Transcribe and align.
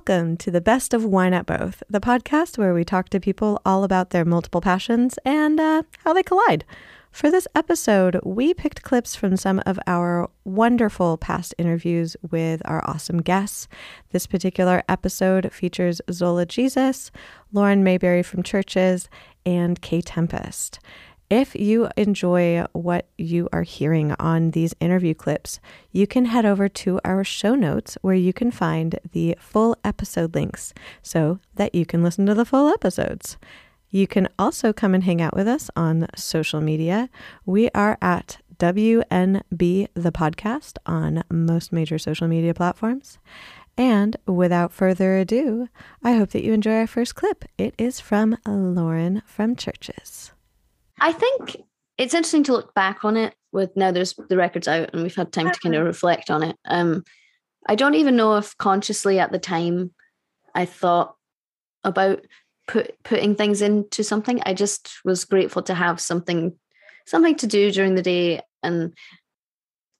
Welcome 0.00 0.38
to 0.38 0.50
the 0.50 0.62
Best 0.62 0.94
of 0.94 1.04
Why 1.04 1.28
Not 1.28 1.44
Both, 1.44 1.82
the 1.90 2.00
podcast 2.00 2.56
where 2.56 2.72
we 2.72 2.84
talk 2.86 3.10
to 3.10 3.20
people 3.20 3.60
all 3.66 3.84
about 3.84 4.10
their 4.10 4.24
multiple 4.24 4.62
passions 4.62 5.18
and 5.26 5.60
uh, 5.60 5.82
how 5.98 6.14
they 6.14 6.22
collide. 6.22 6.64
For 7.12 7.30
this 7.30 7.46
episode, 7.54 8.18
we 8.24 8.54
picked 8.54 8.82
clips 8.82 9.14
from 9.14 9.36
some 9.36 9.62
of 9.66 9.78
our 9.86 10.30
wonderful 10.42 11.18
past 11.18 11.54
interviews 11.58 12.16
with 12.30 12.62
our 12.64 12.82
awesome 12.88 13.20
guests. 13.20 13.68
This 14.08 14.26
particular 14.26 14.82
episode 14.88 15.52
features 15.52 16.00
Zola 16.10 16.46
Jesus, 16.46 17.10
Lauren 17.52 17.84
Mayberry 17.84 18.22
from 18.22 18.42
CHVRCHES, 18.42 19.06
and 19.44 19.82
Kae 19.82 20.02
Tempest. 20.02 20.78
If 21.30 21.54
you 21.54 21.88
enjoy 21.96 22.64
what 22.72 23.06
you 23.16 23.48
are 23.52 23.62
hearing 23.62 24.16
on 24.18 24.50
these 24.50 24.74
interview 24.80 25.14
clips, 25.14 25.60
you 25.92 26.04
can 26.08 26.24
head 26.24 26.44
over 26.44 26.68
to 26.68 26.98
our 27.04 27.22
show 27.22 27.54
notes 27.54 27.96
where 28.02 28.16
you 28.16 28.32
can 28.32 28.50
find 28.50 28.98
the 29.12 29.36
full 29.38 29.76
episode 29.84 30.34
links 30.34 30.74
so 31.02 31.38
that 31.54 31.72
you 31.72 31.86
can 31.86 32.02
listen 32.02 32.26
to 32.26 32.34
the 32.34 32.44
full 32.44 32.68
episodes. 32.68 33.38
You 33.90 34.08
can 34.08 34.28
also 34.40 34.72
come 34.72 34.92
and 34.92 35.04
hang 35.04 35.22
out 35.22 35.36
with 35.36 35.46
us 35.46 35.70
on 35.76 36.08
social 36.16 36.60
media. 36.60 37.08
We 37.46 37.70
are 37.76 37.96
at 38.02 38.38
WNB 38.56 39.86
the 39.94 40.12
podcast 40.12 40.78
on 40.84 41.22
most 41.30 41.72
major 41.72 41.98
social 41.98 42.26
media 42.26 42.54
platforms. 42.54 43.18
And 43.78 44.16
without 44.26 44.72
further 44.72 45.18
ado, 45.18 45.68
I 46.02 46.14
hope 46.14 46.30
that 46.30 46.42
you 46.42 46.52
enjoy 46.52 46.74
our 46.74 46.86
first 46.88 47.14
clip. 47.14 47.44
It 47.56 47.72
is 47.78 48.00
from 48.00 48.36
Lauren 48.44 49.22
from 49.26 49.54
CHVRCHES. 49.54 50.32
I 51.00 51.12
think 51.12 51.56
it's 51.98 52.14
interesting 52.14 52.44
to 52.44 52.52
look 52.52 52.74
back 52.74 53.04
on 53.04 53.16
it 53.16 53.34
with 53.52 53.76
now 53.76 53.90
there's 53.90 54.14
the 54.28 54.36
records 54.36 54.68
out 54.68 54.90
and 54.92 55.02
we've 55.02 55.14
had 55.14 55.32
time 55.32 55.50
to 55.50 55.60
kind 55.60 55.74
of 55.74 55.80
uh-huh. 55.80 55.88
reflect 55.88 56.30
on 56.30 56.42
it. 56.42 56.56
Um, 56.66 57.04
I 57.68 57.74
don't 57.74 57.94
even 57.94 58.16
know 58.16 58.36
if 58.36 58.56
consciously 58.56 59.18
at 59.18 59.32
the 59.32 59.38
time 59.38 59.92
I 60.54 60.64
thought 60.64 61.14
about 61.84 62.24
put 62.66 63.02
putting 63.02 63.34
things 63.34 63.62
into 63.62 64.04
something. 64.04 64.40
I 64.44 64.54
just 64.54 65.00
was 65.04 65.24
grateful 65.24 65.62
to 65.62 65.74
have 65.74 66.00
something 66.00 66.54
something 67.06 67.34
to 67.36 67.46
do 67.46 67.70
during 67.70 67.94
the 67.94 68.02
day 68.02 68.40
and 68.62 68.94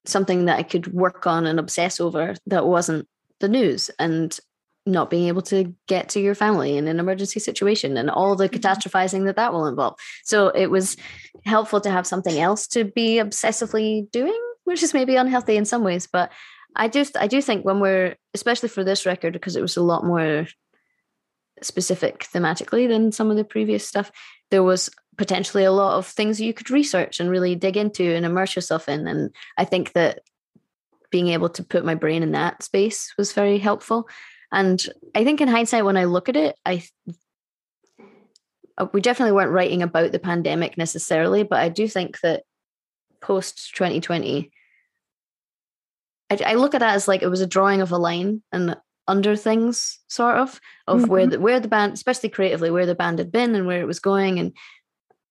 something 0.07 0.47
that 0.47 0.59
I 0.59 0.63
could 0.63 0.93
work 0.93 1.27
on 1.27 1.47
and 1.47 1.59
obsess 1.59 2.01
over 2.01 2.35
that 2.47 2.67
wasn't 2.67 3.09
the 3.41 3.49
news. 3.49 3.91
And 3.99 4.39
not 4.87 5.11
being 5.11 5.29
able 5.29 5.43
to 5.43 5.75
get 5.87 6.09
to 6.11 6.21
your 6.21 6.35
family 6.35 6.77
in 6.77 6.89
an 6.89 6.99
emergency 6.99 7.39
situation 7.39 7.97
and 7.97 8.11
all 8.11 8.35
the 8.35 8.49
mm-hmm. 8.49 8.57
catastrophizing 8.57 9.27
that 9.27 9.37
that 9.37 9.53
will 9.53 9.67
involve. 9.67 9.99
So 10.25 10.49
it 10.49 10.67
was 10.67 10.97
helpful 11.45 11.81
to 11.83 11.91
have 11.91 12.07
something 12.07 12.39
else 12.39 12.67
to 12.69 12.85
be 12.85 13.17
obsessively 13.17 14.11
doing, 14.11 14.41
which 14.65 14.83
is 14.83 14.95
maybe 14.95 15.17
unhealthy 15.17 15.57
in 15.57 15.65
some 15.65 15.85
ways. 15.85 16.09
But 16.11 16.31
I 16.75 16.89
just 16.89 17.17
I 17.17 17.27
do 17.27 17.43
think 17.43 17.65
when 17.65 17.81
we're 17.81 18.17
especially 18.35 18.69
for 18.69 18.85
this 18.85 19.07
record 19.07 19.33
because 19.33 19.57
it 19.57 19.63
was 19.63 19.77
a 19.77 19.83
lot 19.83 20.05
more 20.05 20.47
specific 21.63 22.27
thematically 22.33 22.89
than 22.89 23.13
some 23.13 23.31
of 23.31 23.37
the 23.37 23.45
previous 23.45 23.87
stuff, 23.87 24.11
there 24.51 24.63
was 24.63 24.89
potentially 25.19 25.65
a 25.65 25.73
lot 25.73 25.99
of 25.99 26.07
things 26.07 26.41
you 26.41 26.55
could 26.55 26.71
research 26.71 27.21
and 27.21 27.29
really 27.29 27.55
dig 27.55 27.77
into 27.77 28.05
and 28.15 28.25
immerse 28.25 28.57
yourself 28.57 28.89
in. 28.89 29.07
And 29.07 29.35
I 29.59 29.65
think 29.65 29.93
that 29.93 30.21
being 31.11 31.29
able 31.29 31.51
to 31.51 31.65
put 31.65 31.85
my 31.85 31.95
brain 31.95 32.23
in 32.23 32.33
that 32.33 32.63
space 32.63 33.13
was 33.19 33.33
very 33.33 33.59
helpful. 33.59 34.09
And 34.53 34.85
I 35.15 35.25
think 35.25 35.41
in 35.41 35.49
hindsight, 35.49 35.85
when 35.85 35.97
I 35.97 36.05
look 36.05 36.29
at 36.29 36.37
it, 36.37 36.57
I 36.67 36.83
uh, 38.79 38.87
we 38.93 39.01
definitely 39.01 39.33
weren't 39.33 39.53
writing 39.53 39.83
about 39.83 40.13
the 40.13 40.19
pandemic 40.19 40.79
necessarily, 40.79 41.43
but 41.43 41.61
I 41.61 41.69
do 41.69 41.87
think 41.87 42.21
that 42.21 42.45
post 43.21 43.75
2020, 43.75 44.51
I, 46.31 46.39
I, 46.47 46.55
look 46.55 46.75
at 46.75 46.81
that 46.81 46.95
as 46.95 47.07
like 47.07 47.23
it 47.23 47.29
was 47.29 47.43
a 47.43 47.47
drawing 47.47 47.83
of 47.83 47.93
a 47.93 47.99
line 47.99 48.43
and 48.53 48.77
under 49.07 49.37
things, 49.37 49.99
sort 50.09 50.37
of, 50.37 50.61
of 50.87 51.01
mm-hmm. 51.01 51.11
where 51.11 51.27
the 51.27 51.41
where 51.41 51.61
the 51.61 51.69
band, 51.69 51.93
especially 51.93 52.29
creatively, 52.29 52.71
where 52.71 52.87
the 52.87 52.95
band 52.95 53.19
had 53.19 53.31
been 53.31 53.55
and 53.55 53.67
where 53.67 53.81
it 53.81 53.87
was 53.87 54.01
going. 54.01 54.39
And 54.39 54.53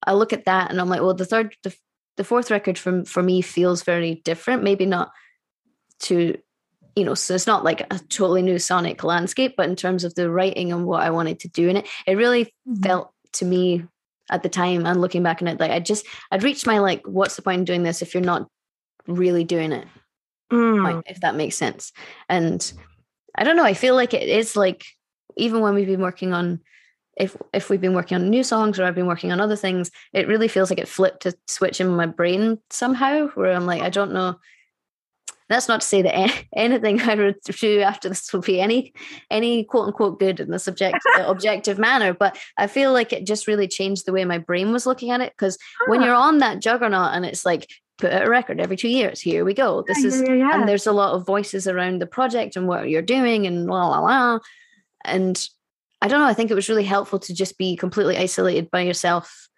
I 0.05 0.13
look 0.13 0.33
at 0.33 0.45
that 0.45 0.69
and 0.69 0.79
I'm 0.79 0.89
like, 0.89 1.01
well, 1.01 1.13
the 1.13 1.25
third, 1.25 1.55
the, 1.63 1.75
the 2.17 2.23
fourth 2.23 2.51
record 2.51 2.77
from 2.77 3.05
for 3.05 3.23
me 3.23 3.41
feels 3.41 3.83
very 3.83 4.15
different. 4.25 4.63
Maybe 4.63 4.85
not 4.85 5.11
to 6.01 6.37
you 6.95 7.05
know, 7.05 7.13
so 7.13 7.35
it's 7.35 7.47
not 7.47 7.63
like 7.63 7.81
a 7.91 7.99
totally 8.09 8.41
new 8.41 8.59
sonic 8.59 9.03
landscape, 9.03 9.55
but 9.55 9.69
in 9.69 9.75
terms 9.75 10.03
of 10.03 10.15
the 10.15 10.29
writing 10.29 10.71
and 10.71 10.85
what 10.85 11.01
I 11.01 11.09
wanted 11.09 11.39
to 11.41 11.47
do 11.47 11.69
in 11.69 11.77
it, 11.77 11.87
it 12.05 12.15
really 12.15 12.45
mm-hmm. 12.45 12.81
felt 12.81 13.13
to 13.33 13.45
me 13.45 13.85
at 14.29 14.43
the 14.43 14.49
time 14.49 14.85
and 14.85 15.01
looking 15.01 15.23
back 15.23 15.41
on 15.41 15.47
it, 15.47 15.59
like 15.59 15.71
I 15.71 15.79
just 15.79 16.05
I'd 16.31 16.43
reached 16.43 16.67
my 16.67 16.79
like, 16.79 17.05
what's 17.05 17.35
the 17.35 17.41
point 17.41 17.59
in 17.59 17.65
doing 17.65 17.83
this 17.83 18.01
if 18.01 18.13
you're 18.13 18.21
not 18.21 18.47
really 19.07 19.43
doing 19.43 19.71
it? 19.71 19.87
Mm. 20.51 21.03
if 21.05 21.21
that 21.21 21.35
makes 21.35 21.55
sense. 21.55 21.93
And 22.27 22.73
I 23.35 23.43
don't 23.43 23.55
know, 23.55 23.63
I 23.63 23.75
feel 23.75 23.95
like 23.95 24.15
it 24.15 24.27
is 24.27 24.55
like 24.55 24.83
even 25.37 25.61
when 25.61 25.75
we've 25.75 25.87
been 25.87 26.01
working 26.01 26.33
on 26.33 26.59
if 27.15 27.35
if 27.53 27.69
we've 27.69 27.81
been 27.81 27.93
working 27.93 28.15
on 28.15 28.29
new 28.29 28.43
songs 28.43 28.79
or 28.79 28.85
I've 28.85 28.95
been 28.95 29.07
working 29.07 29.31
on 29.31 29.41
other 29.41 29.55
things, 29.55 29.91
it 30.13 30.27
really 30.27 30.47
feels 30.47 30.69
like 30.69 30.79
it 30.79 30.87
flipped 30.87 31.25
a 31.25 31.33
switch 31.47 31.79
in 31.81 31.89
my 31.89 32.07
brain 32.07 32.59
somehow 32.69 33.27
where 33.35 33.53
I'm 33.53 33.65
like, 33.65 33.81
I 33.81 33.89
don't 33.89 34.13
know 34.13 34.39
that's 35.49 35.67
not 35.67 35.81
to 35.81 35.87
say 35.87 36.01
that 36.03 36.45
anything 36.55 37.01
I 37.01 37.15
would 37.15 37.41
do 37.41 37.81
after 37.81 38.07
this 38.09 38.31
will 38.31 38.41
be 38.41 38.61
any 38.61 38.93
any 39.29 39.63
quote 39.63 39.87
unquote 39.87 40.19
good 40.19 40.39
in 40.39 40.51
the 40.51 40.59
subject 40.59 40.99
uh, 41.17 41.23
objective 41.23 41.79
manner. 41.79 42.13
But 42.13 42.37
I 42.57 42.67
feel 42.67 42.93
like 42.93 43.11
it 43.11 43.25
just 43.25 43.47
really 43.47 43.67
changed 43.67 44.05
the 44.05 44.13
way 44.13 44.23
my 44.23 44.37
brain 44.37 44.71
was 44.71 44.85
looking 44.85 45.11
at 45.11 45.21
it. 45.21 45.33
Because 45.35 45.57
when 45.87 46.01
ah. 46.01 46.05
you're 46.05 46.15
on 46.15 46.37
that 46.37 46.59
juggernaut 46.59 47.13
and 47.13 47.25
it's 47.25 47.45
like 47.45 47.67
put 47.97 48.13
out 48.13 48.27
a 48.27 48.29
record 48.29 48.61
every 48.61 48.77
two 48.77 48.87
years, 48.87 49.19
here 49.19 49.43
we 49.43 49.53
go. 49.53 49.83
This 49.87 50.03
is 50.03 50.21
yeah, 50.21 50.33
yeah. 50.33 50.53
and 50.53 50.69
there's 50.69 50.87
a 50.87 50.93
lot 50.93 51.15
of 51.15 51.25
voices 51.25 51.67
around 51.67 51.99
the 51.99 52.07
project 52.07 52.55
and 52.55 52.67
what 52.67 52.89
you're 52.89 53.01
doing 53.01 53.47
and 53.47 53.65
la 53.65 53.87
la 53.87 53.99
la. 53.99 54.39
And 55.03 55.43
I 56.01 56.07
don't 56.07 56.19
know. 56.19 56.27
I 56.27 56.33
think 56.33 56.51
it 56.51 56.55
was 56.55 56.69
really 56.69 56.85
helpful 56.85 57.19
to 57.19 57.33
just 57.33 57.57
be 57.57 57.75
completely 57.75 58.17
isolated 58.17 58.71
by 58.71 58.81
yourself 58.81 59.49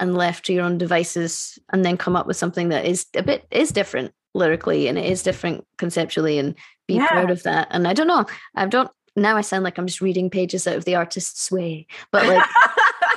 and 0.00 0.16
left 0.16 0.46
to 0.46 0.52
your 0.52 0.64
own 0.64 0.76
devices 0.76 1.56
and 1.72 1.84
then 1.84 1.96
come 1.96 2.16
up 2.16 2.26
with 2.26 2.36
something 2.36 2.70
that 2.70 2.84
is 2.84 3.06
a 3.14 3.22
bit 3.22 3.46
is 3.52 3.70
different 3.70 4.12
lyrically 4.34 4.88
and 4.88 4.98
it 4.98 5.06
is 5.06 5.22
different 5.22 5.66
conceptually 5.78 6.38
and 6.38 6.54
be 6.86 6.94
yeah. 6.94 7.08
proud 7.08 7.30
of 7.30 7.42
that. 7.44 7.68
And 7.70 7.88
I 7.88 7.92
don't 7.92 8.08
know, 8.08 8.26
I 8.54 8.66
don't 8.66 8.90
now 9.16 9.36
I 9.36 9.42
sound 9.42 9.64
like 9.64 9.78
I'm 9.78 9.86
just 9.86 10.00
reading 10.00 10.28
pages 10.28 10.66
out 10.66 10.76
of 10.76 10.84
the 10.84 10.96
artist's 10.96 11.50
way, 11.50 11.86
but 12.10 12.26
like 12.26 12.44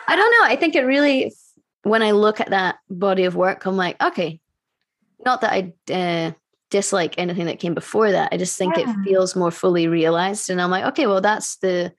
I 0.08 0.16
don't 0.16 0.32
know. 0.32 0.48
I 0.48 0.56
think 0.56 0.76
it 0.76 0.82
really 0.82 1.34
when 1.84 2.04
I 2.04 2.12
look 2.12 2.40
at 2.40 2.50
that 2.50 2.80
body 2.90 3.24
of 3.24 3.36
work, 3.36 3.66
I'm 3.66 3.78
like, 3.78 4.02
okay, 4.02 4.40
not 5.26 5.42
that 5.42 5.54
I 5.54 5.74
uh, 5.94 6.32
dislike 6.70 7.16
anything 7.18 7.46
that 7.46 7.60
came 7.60 7.74
before 7.74 8.12
that. 8.12 8.30
I 8.32 8.38
just 8.38 8.58
think 8.58 8.78
yeah. 8.78 8.90
it 8.90 9.04
feels 9.04 9.36
more 9.36 9.52
fully 9.52 9.88
realized, 9.88 10.50
and 10.50 10.62
I'm 10.62 10.70
like, 10.70 10.86
okay, 10.86 11.08
well, 11.08 11.22
that's 11.22 11.58
the 11.58 11.94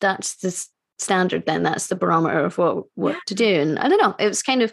that's 0.00 0.36
the 0.36 0.66
standard. 0.98 1.46
Then 1.46 1.62
that's 1.62 1.88
the 1.88 1.96
barometer 1.96 2.44
of 2.44 2.58
what 2.58 2.84
what 2.94 3.14
yeah. 3.14 3.20
to 3.26 3.34
do. 3.34 3.60
And 3.60 3.78
I 3.78 3.88
don't 3.88 4.00
know. 4.00 4.14
It 4.18 4.28
was 4.28 4.42
kind 4.42 4.62
of 4.62 4.72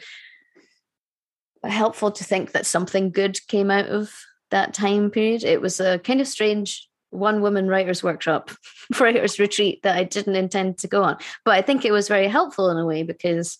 helpful 1.69 2.11
to 2.11 2.23
think 2.23 2.51
that 2.51 2.65
something 2.65 3.11
good 3.11 3.39
came 3.47 3.69
out 3.69 3.87
of 3.87 4.13
that 4.49 4.73
time 4.73 5.11
period. 5.11 5.43
It 5.43 5.61
was 5.61 5.79
a 5.79 5.99
kind 5.99 6.21
of 6.21 6.27
strange 6.27 6.87
one 7.11 7.41
woman 7.41 7.67
writers 7.67 8.03
workshop, 8.03 8.51
writers 8.99 9.39
retreat 9.39 9.83
that 9.83 9.97
I 9.97 10.03
didn't 10.03 10.35
intend 10.35 10.79
to 10.79 10.87
go 10.87 11.03
on. 11.03 11.17
But 11.45 11.55
I 11.55 11.61
think 11.61 11.85
it 11.85 11.91
was 11.91 12.07
very 12.07 12.27
helpful 12.27 12.69
in 12.69 12.77
a 12.77 12.85
way 12.85 13.03
because 13.03 13.59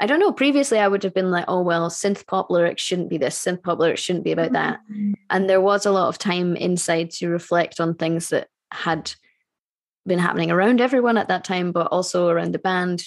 I 0.00 0.06
don't 0.06 0.18
know, 0.18 0.32
previously 0.32 0.80
I 0.80 0.88
would 0.88 1.04
have 1.04 1.14
been 1.14 1.30
like, 1.30 1.44
oh, 1.46 1.62
well, 1.62 1.88
synth 1.88 2.26
pop 2.26 2.50
lyrics 2.50 2.82
shouldn't 2.82 3.08
be 3.08 3.18
this, 3.18 3.38
synth 3.38 3.62
pop 3.62 3.78
lyrics 3.78 4.00
shouldn't 4.00 4.24
be 4.24 4.32
about 4.32 4.52
that. 4.52 4.80
Mm-hmm. 4.90 5.12
And 5.30 5.48
there 5.48 5.60
was 5.60 5.86
a 5.86 5.92
lot 5.92 6.08
of 6.08 6.18
time 6.18 6.56
inside 6.56 7.10
to 7.12 7.28
reflect 7.28 7.78
on 7.78 7.94
things 7.94 8.30
that 8.30 8.48
had 8.72 9.12
been 10.04 10.18
happening 10.18 10.50
around 10.50 10.80
everyone 10.80 11.16
at 11.16 11.28
that 11.28 11.44
time, 11.44 11.70
but 11.70 11.86
also 11.88 12.28
around 12.28 12.52
the 12.52 12.58
band 12.58 13.00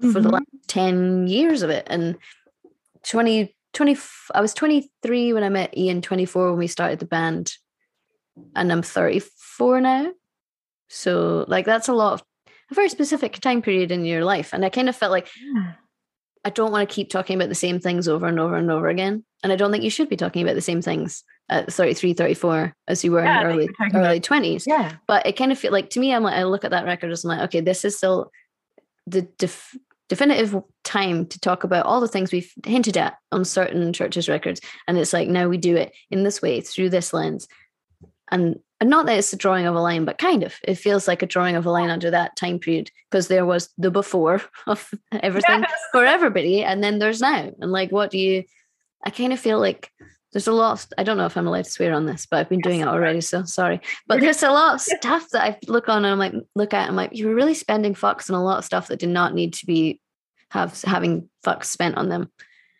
mm-hmm. 0.00 0.12
for 0.12 0.20
the 0.20 0.28
mm-hmm. 0.28 0.36
last 0.36 0.68
10 0.68 1.26
years 1.26 1.60
of 1.60 1.68
it. 1.68 1.86
And 1.90 2.16
20, 3.04 3.54
20 3.72 3.96
I 4.34 4.40
was 4.40 4.54
23 4.54 5.32
when 5.32 5.44
I 5.44 5.48
met 5.48 5.74
Iain, 5.76 6.02
24 6.02 6.50
when 6.50 6.58
we 6.58 6.66
started 6.66 6.98
the 6.98 7.06
band, 7.06 7.52
and 8.54 8.72
I'm 8.72 8.82
34 8.82 9.80
now. 9.80 10.12
So 10.88 11.44
like 11.48 11.66
that's 11.66 11.88
a 11.88 11.92
lot 11.92 12.14
of 12.14 12.22
a 12.70 12.74
very 12.74 12.88
specific 12.88 13.38
time 13.40 13.62
period 13.62 13.90
in 13.90 14.04
your 14.04 14.24
life. 14.24 14.52
And 14.52 14.64
I 14.64 14.70
kind 14.70 14.88
of 14.88 14.96
felt 14.96 15.12
like 15.12 15.28
yeah. 15.54 15.74
I 16.44 16.50
don't 16.50 16.72
want 16.72 16.88
to 16.88 16.94
keep 16.94 17.10
talking 17.10 17.36
about 17.36 17.48
the 17.48 17.54
same 17.54 17.80
things 17.80 18.08
over 18.08 18.26
and 18.26 18.40
over 18.40 18.56
and 18.56 18.70
over 18.70 18.88
again. 18.88 19.24
And 19.42 19.52
I 19.52 19.56
don't 19.56 19.70
think 19.70 19.84
you 19.84 19.90
should 19.90 20.08
be 20.08 20.16
talking 20.16 20.42
about 20.42 20.54
the 20.54 20.60
same 20.60 20.82
things 20.82 21.22
at 21.48 21.72
33, 21.72 22.14
34 22.14 22.74
as 22.88 23.04
you 23.04 23.12
were 23.12 23.24
yeah, 23.24 23.40
in 23.40 23.46
early 23.46 23.68
early 23.94 24.20
20s. 24.20 24.64
Yeah. 24.66 24.96
But 25.06 25.26
it 25.26 25.36
kind 25.36 25.52
of 25.52 25.58
feel 25.58 25.72
like 25.72 25.90
to 25.90 26.00
me, 26.00 26.14
I'm 26.14 26.22
like, 26.22 26.34
I 26.34 26.44
look 26.44 26.64
at 26.64 26.70
that 26.70 26.86
record 26.86 27.10
as 27.10 27.24
I'm 27.24 27.28
like, 27.28 27.40
okay, 27.48 27.60
this 27.60 27.84
is 27.84 27.96
still 27.96 28.30
the 29.06 29.22
def- 29.22 29.76
definitive 30.10 30.60
time 30.82 31.24
to 31.24 31.38
talk 31.38 31.62
about 31.62 31.86
all 31.86 32.00
the 32.00 32.08
things 32.08 32.32
we've 32.32 32.52
hinted 32.66 32.96
at 32.96 33.16
on 33.30 33.44
certain 33.44 33.92
CHVRCHES 33.92 34.28
records. 34.28 34.60
And 34.88 34.98
it's 34.98 35.12
like 35.12 35.28
now 35.28 35.48
we 35.48 35.56
do 35.56 35.76
it 35.76 35.94
in 36.10 36.24
this 36.24 36.42
way 36.42 36.60
through 36.60 36.90
this 36.90 37.14
lens. 37.14 37.46
And 38.30 38.58
and 38.80 38.90
not 38.90 39.06
that 39.06 39.18
it's 39.18 39.32
a 39.32 39.36
drawing 39.36 39.66
of 39.66 39.76
a 39.76 39.80
line 39.80 40.04
but 40.04 40.18
kind 40.18 40.42
of. 40.42 40.56
It 40.64 40.76
feels 40.76 41.06
like 41.06 41.22
a 41.22 41.26
drawing 41.26 41.54
of 41.54 41.64
a 41.64 41.70
line 41.70 41.90
under 41.90 42.10
that 42.10 42.34
time 42.34 42.58
period 42.58 42.90
because 43.08 43.28
there 43.28 43.46
was 43.46 43.68
the 43.78 43.90
before 43.90 44.42
of 44.66 44.90
everything 45.12 45.60
yes. 45.60 45.72
for 45.92 46.04
everybody 46.04 46.64
and 46.64 46.82
then 46.82 46.98
there's 46.98 47.20
now. 47.20 47.52
And 47.60 47.70
like 47.70 47.92
what 47.92 48.10
do 48.10 48.18
you 48.18 48.42
I 49.04 49.10
kind 49.10 49.32
of 49.32 49.38
feel 49.38 49.60
like 49.60 49.92
there's 50.32 50.46
a 50.46 50.52
lot. 50.52 50.72
Of, 50.72 50.92
I 50.98 51.02
don't 51.02 51.16
know 51.16 51.26
if 51.26 51.36
I'm 51.36 51.46
allowed 51.46 51.64
to 51.64 51.70
swear 51.70 51.92
on 51.92 52.06
this, 52.06 52.26
but 52.26 52.38
I've 52.38 52.48
been 52.48 52.60
doing 52.60 52.80
it 52.80 52.88
already, 52.88 53.20
so 53.20 53.44
sorry. 53.44 53.80
But 54.06 54.20
there's 54.20 54.42
a 54.42 54.50
lot 54.50 54.74
of 54.74 54.80
stuff 54.98 55.28
that 55.30 55.42
I 55.42 55.58
look 55.66 55.88
on 55.88 56.04
and 56.04 56.12
I'm 56.12 56.18
like, 56.18 56.34
look 56.54 56.74
at, 56.74 56.88
I'm 56.88 56.96
like, 56.96 57.14
you 57.16 57.26
were 57.26 57.34
really 57.34 57.54
spending 57.54 57.94
fucks 57.94 58.30
on 58.30 58.36
a 58.36 58.44
lot 58.44 58.58
of 58.58 58.64
stuff 58.64 58.88
that 58.88 59.00
did 59.00 59.08
not 59.08 59.34
need 59.34 59.54
to 59.54 59.66
be 59.66 60.00
have 60.50 60.80
having 60.82 61.28
fucks 61.44 61.66
spent 61.66 61.96
on 61.96 62.08
them. 62.08 62.30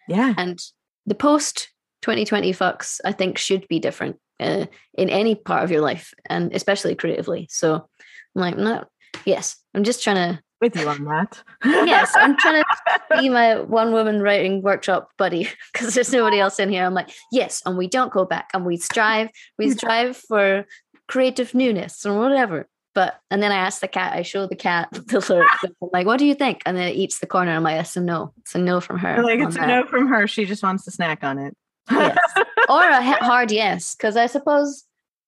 Yeah. 0.09 0.35
And 0.37 0.61
the 1.07 1.15
post 1.15 1.71
2020 2.03 2.53
fucks, 2.53 3.01
I 3.05 3.13
think, 3.13 3.39
should 3.39 3.67
be 3.69 3.79
different 3.79 4.17
uh, 4.39 4.67
in 4.95 5.11
any 5.11 5.35
part 5.35 5.65
of 5.65 5.71
your 5.71 5.81
life, 5.81 6.15
and 6.29 6.55
especially 6.55 6.95
creatively. 6.95 7.47
So 7.51 7.75
I'm 7.75 8.41
like, 8.41 8.57
no, 8.57 8.85
yes, 9.25 9.57
I'm 9.75 9.85
just 9.85 10.03
trying 10.03 10.35
to 10.35 10.43
with 10.61 10.77
you 10.77 10.89
on 10.89 11.05
that. 11.05 11.43
yes, 11.65 12.13
I'm 12.15 12.37
trying 12.37 12.63
to 12.63 13.01
be 13.21 13.29
my 13.29 13.61
one 13.61 13.93
woman 13.93 14.23
writing 14.23 14.63
workshop 14.63 15.11
buddy 15.17 15.49
because 15.73 15.95
there's 15.95 16.13
nobody 16.13 16.41
else 16.41 16.59
in 16.59 16.69
here. 16.69 16.85
I'm 16.85 16.95
like, 16.95 17.11
yes, 17.33 17.63
and 17.65 17.77
we 17.77 17.87
don't 17.87 18.13
go 18.13 18.25
back 18.25 18.51
and 18.55 18.65
we 18.65 18.77
strive, 18.77 19.31
we 19.59 19.69
mm. 19.69 19.77
strive 19.77 20.17
for 20.17 20.67
creative 21.09 21.55
newness 21.55 22.05
or 22.07 22.19
whatever. 22.19 22.67
But 22.95 23.21
and 23.31 23.43
then 23.43 23.53
I 23.53 23.57
ask 23.57 23.81
the 23.81 23.89
cat, 23.89 24.15
I 24.15 24.23
show 24.23 24.47
the 24.47 24.57
cat 24.57 24.89
the 24.93 25.25
lyrics. 25.29 25.65
I'm 25.65 25.89
like, 25.93 26.07
what 26.07 26.19
do 26.19 26.27
you 26.27 26.35
think? 26.35 26.63
And 26.67 26.77
then 26.77 26.89
it 26.89 26.97
eats 26.97 27.19
the 27.21 27.27
corner. 27.27 27.53
I'm 27.53 27.63
like, 27.63 27.81
it's 27.81 27.97
a 27.97 28.01
no. 28.01 28.33
It's 28.39 28.55
a 28.55 28.59
no 28.59 28.81
from 28.81 28.99
her. 28.99 29.23
Like 29.23 29.41
it's 29.41 29.57
a 29.57 29.67
no 29.67 29.87
from 29.87 30.09
her. 30.09 30.27
She 30.27 30.45
just 30.45 30.63
wants 30.63 30.85
to 30.85 30.91
snack 30.91 31.23
on 31.23 31.39
it. 31.39 31.57
yes. 31.91 32.19
Or 32.69 32.85
a 32.85 33.03
hard 33.03 33.51
yes, 33.51 33.97
because 33.97 34.17
I 34.17 34.27
suppose 34.27 34.85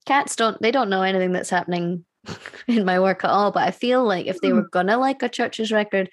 cats 0.06 0.36
don't 0.36 0.62
they 0.62 0.70
don't 0.70 0.88
know 0.88 1.02
anything 1.02 1.32
that's 1.32 1.50
happening 1.50 2.04
in 2.68 2.84
my 2.84 3.00
work 3.00 3.24
at 3.24 3.30
all. 3.30 3.50
But 3.52 3.64
I 3.64 3.70
feel 3.70 4.04
like 4.04 4.26
if 4.26 4.40
they 4.40 4.52
were 4.52 4.64
mm. 4.64 4.70
gonna 4.70 4.98
like 4.98 5.22
a 5.22 5.28
CHVRCHES 5.28 5.72
record, 5.72 6.10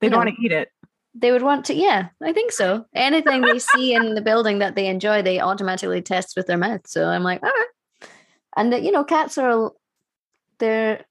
they'd 0.00 0.12
want 0.12 0.30
to 0.30 0.44
eat 0.44 0.52
it. 0.52 0.68
They 1.14 1.32
would 1.32 1.42
want 1.42 1.64
to, 1.66 1.74
yeah, 1.74 2.10
I 2.22 2.32
think 2.32 2.52
so. 2.52 2.84
Anything 2.94 3.40
they 3.40 3.58
see 3.58 3.94
in 3.94 4.14
the 4.14 4.20
building 4.20 4.60
that 4.60 4.76
they 4.76 4.86
enjoy, 4.86 5.22
they 5.22 5.40
automatically 5.40 6.00
test 6.00 6.36
with 6.36 6.46
their 6.46 6.58
mouth. 6.58 6.86
So 6.86 7.08
I'm 7.08 7.24
like, 7.24 7.42
all 7.42 7.48
right. 7.48 8.08
And 8.56 8.72
that, 8.72 8.82
you 8.82 8.92
know, 8.92 9.04
cats 9.04 9.36
are 9.38 9.72
they're 10.58 11.04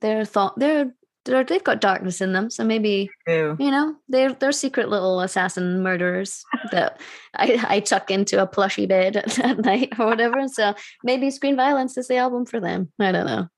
they're 0.00 0.24
thought 0.24 0.58
they're, 0.58 0.92
they've 1.24 1.64
got 1.64 1.80
darkness 1.80 2.20
in 2.20 2.32
them. 2.32 2.50
So 2.50 2.64
maybe 2.64 3.10
you 3.26 3.56
know 3.58 3.94
they're 4.08 4.32
they're 4.32 4.52
secret 4.52 4.88
little 4.88 5.20
assassin 5.20 5.82
murderers 5.82 6.44
that 6.72 7.00
I, 7.34 7.64
I 7.68 7.80
tuck 7.80 8.10
into 8.10 8.42
a 8.42 8.46
plushy 8.46 8.86
bed 8.86 9.16
at, 9.16 9.38
at, 9.38 9.58
night 9.58 9.98
or 9.98 10.06
whatever. 10.06 10.40
So 10.50 10.74
maybe 11.04 11.30
Screen 11.30 11.54
Violence 11.54 11.96
is 11.96 12.08
the 12.08 12.16
album 12.16 12.44
for 12.44 12.60
them. 12.60 12.90
I 12.98 13.12
don't 13.12 13.26
know. 13.26 13.48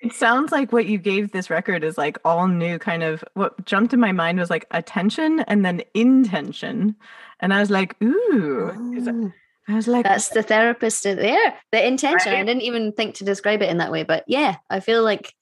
it 0.00 0.12
sounds 0.12 0.50
like 0.50 0.72
what 0.72 0.86
you 0.86 0.98
gave 0.98 1.30
this 1.30 1.50
record 1.50 1.84
is 1.84 1.96
like 1.96 2.18
all 2.24 2.48
new 2.48 2.78
kind 2.78 3.02
of 3.02 3.22
what 3.34 3.64
jumped 3.64 3.92
in 3.92 4.00
my 4.00 4.12
mind 4.12 4.38
was 4.38 4.50
like 4.50 4.66
attention 4.70 5.40
and 5.40 5.64
then 5.64 5.82
intention. 5.94 6.96
And 7.38 7.54
I 7.54 7.60
was 7.60 7.70
like, 7.70 7.96
ooh. 8.02 8.72
Oh. 9.06 9.32
I 9.68 9.74
was 9.74 9.86
like, 9.86 10.04
that's 10.04 10.30
the 10.30 10.42
therapist 10.42 11.06
uh, 11.06 11.14
there. 11.14 11.54
The 11.70 11.86
intention. 11.86 12.32
Right? 12.32 12.40
I 12.40 12.44
didn't 12.44 12.62
even 12.62 12.92
think 12.92 13.16
to 13.16 13.24
describe 13.24 13.62
it 13.62 13.70
in 13.70 13.78
that 13.78 13.92
way, 13.92 14.02
but 14.02 14.24
yeah, 14.26 14.56
I 14.68 14.80
feel 14.80 15.04
like 15.04 15.34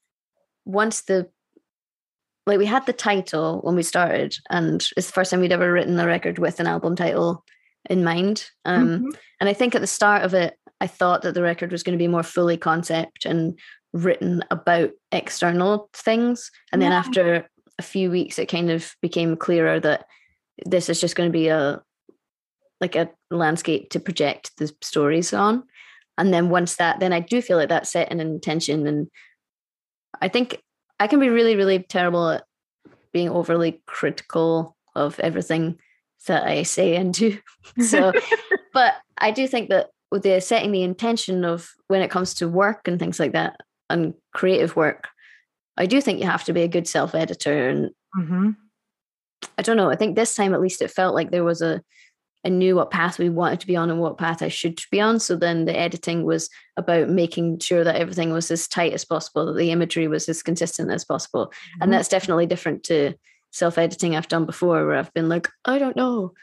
once 0.69 1.01
the 1.01 1.29
like 2.45 2.57
we 2.57 2.65
had 2.65 2.85
the 2.85 2.93
title 2.93 3.59
when 3.61 3.75
we 3.75 3.83
started, 3.83 4.35
and 4.49 4.87
it's 4.97 5.07
the 5.07 5.13
first 5.13 5.31
time 5.31 5.39
we'd 5.39 5.51
ever 5.51 5.71
written 5.71 5.97
the 5.97 6.07
record 6.07 6.39
with 6.39 6.59
an 6.59 6.67
album 6.67 6.95
title 6.95 7.43
in 7.89 8.03
mind. 8.03 8.49
Um, 8.65 8.87
mm-hmm. 8.87 9.09
And 9.39 9.49
I 9.49 9.53
think 9.53 9.75
at 9.75 9.81
the 9.81 9.87
start 9.87 10.23
of 10.23 10.33
it, 10.33 10.55
I 10.81 10.87
thought 10.87 11.21
that 11.21 11.33
the 11.33 11.43
record 11.43 11.71
was 11.71 11.83
going 11.83 11.97
to 11.97 12.01
be 12.01 12.07
more 12.07 12.23
fully 12.23 12.57
concept 12.57 13.25
and 13.25 13.57
written 13.93 14.43
about 14.49 14.91
external 15.11 15.89
things. 15.93 16.49
And 16.71 16.81
then 16.81 16.91
after 16.91 17.47
a 17.77 17.83
few 17.83 18.09
weeks, 18.09 18.39
it 18.39 18.47
kind 18.47 18.71
of 18.71 18.95
became 19.01 19.35
clearer 19.35 19.79
that 19.79 20.05
this 20.65 20.89
is 20.89 20.99
just 20.99 21.15
going 21.15 21.29
to 21.29 21.33
be 21.33 21.49
a 21.49 21.81
like 22.81 22.95
a 22.95 23.09
landscape 23.29 23.89
to 23.91 23.99
project 23.99 24.51
the 24.57 24.73
stories 24.81 25.33
on. 25.33 25.63
And 26.17 26.33
then 26.33 26.49
once 26.49 26.75
that, 26.77 26.99
then 26.99 27.13
I 27.13 27.19
do 27.19 27.41
feel 27.41 27.57
like 27.57 27.69
that's 27.69 27.91
set 27.91 28.11
an 28.11 28.19
intention. 28.19 28.87
And 28.87 29.07
I 30.21 30.27
think 30.27 30.61
I 30.99 31.07
can 31.07 31.19
be 31.19 31.29
really, 31.29 31.55
really 31.55 31.79
terrible 31.79 32.29
at 32.29 32.43
being 33.11 33.29
overly 33.29 33.81
critical 33.85 34.75
of 34.95 35.19
everything 35.19 35.79
that 36.27 36.45
I 36.45 36.63
say 36.63 36.95
and 36.95 37.13
do. 37.13 37.37
So, 37.81 38.11
but 38.73 38.95
I 39.17 39.31
do 39.31 39.47
think 39.47 39.69
that 39.69 39.89
with 40.11 40.23
the 40.23 40.39
setting 40.39 40.71
the 40.71 40.81
intention 40.81 41.45
of 41.45 41.69
when 41.87 42.01
it 42.01 42.09
comes 42.09 42.33
to 42.35 42.47
work 42.47 42.87
and 42.87 42.97
things 42.97 43.19
like 43.19 43.33
that 43.33 43.57
and 43.89 44.13
creative 44.33 44.75
work, 44.75 45.07
I 45.77 45.85
do 45.85 46.01
think 46.01 46.19
you 46.19 46.25
have 46.25 46.43
to 46.45 46.53
be 46.53 46.63
a 46.63 46.67
good 46.67 46.87
self 46.87 47.13
editor. 47.13 47.69
And 47.69 47.91
mm-hmm. 48.17 48.51
I 49.57 49.61
don't 49.61 49.77
know, 49.77 49.89
I 49.89 49.95
think 49.95 50.15
this 50.15 50.35
time 50.35 50.53
at 50.53 50.61
least 50.61 50.81
it 50.81 50.91
felt 50.91 51.15
like 51.15 51.31
there 51.31 51.43
was 51.43 51.61
a, 51.61 51.81
I 52.45 52.49
knew 52.49 52.75
what 52.75 52.91
path 52.91 53.19
we 53.19 53.29
wanted 53.29 53.59
to 53.59 53.67
be 53.67 53.75
on 53.75 53.89
and 53.89 53.99
what 53.99 54.17
path 54.17 54.41
I 54.41 54.47
should 54.47 54.79
be 54.91 55.01
on. 55.01 55.19
So 55.19 55.35
then 55.35 55.65
the 55.65 55.77
editing 55.77 56.23
was 56.23 56.49
about 56.77 57.09
making 57.09 57.59
sure 57.59 57.83
that 57.83 57.97
everything 57.97 58.31
was 58.31 58.49
as 58.49 58.67
tight 58.67 58.93
as 58.93 59.03
possible, 59.03 59.45
that 59.47 59.57
the 59.57 59.71
imagery 59.71 60.07
was 60.07 60.29
as 60.29 60.41
consistent 60.41 60.89
as 60.89 61.03
possible. 61.03 61.47
Mm-hmm. 61.47 61.83
And 61.83 61.93
that's 61.93 62.07
definitely 62.07 62.45
different 62.45 62.83
to 62.83 63.13
self 63.51 63.77
editing 63.77 64.15
I've 64.15 64.29
done 64.29 64.45
before, 64.45 64.85
where 64.85 64.97
I've 64.97 65.13
been 65.13 65.27
like, 65.27 65.49
I 65.65 65.79
don't 65.79 65.97
know. 65.97 66.33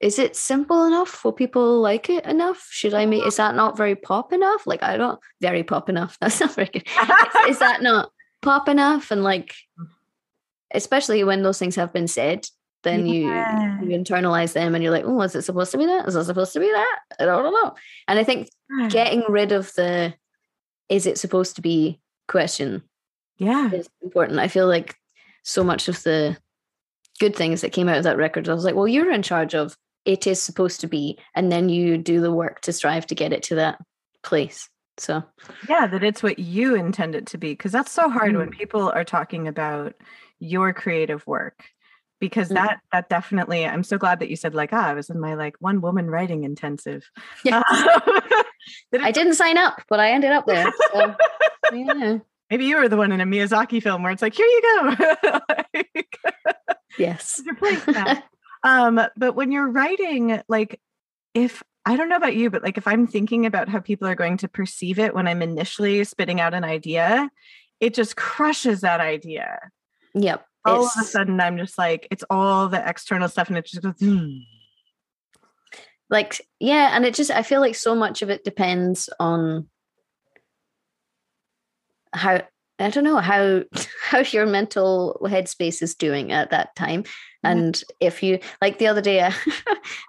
Is 0.00 0.18
it 0.18 0.36
simple 0.36 0.84
enough? 0.84 1.24
Will 1.24 1.32
people 1.32 1.80
like 1.80 2.08
it 2.10 2.24
enough? 2.26 2.68
Should 2.70 2.94
I 2.94 3.06
make, 3.06 3.26
is 3.26 3.36
that 3.36 3.54
not 3.54 3.76
very 3.76 3.94
pop 3.94 4.32
enough? 4.32 4.66
Like, 4.66 4.82
I 4.82 4.96
don't, 4.96 5.18
very 5.40 5.62
pop 5.62 5.88
enough. 5.88 6.18
That's 6.20 6.40
not 6.40 6.54
very 6.54 6.68
good. 6.68 6.86
is, 6.86 7.50
is 7.50 7.58
that 7.58 7.82
not 7.82 8.10
pop 8.42 8.68
enough? 8.68 9.10
And 9.10 9.22
like, 9.22 9.54
especially 10.72 11.24
when 11.24 11.42
those 11.42 11.58
things 11.58 11.76
have 11.76 11.92
been 11.92 12.08
said, 12.08 12.46
then 12.82 13.06
yeah. 13.06 13.14
you, 13.14 13.26
you 13.90 13.98
internalize 13.98 14.52
them 14.52 14.74
and 14.74 14.82
you're 14.82 14.92
like, 14.92 15.04
oh, 15.04 15.20
is 15.22 15.34
it 15.34 15.42
supposed 15.42 15.72
to 15.72 15.78
be 15.78 15.86
that? 15.86 16.06
Is 16.08 16.16
it 16.16 16.24
supposed 16.24 16.52
to 16.52 16.60
be 16.60 16.70
that? 16.70 16.98
I 17.20 17.24
don't 17.24 17.52
know. 17.52 17.74
And 18.08 18.18
I 18.18 18.24
think 18.24 18.48
getting 18.88 19.22
rid 19.28 19.52
of 19.52 19.72
the 19.74 20.14
is 20.88 21.06
it 21.06 21.18
supposed 21.18 21.56
to 21.56 21.62
be 21.62 22.00
question 22.28 22.82
yeah 23.38 23.70
is 23.72 23.88
important. 24.02 24.38
I 24.38 24.48
feel 24.48 24.66
like 24.66 24.96
so 25.42 25.62
much 25.62 25.88
of 25.88 26.02
the 26.02 26.36
good 27.20 27.36
things 27.36 27.60
that 27.60 27.72
came 27.72 27.88
out 27.88 27.98
of 27.98 28.04
that 28.04 28.16
record, 28.16 28.48
I 28.48 28.54
was 28.54 28.64
like, 28.64 28.74
well, 28.74 28.88
you're 28.88 29.12
in 29.12 29.22
charge 29.22 29.54
of 29.54 29.76
it 30.04 30.26
is 30.26 30.40
supposed 30.40 30.80
to 30.80 30.86
be, 30.86 31.18
and 31.34 31.50
then 31.50 31.68
you 31.68 31.98
do 31.98 32.20
the 32.20 32.32
work 32.32 32.60
to 32.62 32.72
strive 32.72 33.06
to 33.06 33.14
get 33.14 33.32
it 33.32 33.42
to 33.44 33.56
that 33.56 33.78
place. 34.22 34.68
So 34.98 35.22
yeah, 35.68 35.86
that 35.86 36.02
it's 36.02 36.22
what 36.22 36.38
you 36.38 36.74
intend 36.74 37.14
it 37.14 37.26
to 37.26 37.38
be. 37.38 37.54
Cause 37.54 37.72
that's 37.72 37.92
so 37.92 38.08
hard 38.08 38.32
mm. 38.32 38.38
when 38.38 38.50
people 38.50 38.90
are 38.90 39.04
talking 39.04 39.46
about 39.46 39.94
your 40.38 40.72
creative 40.72 41.26
work 41.26 41.64
because 42.20 42.48
mm. 42.48 42.54
that 42.54 42.80
that 42.92 43.08
definitely 43.08 43.66
i'm 43.66 43.82
so 43.82 43.98
glad 43.98 44.20
that 44.20 44.30
you 44.30 44.36
said 44.36 44.54
like 44.54 44.72
ah 44.72 44.88
i 44.88 44.94
was 44.94 45.10
in 45.10 45.20
my 45.20 45.34
like 45.34 45.56
one 45.60 45.80
woman 45.80 46.10
writing 46.10 46.44
intensive 46.44 47.10
yeah. 47.44 47.62
i 49.00 49.10
didn't 49.12 49.34
sign 49.34 49.58
up 49.58 49.82
but 49.88 50.00
i 50.00 50.10
ended 50.10 50.32
up 50.32 50.46
there 50.46 50.72
so, 50.92 51.14
yeah. 51.72 52.18
maybe 52.50 52.64
you 52.64 52.76
were 52.76 52.88
the 52.88 52.96
one 52.96 53.12
in 53.12 53.20
a 53.20 53.26
miyazaki 53.26 53.82
film 53.82 54.02
where 54.02 54.12
it's 54.12 54.22
like 54.22 54.34
here 54.34 54.46
you 54.46 54.62
go 54.62 55.40
like, 55.74 56.18
yes 56.98 57.42
um 58.62 59.00
but 59.16 59.34
when 59.34 59.52
you're 59.52 59.68
writing 59.68 60.40
like 60.48 60.80
if 61.34 61.62
i 61.84 61.96
don't 61.96 62.08
know 62.08 62.16
about 62.16 62.36
you 62.36 62.50
but 62.50 62.62
like 62.62 62.78
if 62.78 62.86
i'm 62.86 63.06
thinking 63.06 63.46
about 63.46 63.68
how 63.68 63.78
people 63.78 64.08
are 64.08 64.14
going 64.14 64.36
to 64.36 64.48
perceive 64.48 64.98
it 64.98 65.14
when 65.14 65.28
i'm 65.28 65.42
initially 65.42 66.02
spitting 66.04 66.40
out 66.40 66.54
an 66.54 66.64
idea 66.64 67.30
it 67.80 67.92
just 67.92 68.16
crushes 68.16 68.80
that 68.80 69.00
idea 69.00 69.58
yep 70.14 70.45
all 70.66 70.84
of 70.84 70.92
a 71.00 71.04
sudden 71.04 71.40
I'm 71.40 71.56
just 71.56 71.78
like, 71.78 72.08
it's 72.10 72.24
all 72.30 72.68
the 72.68 72.88
external 72.88 73.28
stuff 73.28 73.48
and 73.48 73.58
it 73.58 73.66
just 73.66 73.82
goes, 73.82 73.94
hmm. 73.98 74.38
like, 76.10 76.40
yeah. 76.60 76.90
And 76.94 77.04
it 77.04 77.14
just, 77.14 77.30
I 77.30 77.42
feel 77.42 77.60
like 77.60 77.74
so 77.74 77.94
much 77.94 78.22
of 78.22 78.30
it 78.30 78.44
depends 78.44 79.08
on 79.20 79.68
how, 82.12 82.42
I 82.78 82.90
don't 82.90 83.04
know 83.04 83.18
how 83.18 83.62
how 84.02 84.20
your 84.20 84.46
mental 84.46 85.18
headspace 85.22 85.82
is 85.82 85.94
doing 85.94 86.32
at 86.32 86.50
that 86.50 86.74
time. 86.76 87.04
And 87.42 87.80
if 88.00 88.22
you 88.22 88.40
like 88.60 88.78
the 88.78 88.88
other 88.88 89.00
day, 89.00 89.20
I 89.22 89.32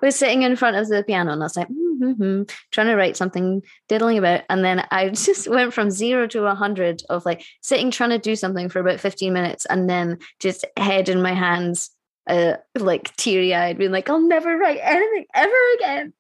was 0.02 0.16
sitting 0.16 0.42
in 0.42 0.56
front 0.56 0.76
of 0.76 0.88
the 0.88 1.04
piano 1.04 1.32
and 1.32 1.42
I 1.42 1.46
was 1.46 1.56
like, 1.56 1.68
mm-hmm, 1.68 2.44
trying 2.72 2.88
to 2.88 2.96
write 2.96 3.16
something, 3.16 3.62
diddling 3.88 4.18
about. 4.18 4.42
And 4.50 4.66
then 4.66 4.86
I 4.90 5.10
just 5.10 5.48
went 5.48 5.74
from 5.74 5.92
zero 5.92 6.28
to 6.28 6.46
a 6.46 6.56
hundred 6.56 7.04
of 7.10 7.26
like 7.26 7.46
sitting, 7.62 7.92
trying 7.92 8.10
to 8.10 8.18
do 8.18 8.36
something 8.36 8.70
for 8.70 8.80
about 8.80 9.00
15 9.00 9.32
minutes 9.34 9.66
and 9.68 9.90
then 9.90 10.18
just 10.40 10.66
head 10.78 11.10
in 11.10 11.22
my 11.22 11.34
hands, 11.34 11.92
uh, 12.28 12.54
like 12.76 13.16
teary 13.18 13.54
eyed, 13.54 13.78
being 13.78 13.92
like, 13.92 14.10
I'll 14.10 14.20
never 14.20 14.58
write 14.58 14.80
anything 14.82 15.26
ever 15.34 15.56
again. 15.76 16.14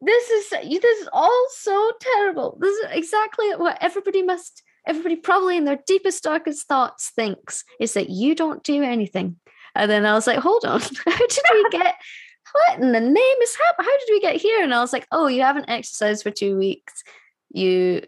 This 0.00 0.30
is 0.30 0.50
this 0.50 1.00
is 1.00 1.08
all 1.12 1.46
so 1.52 1.92
terrible. 2.00 2.58
This 2.60 2.76
is 2.76 2.86
exactly 2.90 3.50
what 3.56 3.78
everybody 3.80 4.22
must 4.22 4.62
everybody 4.86 5.16
probably 5.16 5.56
in 5.56 5.64
their 5.64 5.78
deepest 5.86 6.22
darkest 6.22 6.66
thoughts 6.68 7.10
thinks 7.10 7.64
is 7.80 7.94
that 7.94 8.10
you 8.10 8.34
don't 8.34 8.62
do 8.62 8.82
anything 8.82 9.36
and 9.74 9.90
then 9.90 10.06
I 10.06 10.14
was 10.14 10.26
like, 10.26 10.38
hold 10.38 10.64
on, 10.64 10.80
how 11.06 11.16
did 11.16 11.38
we 11.52 11.68
get 11.70 11.94
what 12.52 12.78
in 12.78 12.92
the 12.92 13.00
name 13.00 13.36
is 13.42 13.56
happening? 13.56 13.90
How 13.90 13.98
did 13.98 14.08
we 14.12 14.20
get 14.20 14.36
here? 14.40 14.62
And 14.62 14.72
I 14.72 14.80
was 14.80 14.92
like, 14.92 15.06
oh, 15.10 15.26
you 15.26 15.42
haven't 15.42 15.68
exercised 15.68 16.22
for 16.22 16.30
two 16.30 16.56
weeks. 16.56 17.02
You 17.50 18.02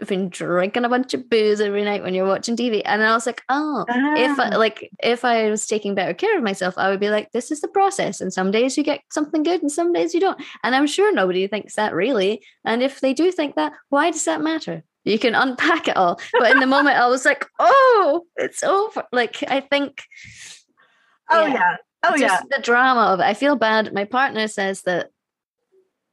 have 0.00 0.08
been 0.08 0.30
drinking 0.30 0.84
a 0.84 0.88
bunch 0.88 1.12
of 1.14 1.28
booze 1.28 1.60
every 1.60 1.84
night 1.84 2.02
when 2.02 2.14
you're 2.14 2.26
watching 2.26 2.56
TV. 2.56 2.80
And 2.84 3.02
I 3.02 3.12
was 3.12 3.26
like, 3.26 3.42
oh, 3.50 3.84
if 3.88 4.38
I, 4.40 4.50
Ah. 4.52 4.56
like 4.56 4.88
if 5.02 5.24
I 5.24 5.50
was 5.50 5.66
taking 5.66 5.94
better 5.94 6.14
care 6.14 6.38
of 6.38 6.42
myself, 6.42 6.78
I 6.78 6.88
would 6.88 7.00
be 7.00 7.10
like, 7.10 7.30
this 7.32 7.50
is 7.50 7.60
the 7.60 7.68
process. 7.68 8.20
And 8.22 8.32
some 8.32 8.50
days 8.50 8.78
you 8.78 8.82
get 8.82 9.02
something 9.12 9.42
good, 9.42 9.60
and 9.60 9.70
some 9.70 9.92
days 9.92 10.14
you 10.14 10.20
don't. 10.20 10.40
And 10.64 10.74
I'm 10.74 10.86
sure 10.86 11.12
nobody 11.12 11.46
thinks 11.46 11.74
that 11.74 11.92
really. 11.94 12.42
And 12.64 12.82
if 12.82 13.00
they 13.00 13.12
do 13.12 13.30
think 13.30 13.56
that, 13.56 13.74
why 13.90 14.10
does 14.10 14.24
that 14.24 14.40
matter? 14.40 14.82
You 15.06 15.18
can 15.18 15.34
unpack 15.34 15.88
it 15.88 15.96
all. 15.96 16.20
But 16.38 16.50
in 16.50 16.60
the 16.60 16.66
moment, 16.66 16.96
I 16.98 17.06
was 17.06 17.24
like, 17.24 17.46
oh, 17.58 18.24
it's 18.36 18.62
over. 18.62 19.04
Like 19.12 19.42
I 19.48 19.60
think 19.60 20.02
Oh 21.30 21.46
Yeah. 21.46 21.54
yeah. 21.54 21.76
Oh 22.04 22.10
just 22.16 22.22
yeah. 22.22 22.40
the 22.56 22.62
drama 22.62 23.12
of 23.12 23.20
it. 23.20 23.24
I 23.24 23.34
feel 23.34 23.56
bad. 23.56 23.92
My 23.92 24.04
partner 24.04 24.46
says 24.48 24.82
that 24.82 25.10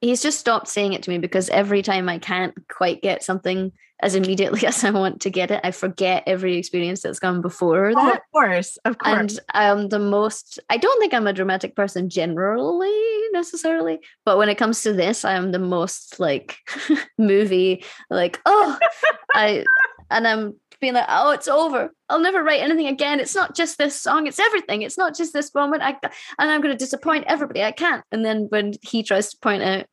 he's 0.01 0.21
just 0.21 0.39
stopped 0.39 0.67
saying 0.67 0.93
it 0.93 1.03
to 1.03 1.09
me 1.09 1.17
because 1.17 1.49
every 1.49 1.81
time 1.81 2.09
I 2.09 2.17
can't 2.19 2.53
quite 2.67 3.01
get 3.01 3.23
something 3.23 3.71
as 4.03 4.15
immediately 4.15 4.65
as 4.67 4.83
I 4.83 4.91
want 4.91 5.21
to 5.21 5.29
get 5.29 5.49
it, 5.51 5.61
I 5.63 5.71
forget 5.71 6.23
every 6.27 6.57
experience 6.57 7.01
that's 7.01 7.19
gone 7.19 7.41
before 7.41 7.87
Oh, 7.89 7.93
that. 7.95 8.15
of 8.15 8.21
course. 8.31 8.77
Of 8.85 8.97
course. 8.97 9.17
And 9.17 9.39
I'm 9.53 9.89
the 9.89 9.99
most, 9.99 10.59
I 10.69 10.77
don't 10.77 10.99
think 10.99 11.13
I'm 11.13 11.27
a 11.27 11.33
dramatic 11.33 11.75
person 11.75 12.09
generally 12.09 12.91
necessarily, 13.31 13.99
but 14.25 14.37
when 14.37 14.49
it 14.49 14.55
comes 14.55 14.83
to 14.83 14.93
this, 14.93 15.25
I 15.25 15.33
am 15.33 15.51
the 15.51 15.59
most 15.59 16.19
like 16.19 16.57
movie, 17.17 17.83
like, 18.09 18.39
oh, 18.45 18.77
I, 19.33 19.63
and 20.11 20.27
I'm 20.27 20.55
being 20.79 20.93
like, 20.93 21.05
oh, 21.07 21.31
it's 21.31 21.47
over. 21.47 21.91
I'll 22.09 22.19
never 22.19 22.43
write 22.43 22.61
anything 22.61 22.87
again. 22.87 23.19
It's 23.21 23.33
not 23.35 23.55
just 23.55 23.77
this 23.77 23.99
song, 23.99 24.27
it's 24.27 24.39
everything. 24.39 24.81
It's 24.81 24.97
not 24.97 25.15
just 25.15 25.31
this 25.33 25.55
moment. 25.55 25.81
I, 25.81 25.97
and 26.37 26.51
I'm 26.51 26.61
going 26.61 26.73
to 26.73 26.77
disappoint 26.77 27.25
everybody. 27.27 27.63
I 27.63 27.71
can't. 27.71 28.03
And 28.11 28.23
then 28.23 28.47
when 28.49 28.73
he 28.81 29.01
tries 29.01 29.29
to 29.29 29.37
point 29.37 29.63
out, 29.63 29.85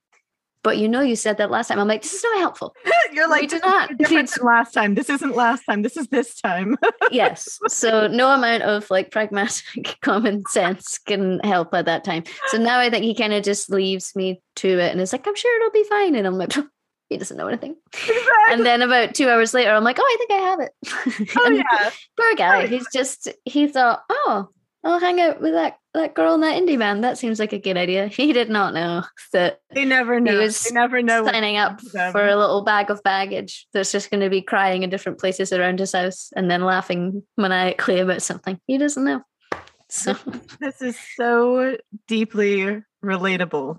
but 0.62 0.79
you 0.79 0.88
know, 0.88 1.00
you 1.00 1.17
said 1.17 1.38
that 1.38 1.50
last 1.50 1.69
time, 1.69 1.79
I'm 1.79 1.88
like, 1.88 2.02
this 2.02 2.14
is 2.14 2.25
not 2.25 2.38
helpful. 2.38 2.75
You're 3.12 3.26
we 3.26 3.31
like 3.31 3.49
do 3.49 3.59
not 3.61 3.97
different 3.97 4.31
than 4.31 4.47
last 4.47 4.73
time. 4.73 4.95
This 4.95 5.09
isn't 5.09 5.35
last 5.35 5.64
time. 5.64 5.83
This 5.83 5.97
is 5.97 6.09
this 6.09 6.40
time. 6.40 6.76
yes. 7.11 7.59
So 7.69 8.07
no 8.07 8.31
amount 8.33 8.62
of 8.64 8.90
like 8.90 9.11
pragmatic 9.11 9.97
common 10.02 10.45
sense 10.49 10.99
can 10.99 11.40
help 11.40 11.75
at 11.75 11.87
that 11.87 12.05
time. 12.05 12.25
So 12.49 12.59
now 12.59 12.79
I 12.79 12.90
think 12.90 13.05
he 13.05 13.14
kind 13.14 13.33
of 13.33 13.43
just 13.43 13.71
leaves 13.71 14.14
me 14.14 14.43
to 14.57 14.69
it 14.69 14.93
and 14.93 15.00
is 15.00 15.12
like, 15.12 15.26
I'm 15.26 15.35
sure 15.35 15.57
it'll 15.57 15.73
be 15.73 15.88
fine. 15.88 16.14
And 16.14 16.26
I'm 16.26 16.37
like, 16.37 16.52
he 17.09 17.17
doesn't 17.17 17.37
know 17.37 17.49
anything. 17.49 17.76
And 18.50 18.64
then 18.64 18.83
about 18.83 19.14
two 19.14 19.29
hours 19.29 19.52
later, 19.52 19.71
I'm 19.71 19.85
like, 19.85 19.99
oh, 19.99 20.02
I 20.02 20.17
think 20.19 20.31
I 20.31 20.45
have 20.45 20.61
it. 20.61 21.33
oh 21.37 21.50
yeah. 21.50 21.90
Poor 22.17 22.35
guy. 22.37 22.62
Oh, 22.62 22.67
He's 22.67 22.87
just 22.93 23.29
he 23.45 23.67
thought, 23.67 24.02
oh, 24.09 24.49
I'll 24.85 25.00
hang 25.00 25.21
out 25.21 25.40
with 25.40 25.52
that 25.52 25.80
that 25.95 26.15
girl 26.15 26.35
in 26.35 26.41
that 26.43 26.61
indie 26.61 26.79
band. 26.79 27.03
That 27.05 27.19
seems 27.19 27.39
like 27.41 27.53
a 27.53 27.59
good 27.59 27.77
idea. 27.77 28.07
He 28.21 28.33
did 28.33 28.51
not 28.51 28.75
know 28.75 29.03
that 29.33 29.61
They 29.75 29.85
never 29.85 30.21
know. 30.21 30.39
was 30.39 30.63
they 30.65 30.75
never 30.75 31.03
know. 31.03 31.25
signing 31.25 31.57
up 31.57 31.81
for 31.81 32.27
a 32.27 32.37
little 32.37 32.63
bag 32.65 32.91
of 32.91 33.03
baggage 33.03 33.67
that's 33.73 33.93
just 33.93 34.11
going 34.11 34.21
to 34.23 34.31
be 34.31 34.43
crying 34.43 34.83
in 34.83 34.91
different 34.91 35.19
places 35.19 35.53
around 35.53 35.79
his 35.81 35.93
house 35.93 36.31
and 36.37 36.51
then 36.51 36.63
laughing 36.63 37.23
maniacally 37.37 37.99
about 38.01 38.23
something 38.23 38.59
he 38.67 38.79
doesn't 38.79 39.05
know. 39.05 39.23
So 39.89 40.15
This 40.61 40.81
is 40.81 40.97
so 41.17 41.77
deeply 42.07 42.83
relatable. 43.05 43.79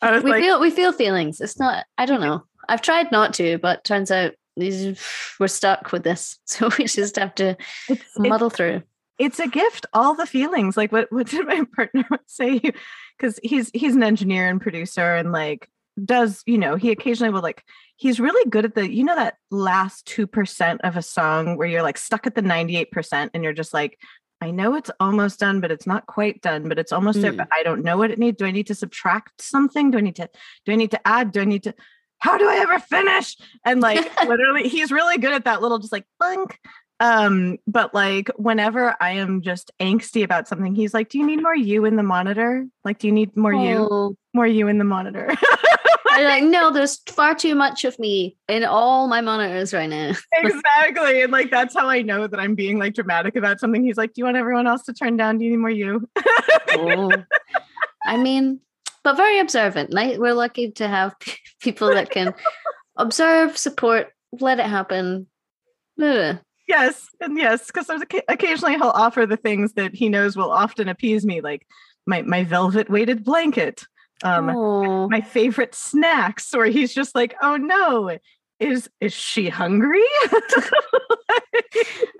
I 0.00 0.12
was 0.12 0.22
we 0.22 0.30
like, 0.30 0.42
feel 0.42 0.60
we 0.60 0.70
feel 0.70 0.92
feelings. 0.92 1.40
It's 1.40 1.58
not. 1.58 1.84
I 1.98 2.06
don't 2.06 2.20
know. 2.20 2.44
I've 2.68 2.82
tried 2.82 3.10
not 3.10 3.34
to, 3.34 3.58
but 3.58 3.82
turns 3.84 4.10
out 4.10 4.32
these- 4.56 5.00
we're 5.40 5.48
stuck 5.48 5.90
with 5.92 6.04
this, 6.04 6.38
so 6.44 6.70
we 6.78 6.84
just 6.86 7.16
have 7.16 7.34
to 7.36 7.56
it's, 7.88 8.00
it's, 8.02 8.18
muddle 8.18 8.50
through. 8.50 8.82
It's 9.18 9.38
a 9.38 9.48
gift. 9.48 9.86
All 9.92 10.14
the 10.14 10.26
feelings. 10.26 10.76
Like 10.76 10.92
what? 10.92 11.10
What 11.10 11.26
did 11.28 11.46
my 11.46 11.64
partner 11.74 12.06
say? 12.26 12.60
Because 13.18 13.38
he's 13.42 13.70
he's 13.74 13.94
an 13.94 14.02
engineer 14.02 14.48
and 14.48 14.60
producer, 14.60 15.14
and 15.14 15.32
like 15.32 15.68
does 16.02 16.42
you 16.46 16.56
know 16.56 16.74
he 16.74 16.90
occasionally 16.90 17.32
will 17.32 17.42
like 17.42 17.62
he's 17.96 18.18
really 18.18 18.48
good 18.48 18.64
at 18.64 18.74
the 18.74 18.90
you 18.90 19.04
know 19.04 19.14
that 19.14 19.34
last 19.50 20.06
two 20.06 20.26
percent 20.26 20.80
of 20.82 20.96
a 20.96 21.02
song 21.02 21.56
where 21.56 21.68
you're 21.68 21.82
like 21.82 21.98
stuck 21.98 22.26
at 22.26 22.34
the 22.34 22.42
ninety 22.42 22.76
eight 22.76 22.90
percent, 22.90 23.30
and 23.34 23.44
you're 23.44 23.52
just 23.52 23.74
like. 23.74 23.98
I 24.40 24.50
know 24.50 24.74
it's 24.74 24.90
almost 24.98 25.38
done, 25.38 25.60
but 25.60 25.70
it's 25.70 25.86
not 25.86 26.06
quite 26.06 26.42
done, 26.42 26.68
but 26.68 26.76
it's 26.76 26.90
almost 26.90 27.20
there. 27.20 27.32
Mm. 27.32 27.36
But 27.36 27.48
I 27.54 27.62
don't 27.62 27.84
know 27.84 27.96
what 27.96 28.10
it 28.10 28.18
needs. 28.18 28.38
Do 28.38 28.44
I 28.44 28.50
need 28.50 28.66
to 28.66 28.74
subtract 28.74 29.40
something? 29.40 29.92
Do 29.92 29.98
I 29.98 30.00
need 30.00 30.16
to 30.16 30.28
do 30.66 30.72
I 30.72 30.74
need 30.74 30.90
to 30.90 31.06
add? 31.06 31.30
Do 31.30 31.42
I 31.42 31.44
need 31.44 31.62
to 31.62 31.74
how 32.22 32.38
do 32.38 32.48
I 32.48 32.56
ever 32.58 32.78
finish? 32.78 33.36
And 33.64 33.80
like 33.80 33.98
literally 34.26 34.68
he's 34.68 34.92
really 34.92 35.18
good 35.18 35.32
at 35.32 35.44
that 35.44 35.60
little 35.60 35.78
just 35.78 35.92
like 35.92 36.06
blink. 36.20 36.58
Um, 37.02 37.58
but 37.66 37.92
like 37.92 38.30
whenever 38.36 38.94
I 39.00 39.12
am 39.12 39.42
just 39.42 39.72
angsty 39.80 40.22
about 40.22 40.46
something, 40.46 40.72
he's 40.72 40.94
like, 40.94 41.08
Do 41.08 41.18
you 41.18 41.26
need 41.26 41.42
more 41.42 41.54
you 41.54 41.84
in 41.84 41.96
the 41.96 42.04
monitor? 42.04 42.64
Like, 42.84 43.00
do 43.00 43.08
you 43.08 43.12
need 43.12 43.36
more 43.36 43.52
you? 43.52 43.88
Oh, 43.90 44.16
More 44.32 44.46
you 44.46 44.68
in 44.68 44.78
the 44.78 44.84
monitor. 44.84 45.28
I'm 46.08 46.24
like, 46.24 46.44
no, 46.44 46.70
there's 46.70 47.00
far 47.08 47.34
too 47.34 47.56
much 47.56 47.84
of 47.84 47.98
me 47.98 48.36
in 48.46 48.62
all 48.64 49.08
my 49.08 49.20
monitors 49.20 49.74
right 49.74 49.88
now. 49.88 50.12
exactly. 50.32 51.22
And 51.22 51.32
like 51.32 51.50
that's 51.50 51.74
how 51.74 51.88
I 51.88 52.02
know 52.02 52.28
that 52.28 52.38
I'm 52.38 52.54
being 52.54 52.78
like 52.78 52.94
dramatic 52.94 53.34
about 53.34 53.58
something. 53.58 53.82
He's 53.82 53.96
like, 53.96 54.12
Do 54.12 54.20
you 54.20 54.26
want 54.26 54.36
everyone 54.36 54.68
else 54.68 54.84
to 54.84 54.92
turn 54.92 55.16
down? 55.16 55.38
Do 55.38 55.44
you 55.44 55.50
need 55.50 55.56
more 55.56 55.70
you? 55.70 56.08
Oh. 56.74 57.10
I 58.06 58.16
mean, 58.16 58.60
but 59.02 59.16
very 59.16 59.40
observant. 59.40 59.92
Like, 59.92 60.18
we're 60.18 60.34
lucky 60.34 60.70
to 60.72 60.86
have 60.86 61.16
people 61.60 61.88
that 61.88 62.10
can 62.10 62.32
observe, 62.96 63.58
support, 63.58 64.12
let 64.38 64.60
it 64.60 64.66
happen. 64.66 65.26
Yes. 66.72 67.08
And 67.20 67.36
yes, 67.36 67.66
because 67.66 67.86
there's 67.86 68.02
occasionally 68.28 68.74
he'll 68.74 68.88
offer 69.06 69.26
the 69.26 69.36
things 69.36 69.74
that 69.74 69.94
he 69.94 70.08
knows 70.08 70.36
will 70.36 70.50
often 70.50 70.88
appease 70.88 71.24
me, 71.24 71.40
like 71.40 71.66
my 72.06 72.22
my 72.22 72.44
velvet 72.44 72.88
weighted 72.90 73.24
blanket. 73.24 73.84
Um 74.24 74.48
Oh. 74.50 75.08
my 75.08 75.20
favorite 75.20 75.74
snacks 75.74 76.54
or 76.54 76.64
he's 76.66 76.94
just 76.94 77.14
like 77.14 77.34
oh 77.42 77.56
no 77.56 78.16
is 78.60 78.88
is 79.00 79.12
she 79.12 79.48
hungry 79.48 80.06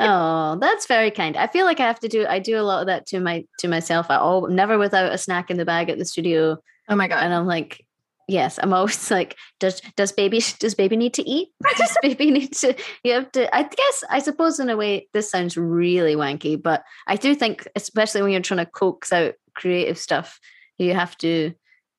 Oh, 0.01 0.57
that's 0.61 0.87
very 0.87 1.11
kind. 1.11 1.37
I 1.37 1.47
feel 1.47 1.65
like 1.67 1.79
I 1.79 1.87
have 1.87 2.01
to 2.01 2.09
do. 2.09 2.27
I 2.27 2.39
do 2.41 2.59
a 2.59 2.67
lot 2.71 2.81
of 2.81 2.87
that 2.87 3.07
to 3.09 3.21
my 3.21 3.45
to 3.61 3.69
myself. 3.69 4.07
I 4.11 4.17
all 4.17 4.49
never 4.49 4.79
without 4.79 5.13
a 5.13 5.19
snack 5.19 5.51
in 5.51 5.57
the 5.59 5.65
bag 5.65 5.91
at 5.91 5.99
the 5.99 6.05
studio, 6.05 6.59
oh 6.89 6.97
my 6.97 7.07
god 7.09 7.23
and 7.23 7.33
I'm 7.35 7.47
like, 7.47 7.85
yes, 8.33 8.59
I'm 8.61 8.73
always 8.73 9.11
like, 9.11 9.37
does 9.61 9.81
does 9.97 10.11
baby 10.13 10.43
does 10.59 10.75
baby 10.75 10.97
need 10.97 11.15
to 11.15 11.29
eat? 11.29 11.51
Does 11.77 11.97
baby 12.03 12.31
need 12.31 12.53
to? 12.55 12.75
You 13.05 13.13
have 13.13 13.31
to. 13.33 13.55
I 13.55 13.63
guess 13.63 14.05
I 14.11 14.19
suppose 14.19 14.59
in 14.59 14.71
a 14.71 14.77
way 14.77 15.09
this 15.13 15.31
sounds 15.31 15.57
really 15.57 16.17
wanky, 16.17 16.61
but 16.61 16.83
I 17.07 17.17
do 17.17 17.35
think, 17.35 17.69
especially 17.77 18.23
when 18.23 18.33
you're 18.33 18.41
trying 18.41 18.65
to 18.65 18.71
coax 18.71 19.13
out 19.13 19.35
creative 19.55 19.99
stuff, 19.99 20.41
you 20.79 20.95
have 20.95 21.17
to 21.19 21.53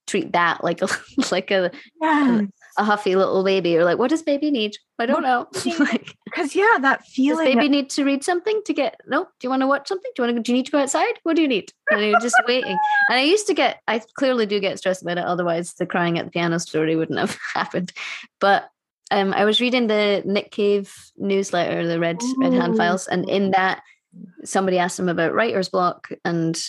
treat 0.08 0.34
that 0.34 0.64
like 0.64 0.82
a 0.82 0.88
like 1.32 1.52
a 1.52 1.72
yeah 2.02 2.42
a 2.78 2.84
huffy 2.84 3.16
little 3.16 3.44
baby. 3.44 3.78
Or 3.78 3.84
like, 3.84 3.98
what 3.98 4.10
does 4.10 4.22
baby 4.24 4.52
need? 4.52 4.78
I 5.00 5.06
don't 5.06 5.24
know. 5.24 5.48
like, 5.80 6.16
because 6.26 6.56
yeah 6.56 6.78
that 6.82 7.00
does 7.00 7.14
feeling 7.14 7.46
baby 7.46 7.68
that- 7.68 7.70
need 7.70 7.90
to 7.92 8.04
read 8.04 8.24
something 8.24 8.62
to 8.66 8.74
get 8.74 9.00
no 9.08 9.24
do 9.24 9.30
you 9.44 9.50
want 9.50 9.62
to 9.62 9.68
watch 9.68 9.88
something? 9.88 10.12
Do 10.16 10.24
you 10.24 10.28
want 10.28 10.38
to 10.38 10.44
do 10.44 10.52
you 10.52 10.58
need 10.58 10.66
to 10.66 10.72
go 10.72 10.80
outside? 10.80 11.14
What 11.24 11.36
do 11.36 11.42
you 11.42 11.48
need? 11.48 11.72
And 11.90 12.02
you're 12.02 12.20
just 12.20 12.36
waiting. 12.48 12.78
And 13.10 13.20
i 13.20 13.22
used 13.22 13.48
to 13.48 13.54
get 13.54 13.82
i 13.88 14.02
clearly 14.16 14.46
do 14.46 14.60
get 14.60 14.78
stressed 14.78 15.02
about 15.02 15.18
it 15.18 15.26
otherwise 15.26 15.74
the 15.74 15.86
crying 15.86 16.18
at 16.18 16.26
the 16.26 16.32
piano 16.32 16.60
story 16.60 16.96
wouldn't 16.96 17.20
have 17.20 17.38
happened. 17.54 17.92
But 18.40 18.70
um 19.12 19.34
i 19.34 19.46
was 19.46 19.60
reading 19.62 19.88
the 19.88 20.24
nick 20.26 20.52
cave 20.52 20.94
newsletter 21.18 21.86
the 21.88 22.00
red 22.00 22.18
red 22.38 22.54
hand 22.54 22.78
files 22.78 23.08
and 23.08 23.30
in 23.30 23.52
that 23.52 23.82
somebody 24.46 24.78
asked 24.78 25.00
him 25.00 25.10
about 25.10 25.34
writer's 25.34 25.70
block 25.70 26.10
and 26.24 26.62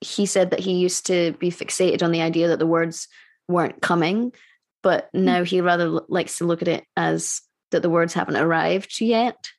he 0.00 0.26
said 0.26 0.50
that 0.50 0.60
he 0.60 0.74
used 0.74 1.06
to 1.06 1.32
be 1.38 1.50
fixated 1.50 2.02
on 2.02 2.12
the 2.12 2.22
idea 2.22 2.48
that 2.48 2.58
the 2.58 2.66
words 2.66 3.08
weren't 3.48 3.82
coming 3.82 4.32
but 4.82 5.08
hmm. 5.12 5.24
now 5.24 5.44
he 5.44 5.60
rather 5.60 5.88
likes 6.08 6.38
to 6.38 6.44
look 6.44 6.62
at 6.62 6.68
it 6.68 6.84
as 6.96 7.42
that 7.70 7.82
the 7.82 7.90
words 7.90 8.14
haven't 8.14 8.36
arrived 8.36 9.00
yet 9.00 9.50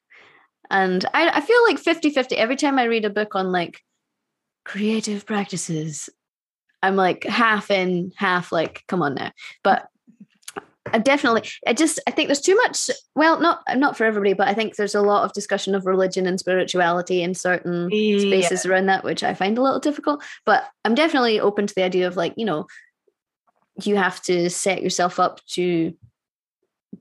and 0.70 1.04
I, 1.14 1.30
I 1.30 1.42
feel 1.42 1.64
like 1.68 1.80
50 1.80 2.12
50 2.12 2.38
every 2.38 2.56
time 2.56 2.78
I 2.78 2.84
read 2.86 3.06
a 3.06 3.10
book 3.10 3.36
on 3.36 3.52
like 3.52 3.82
creative 4.64 5.26
practices, 5.26 6.10
I'm 6.84 6.96
like 6.96 7.24
half 7.24 7.72
in, 7.72 8.12
half 8.16 8.52
like, 8.52 8.84
come 8.88 9.02
on 9.02 9.16
now. 9.16 9.32
But 9.64 9.88
I 10.92 11.00
definitely, 11.00 11.44
I 11.68 11.74
just, 11.74 12.00
I 12.08 12.12
think 12.12 12.28
there's 12.28 12.42
too 12.42 12.56
much. 12.56 12.90
Well, 13.16 13.40
not 13.40 13.62
not 13.76 13.98
for 13.98 14.06
everybody, 14.06 14.34
but 14.34 14.48
I 14.48 14.54
think 14.54 14.76
there's 14.76 14.96
a 14.96 15.02
lot 15.02 15.24
of 15.24 15.34
discussion 15.34 15.76
of 15.76 15.86
religion 15.86 16.26
and 16.26 16.40
spirituality 16.40 17.22
in 17.22 17.36
certain 17.36 17.90
Yeah. 17.92 18.20
spaces 18.20 18.66
around 18.66 18.88
that, 18.88 19.04
which 19.04 19.24
I 19.24 19.34
find 19.34 19.58
a 19.58 19.62
little 19.62 19.80
difficult. 19.80 20.24
But 20.46 20.66
I'm 20.86 20.96
definitely 20.96 21.40
open 21.40 21.68
to 21.68 21.76
the 21.76 21.84
idea 21.84 22.08
of 22.08 22.16
like, 22.16 22.34
you 22.38 22.46
know, 22.46 22.66
you 23.86 23.96
have 23.96 24.22
to 24.24 24.50
set 24.50 24.82
yourself 24.84 25.20
up 25.20 25.44
to 25.48 25.94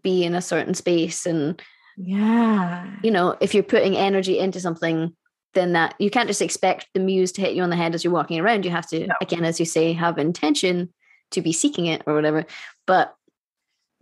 be 0.03 0.25
in 0.25 0.35
a 0.35 0.43
certain 0.43 0.75
space 0.75 1.27
and 1.27 1.61
yeah 1.97 2.87
you 3.03 3.11
know, 3.11 3.37
if 3.41 3.55
you're 3.55 3.63
putting 3.63 3.97
energy 3.97 4.39
into 4.39 4.61
something, 4.61 5.15
then 5.55 5.73
that 5.73 5.95
you 5.99 6.11
can't 6.11 6.29
just 6.29 6.43
expect 6.43 6.89
the 6.95 7.01
muse 7.01 7.33
to 7.33 7.41
hit 7.41 7.55
you 7.55 7.63
on 7.63 7.71
the 7.71 7.77
head 7.77 7.95
as 7.95 8.03
you're 8.05 8.13
walking 8.13 8.41
around. 8.41 8.65
You 8.65 8.71
have 8.73 8.89
to, 8.89 9.07
No. 9.07 9.15
again, 9.21 9.45
as 9.45 9.61
you 9.61 9.67
say, 9.67 9.93
have 9.93 10.19
intention 10.19 10.93
to 11.31 11.41
be 11.41 11.53
seeking 11.53 11.87
it 11.87 12.03
or 12.07 12.15
whatever. 12.15 12.45
But 12.87 13.15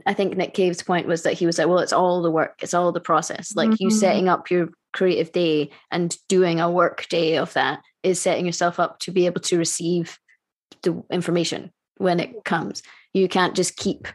I 0.06 0.14
think 0.14 0.36
Nick 0.36 0.54
Cave's 0.54 0.82
point 0.82 1.06
was 1.06 1.22
that 1.22 1.34
he 1.34 1.46
was 1.46 1.58
like, 1.58 1.68
well, 1.68 1.78
it's 1.80 1.92
all 1.92 2.22
the 2.22 2.30
work, 2.30 2.56
it's 2.62 2.74
all 2.74 2.90
the 2.92 3.00
process. 3.00 3.54
Like 3.54 3.80
you 3.80 3.88
Mhm. 3.88 3.92
setting 3.92 4.28
up 4.28 4.50
your 4.50 4.70
creative 4.92 5.32
day 5.32 5.70
and 5.90 6.16
doing 6.28 6.60
a 6.60 6.70
work 6.70 7.06
day 7.08 7.36
of 7.36 7.52
that 7.52 7.80
is 8.02 8.20
setting 8.20 8.46
yourself 8.46 8.80
up 8.80 8.98
to 9.00 9.10
be 9.10 9.26
able 9.26 9.40
to 9.42 9.58
receive 9.58 10.18
the 10.82 11.02
information 11.10 11.70
when 11.96 12.20
it 12.20 12.44
comes. 12.44 12.82
You 13.12 13.28
can't 13.28 13.54
just 13.54 13.76
keep 13.76 14.08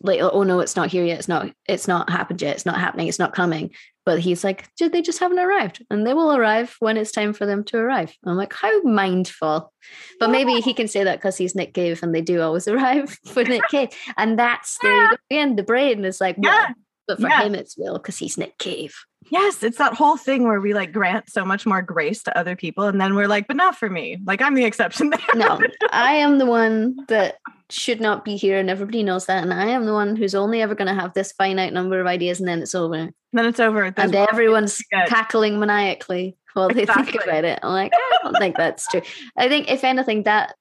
like 0.00 0.20
oh 0.20 0.42
no 0.42 0.58
it's 0.58 0.74
not 0.74 0.88
here 0.88 1.04
yet 1.04 1.20
it's 1.20 1.28
not 1.28 1.52
it's 1.68 1.86
not 1.86 2.10
happened 2.10 2.42
yet 2.42 2.56
it's 2.56 2.66
not 2.66 2.78
happening 2.78 3.06
it's 3.06 3.18
not 3.18 3.34
coming. 3.34 3.70
But 4.04 4.20
he's 4.20 4.42
like 4.42 4.66
they 4.78 5.02
just 5.02 5.20
haven't 5.20 5.38
arrived. 5.38 5.84
And 5.90 6.06
they 6.06 6.14
will 6.14 6.34
arrive 6.34 6.74
when 6.80 6.96
it's 6.96 7.12
time 7.12 7.34
for 7.34 7.44
them 7.44 7.62
to 7.64 7.76
arrive. 7.76 8.14
I'm 8.24 8.36
like 8.36 8.54
how 8.54 8.80
mindful. 8.82 9.70
But 10.18 10.30
maybe 10.30 10.60
he 10.60 10.72
can 10.72 10.88
say 10.88 11.04
that 11.04 11.18
because 11.18 11.36
he's 11.36 11.54
nick 11.54 11.74
cave 11.74 12.02
and 12.02 12.14
they 12.14 12.22
do 12.22 12.40
always 12.40 12.66
arrive 12.68 13.18
for 13.26 13.44
nick 13.44 13.68
cave. 13.70 13.90
And 14.16 14.38
that's 14.38 14.78
the 14.78 15.18
again 15.30 15.56
the 15.56 15.62
brain 15.62 16.04
is 16.04 16.20
like 16.20 16.36
yeah. 16.42 16.68
But 17.08 17.20
for 17.20 17.28
yeah. 17.28 17.42
him 17.42 17.54
it's 17.54 17.76
will 17.76 17.94
because 17.94 18.18
he's 18.18 18.38
nick 18.38 18.56
cave 18.58 18.94
Yes, 19.30 19.62
it's 19.62 19.78
that 19.78 19.94
whole 19.94 20.16
thing 20.16 20.44
where 20.44 20.60
we 20.60 20.74
like 20.74 20.92
grant 20.92 21.28
so 21.28 21.44
much 21.44 21.66
more 21.66 21.82
grace 21.82 22.22
to 22.24 22.38
other 22.38 22.56
people, 22.56 22.84
and 22.84 23.00
then 23.00 23.14
we're 23.14 23.28
like, 23.28 23.46
but 23.46 23.56
not 23.56 23.76
for 23.76 23.90
me. 23.90 24.18
Like 24.24 24.40
I'm 24.40 24.54
the 24.54 24.64
exception 24.64 25.10
there. 25.10 25.20
no, 25.34 25.60
I 25.90 26.14
am 26.14 26.38
the 26.38 26.46
one 26.46 26.96
that 27.08 27.36
should 27.70 28.00
not 28.00 28.24
be 28.24 28.36
here, 28.36 28.58
and 28.58 28.70
everybody 28.70 29.02
knows 29.02 29.26
that. 29.26 29.42
And 29.42 29.52
I 29.52 29.66
am 29.66 29.84
the 29.84 29.92
one 29.92 30.16
who's 30.16 30.34
only 30.34 30.62
ever 30.62 30.74
going 30.74 30.88
to 30.88 31.00
have 31.00 31.12
this 31.12 31.32
finite 31.32 31.72
number 31.72 32.00
of 32.00 32.06
ideas, 32.06 32.40
and 32.40 32.48
then 32.48 32.62
it's 32.62 32.74
over. 32.74 33.10
Then 33.32 33.44
it's 33.44 33.60
over. 33.60 33.90
There's 33.90 34.06
and 34.06 34.14
everyone's 34.14 34.82
cackling 35.08 35.58
maniacally 35.58 36.36
while 36.54 36.68
they 36.68 36.82
exactly. 36.82 37.12
think 37.12 37.24
about 37.24 37.44
it. 37.44 37.58
I'm 37.62 37.72
like, 37.72 37.92
I 37.94 38.18
don't 38.22 38.36
think 38.38 38.56
that's 38.56 38.88
true. 38.88 39.02
I 39.36 39.48
think, 39.48 39.70
if 39.70 39.84
anything, 39.84 40.22
that 40.22 40.54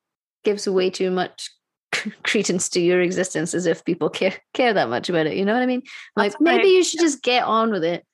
gives 0.43 0.67
way 0.67 0.89
too 0.89 1.11
much 1.11 1.51
credence 2.23 2.69
to 2.69 2.79
your 2.79 3.01
existence 3.01 3.53
as 3.53 3.65
if 3.65 3.85
people 3.85 4.09
care 4.09 4.33
care 4.53 4.73
that 4.73 4.89
much 4.89 5.09
about 5.09 5.27
it. 5.27 5.37
You 5.37 5.45
know 5.45 5.53
what 5.53 5.63
I 5.63 5.67
mean? 5.67 5.83
Like 6.15 6.31
That's 6.33 6.41
maybe 6.41 6.63
right. 6.63 6.67
you 6.67 6.83
should 6.83 6.99
just 6.99 7.21
get 7.21 7.43
on 7.43 7.71
with 7.71 7.83
it 7.83 8.05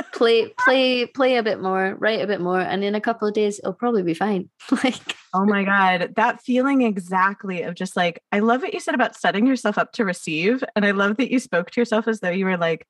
play 0.12 0.52
play 0.58 1.06
play 1.06 1.36
a 1.36 1.42
bit 1.42 1.60
more 1.60 1.94
write 1.98 2.20
a 2.20 2.26
bit 2.26 2.40
more 2.40 2.60
and 2.60 2.84
in 2.84 2.94
a 2.94 3.00
couple 3.00 3.26
of 3.26 3.34
days 3.34 3.58
it'll 3.58 3.72
probably 3.72 4.02
be 4.02 4.14
fine 4.14 4.48
like 4.84 5.16
oh 5.34 5.44
my 5.44 5.64
god 5.64 6.12
that 6.16 6.40
feeling 6.42 6.82
exactly 6.82 7.62
of 7.62 7.74
just 7.74 7.96
like 7.96 8.22
i 8.32 8.38
love 8.38 8.62
what 8.62 8.74
you 8.74 8.80
said 8.80 8.94
about 8.94 9.16
setting 9.16 9.46
yourself 9.46 9.78
up 9.78 9.92
to 9.92 10.04
receive 10.04 10.62
and 10.74 10.84
i 10.84 10.90
love 10.90 11.16
that 11.16 11.30
you 11.30 11.38
spoke 11.38 11.70
to 11.70 11.80
yourself 11.80 12.08
as 12.08 12.20
though 12.20 12.30
you 12.30 12.44
were 12.44 12.56
like 12.56 12.86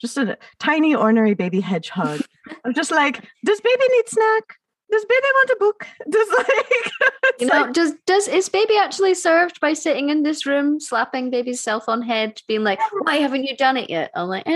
just 0.00 0.16
a 0.16 0.36
tiny 0.58 0.94
ornery 0.94 1.34
baby 1.34 1.60
hedgehog 1.60 2.20
i'm 2.64 2.74
just 2.74 2.90
like 2.90 3.24
does 3.44 3.60
baby 3.60 3.84
need 3.90 4.08
snack 4.08 4.56
does 4.92 5.04
baby 5.06 5.26
want 5.34 5.50
a 5.50 5.56
book 5.58 5.86
does 6.10 6.28
like 6.36 6.92
you 7.40 7.46
know 7.46 7.62
like, 7.62 7.72
does 7.72 7.94
does 8.06 8.28
is 8.28 8.48
baby 8.48 8.76
actually 8.76 9.14
served 9.14 9.58
by 9.60 9.72
sitting 9.72 10.10
in 10.10 10.22
this 10.22 10.46
room 10.46 10.78
slapping 10.78 11.30
baby's 11.30 11.60
self 11.60 11.88
on 11.88 12.02
head 12.02 12.40
being 12.46 12.62
like 12.62 12.78
why 13.00 13.16
haven't 13.16 13.44
you 13.44 13.56
done 13.56 13.76
it 13.76 13.90
yet 13.90 14.10
i'm 14.14 14.28
like 14.28 14.46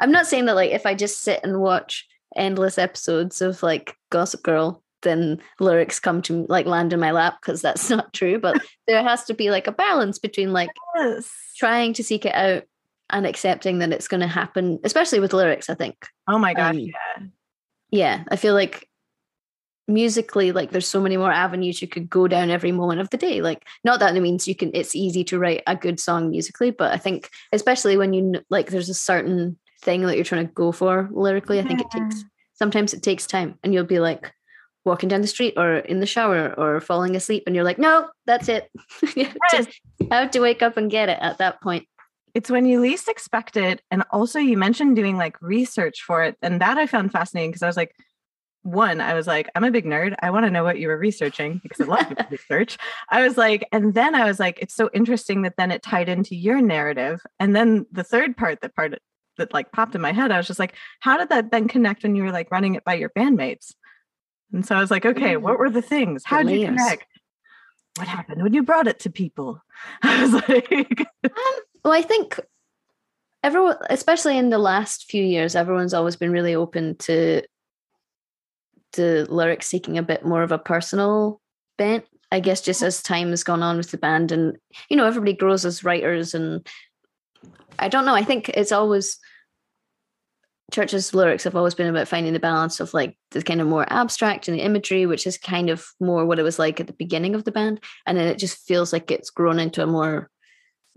I'm 0.00 0.12
not 0.12 0.26
saying 0.26 0.46
that 0.46 0.56
like 0.56 0.70
if 0.70 0.86
I 0.86 0.94
just 0.94 1.22
sit 1.22 1.40
and 1.42 1.60
watch 1.60 2.06
endless 2.36 2.78
episodes 2.78 3.40
of 3.40 3.62
like 3.62 3.94
Gossip 4.10 4.42
Girl, 4.42 4.82
then 5.02 5.40
lyrics 5.60 6.00
come 6.00 6.22
to 6.22 6.46
like 6.48 6.66
land 6.66 6.92
in 6.92 7.00
my 7.00 7.10
lap 7.10 7.38
because 7.40 7.62
that's 7.62 7.90
not 7.90 8.12
true. 8.12 8.38
But 8.38 8.62
there 8.86 9.02
has 9.02 9.24
to 9.24 9.34
be 9.34 9.50
like 9.50 9.66
a 9.66 9.72
balance 9.72 10.18
between 10.18 10.52
like 10.52 10.70
yes. 10.96 11.30
trying 11.56 11.92
to 11.94 12.04
seek 12.04 12.24
it 12.26 12.34
out 12.34 12.64
and 13.10 13.26
accepting 13.26 13.78
that 13.78 13.92
it's 13.92 14.08
going 14.08 14.20
to 14.20 14.26
happen, 14.26 14.78
especially 14.84 15.20
with 15.20 15.32
lyrics. 15.32 15.70
I 15.70 15.74
think. 15.74 15.96
Oh 16.28 16.38
my 16.38 16.54
gosh! 16.54 16.74
Um, 16.74 16.78
yeah. 16.78 17.26
Yeah, 17.90 18.24
I 18.30 18.36
feel 18.36 18.52
like 18.52 18.86
musically 19.88 20.52
like 20.52 20.70
there's 20.70 20.86
so 20.86 21.00
many 21.00 21.16
more 21.16 21.32
avenues 21.32 21.80
you 21.80 21.88
could 21.88 22.10
go 22.10 22.28
down 22.28 22.50
every 22.50 22.72
moment 22.72 23.00
of 23.00 23.08
the 23.08 23.16
day 23.16 23.40
like 23.40 23.64
not 23.84 24.00
that 24.00 24.14
it 24.14 24.20
means 24.20 24.46
you 24.46 24.54
can 24.54 24.70
it's 24.74 24.94
easy 24.94 25.24
to 25.24 25.38
write 25.38 25.62
a 25.66 25.74
good 25.74 25.98
song 25.98 26.28
musically 26.28 26.70
but 26.70 26.92
i 26.92 26.98
think 26.98 27.30
especially 27.52 27.96
when 27.96 28.12
you 28.12 28.34
like 28.50 28.70
there's 28.70 28.90
a 28.90 28.94
certain 28.94 29.58
thing 29.80 30.02
that 30.02 30.16
you're 30.16 30.24
trying 30.24 30.46
to 30.46 30.52
go 30.52 30.72
for 30.72 31.08
lyrically. 31.12 31.60
I 31.60 31.64
think 31.64 31.80
it 31.80 31.90
takes 31.90 32.24
sometimes 32.54 32.92
it 32.92 33.02
takes 33.02 33.26
time, 33.26 33.58
and 33.62 33.72
you'll 33.72 33.84
be 33.84 34.00
like 34.00 34.32
walking 34.84 35.08
down 35.08 35.20
the 35.20 35.26
street 35.26 35.54
or 35.56 35.76
in 35.76 36.00
the 36.00 36.06
shower 36.06 36.54
or 36.58 36.80
falling 36.80 37.16
asleep, 37.16 37.44
and 37.46 37.54
you're 37.54 37.64
like, 37.64 37.78
no, 37.78 38.08
that's 38.26 38.48
it. 38.48 38.70
Just 39.50 39.80
have 40.10 40.30
to 40.32 40.40
wake 40.40 40.62
up 40.62 40.76
and 40.76 40.90
get 40.90 41.08
it 41.08 41.18
at 41.20 41.38
that 41.38 41.60
point. 41.60 41.86
It's 42.34 42.50
when 42.50 42.66
you 42.66 42.80
least 42.80 43.08
expect 43.08 43.56
it, 43.56 43.80
and 43.90 44.04
also 44.10 44.38
you 44.38 44.56
mentioned 44.56 44.96
doing 44.96 45.16
like 45.16 45.40
research 45.40 46.02
for 46.02 46.22
it, 46.24 46.36
and 46.42 46.60
that 46.60 46.78
I 46.78 46.86
found 46.86 47.12
fascinating 47.12 47.50
because 47.50 47.62
I 47.62 47.66
was 47.66 47.76
like, 47.76 47.94
one, 48.70 49.00
I 49.00 49.14
was 49.14 49.26
like, 49.26 49.48
I'm 49.54 49.64
a 49.64 49.70
big 49.70 49.84
nerd. 49.84 50.14
I 50.22 50.30
want 50.30 50.46
to 50.46 50.50
know 50.50 50.64
what 50.64 50.78
you 50.78 50.88
were 50.88 50.98
researching 50.98 51.60
because 51.62 51.80
I 51.80 51.84
love 51.84 52.12
research. 52.30 52.78
I 53.10 53.22
was 53.22 53.36
like, 53.36 53.66
and 53.72 53.94
then 53.94 54.14
I 54.14 54.24
was 54.24 54.38
like, 54.38 54.58
it's 54.60 54.74
so 54.74 54.90
interesting 54.92 55.42
that 55.42 55.56
then 55.56 55.70
it 55.70 55.82
tied 55.82 56.08
into 56.08 56.34
your 56.34 56.60
narrative. 56.60 57.20
And 57.38 57.54
then 57.54 57.86
the 57.92 58.04
third 58.04 58.36
part, 58.36 58.60
the 58.60 58.68
part 58.68 58.98
that 59.38 59.54
like 59.54 59.72
popped 59.72 59.94
in 59.94 60.00
my 60.00 60.12
head. 60.12 60.30
I 60.30 60.36
was 60.36 60.46
just 60.46 60.58
like, 60.58 60.74
how 61.00 61.16
did 61.16 61.30
that 61.30 61.50
then 61.50 61.68
connect 61.68 62.02
when 62.02 62.14
you 62.14 62.24
were 62.24 62.32
like 62.32 62.50
running 62.50 62.74
it 62.74 62.84
by 62.84 62.94
your 62.94 63.10
bandmates? 63.10 63.72
And 64.52 64.64
so 64.66 64.76
I 64.76 64.80
was 64.80 64.90
like, 64.90 65.06
okay, 65.06 65.36
what 65.36 65.56
mm. 65.56 65.58
were 65.58 65.70
the 65.70 65.82
things? 65.82 66.22
How 66.24 66.42
did 66.42 66.60
you 66.60 66.66
connect? 66.66 67.06
What 67.96 68.08
happened 68.08 68.42
when 68.42 68.54
you 68.54 68.62
brought 68.62 68.86
it 68.86 69.00
to 69.00 69.10
people? 69.10 69.62
I 70.02 70.22
was 70.22 70.32
like, 70.32 71.06
um, 71.24 71.30
well, 71.84 71.94
I 71.94 72.02
think 72.02 72.38
everyone, 73.42 73.76
especially 73.90 74.38
in 74.38 74.50
the 74.50 74.58
last 74.58 75.10
few 75.10 75.24
years, 75.24 75.56
everyone's 75.56 75.94
always 75.94 76.16
been 76.16 76.30
really 76.30 76.54
open 76.54 76.96
to 76.98 77.42
the 78.92 79.26
lyrics 79.28 79.66
seeking 79.66 79.98
a 79.98 80.02
bit 80.02 80.24
more 80.24 80.42
of 80.42 80.52
a 80.52 80.58
personal 80.58 81.40
bent. 81.76 82.04
I 82.30 82.40
guess 82.40 82.60
just 82.60 82.82
as 82.82 83.02
time 83.02 83.30
has 83.30 83.42
gone 83.42 83.62
on 83.62 83.78
with 83.78 83.90
the 83.90 83.96
band, 83.96 84.32
and 84.32 84.58
you 84.90 84.96
know, 84.96 85.06
everybody 85.06 85.32
grows 85.32 85.64
as 85.64 85.84
writers 85.84 86.34
and 86.34 86.66
I 87.78 87.88
don't 87.88 88.04
know. 88.04 88.14
I 88.14 88.24
think 88.24 88.50
it's 88.50 88.72
always 88.72 89.18
CHVRCHES 90.72 91.14
lyrics 91.14 91.44
have 91.44 91.56
always 91.56 91.74
been 91.74 91.86
about 91.86 92.08
finding 92.08 92.32
the 92.32 92.40
balance 92.40 92.80
of 92.80 92.92
like 92.92 93.16
the 93.30 93.42
kind 93.42 93.60
of 93.60 93.66
more 93.66 93.90
abstract 93.90 94.48
and 94.48 94.58
the 94.58 94.62
imagery, 94.62 95.06
which 95.06 95.26
is 95.26 95.38
kind 95.38 95.70
of 95.70 95.86
more 96.00 96.26
what 96.26 96.38
it 96.38 96.42
was 96.42 96.58
like 96.58 96.78
at 96.78 96.86
the 96.86 96.92
beginning 96.92 97.34
of 97.34 97.44
the 97.44 97.52
band. 97.52 97.80
And 98.06 98.18
then 98.18 98.26
it 98.26 98.38
just 98.38 98.66
feels 98.66 98.92
like 98.92 99.10
it's 99.10 99.30
grown 99.30 99.58
into 99.58 99.82
a 99.82 99.86
more 99.86 100.30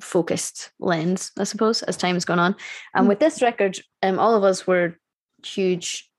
focused 0.01 0.71
lens, 0.79 1.31
I 1.37 1.45
suppose, 1.45 1.83
as 1.83 1.95
time 1.95 2.15
has 2.15 2.25
gone 2.25 2.39
on. 2.39 2.55
And 2.93 3.05
mm. 3.05 3.09
with 3.09 3.19
this 3.19 3.41
record, 3.41 3.79
um, 4.03 4.19
all 4.19 4.35
of 4.35 4.43
us 4.43 4.67
were 4.67 4.97
huge 5.45 6.09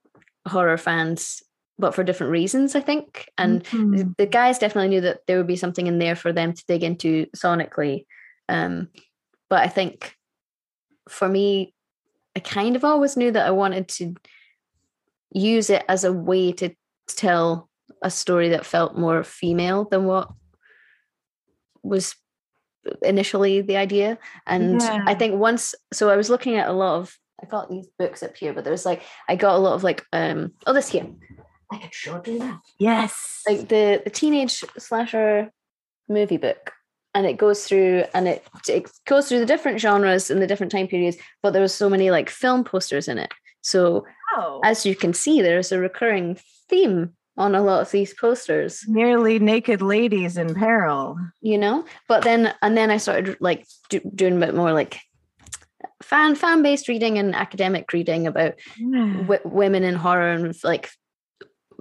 horror 0.47 0.77
fans, 0.77 1.43
but 1.79 1.95
for 1.95 2.03
different 2.03 2.31
reasons, 2.31 2.75
I 2.75 2.81
think. 2.81 3.29
And 3.37 3.63
mm-hmm. 3.63 4.11
the, 4.17 4.25
guys 4.25 4.59
definitely 4.59 4.89
knew 4.89 5.01
that 5.01 5.21
there 5.27 5.37
would 5.37 5.47
be 5.47 5.55
something 5.55 5.87
in 5.87 5.99
there 5.99 6.15
for 6.15 6.31
them 6.31 6.53
to 6.53 6.63
dig 6.67 6.83
into 6.83 7.25
sonically. 7.35 8.05
Um, 8.47 8.89
but 9.49 9.61
I 9.61 9.67
think 9.67 10.15
for 11.09 11.27
me, 11.27 11.73
I 12.35 12.39
kind 12.39 12.75
of 12.75 12.83
always 12.83 13.17
knew 13.17 13.31
that 13.31 13.45
I 13.45 13.51
wanted 13.51 13.87
to 13.89 14.15
use 15.33 15.69
it 15.69 15.83
as 15.87 16.03
a 16.03 16.13
way 16.13 16.51
to 16.53 16.69
tell 17.07 17.69
a 18.01 18.09
story 18.09 18.49
that 18.49 18.65
felt 18.65 18.97
more 18.97 19.23
female 19.23 19.85
than 19.85 20.05
what 20.05 20.29
was 21.81 22.15
initially 23.01 23.61
the 23.61 23.77
idea. 23.77 24.17
And 24.45 24.81
yeah. 24.81 25.03
I 25.05 25.15
think 25.15 25.39
once, 25.39 25.73
so 25.91 26.09
I 26.09 26.17
was 26.17 26.29
looking 26.29 26.55
at 26.55 26.69
a 26.69 26.73
lot 26.73 26.99
of, 26.99 27.17
I 27.41 27.45
got 27.45 27.69
these 27.69 27.87
books 27.97 28.23
up 28.23 28.37
here, 28.37 28.53
but 28.53 28.63
there's 28.63 28.85
like, 28.85 29.01
I 29.27 29.35
got 29.35 29.55
a 29.55 29.59
lot 29.59 29.73
of 29.73 29.83
like, 29.83 30.03
um, 30.13 30.53
oh, 30.65 30.73
this 30.73 30.89
here. 30.89 31.07
I 31.73 31.77
could 31.77 31.93
sure 31.93 32.19
do 32.19 32.39
that. 32.39 32.59
Yes. 32.77 33.41
Like 33.47 33.67
the, 33.67 34.01
the 34.03 34.09
teenage 34.09 34.63
slasher 34.77 35.51
movie 36.07 36.37
book 36.37 36.73
and 37.13 37.25
it 37.25 37.37
goes 37.37 37.65
through 37.65 38.03
and 38.13 38.27
it, 38.27 38.45
it 38.67 38.89
goes 39.05 39.29
through 39.29 39.39
the 39.39 39.45
different 39.45 39.79
genres 39.79 40.29
and 40.29 40.41
the 40.41 40.47
different 40.47 40.71
time 40.71 40.87
periods 40.87 41.17
but 41.41 41.51
there 41.51 41.61
was 41.61 41.73
so 41.73 41.89
many 41.89 42.11
like 42.11 42.29
film 42.29 42.63
posters 42.63 43.07
in 43.07 43.17
it 43.17 43.31
so 43.61 44.05
oh. 44.35 44.59
as 44.63 44.85
you 44.85 44.95
can 44.95 45.13
see 45.13 45.41
there's 45.41 45.71
a 45.71 45.79
recurring 45.79 46.37
theme 46.69 47.13
on 47.37 47.55
a 47.55 47.63
lot 47.63 47.81
of 47.81 47.91
these 47.91 48.13
posters 48.13 48.83
nearly 48.87 49.39
naked 49.39 49.81
ladies 49.81 50.37
in 50.37 50.53
peril 50.53 51.17
you 51.41 51.57
know 51.57 51.85
but 52.07 52.23
then 52.23 52.53
and 52.61 52.77
then 52.77 52.91
i 52.91 52.97
started 52.97 53.37
like 53.39 53.65
do, 53.89 53.99
doing 54.13 54.37
a 54.37 54.45
bit 54.45 54.55
more 54.55 54.73
like 54.73 54.99
fan 56.01 56.35
fan 56.35 56.61
based 56.61 56.87
reading 56.87 57.17
and 57.17 57.33
academic 57.33 57.91
reading 57.93 58.27
about 58.27 58.55
yeah. 58.77 59.13
w- 59.21 59.41
women 59.45 59.83
in 59.83 59.95
horror 59.95 60.33
and 60.33 60.55
like 60.63 60.91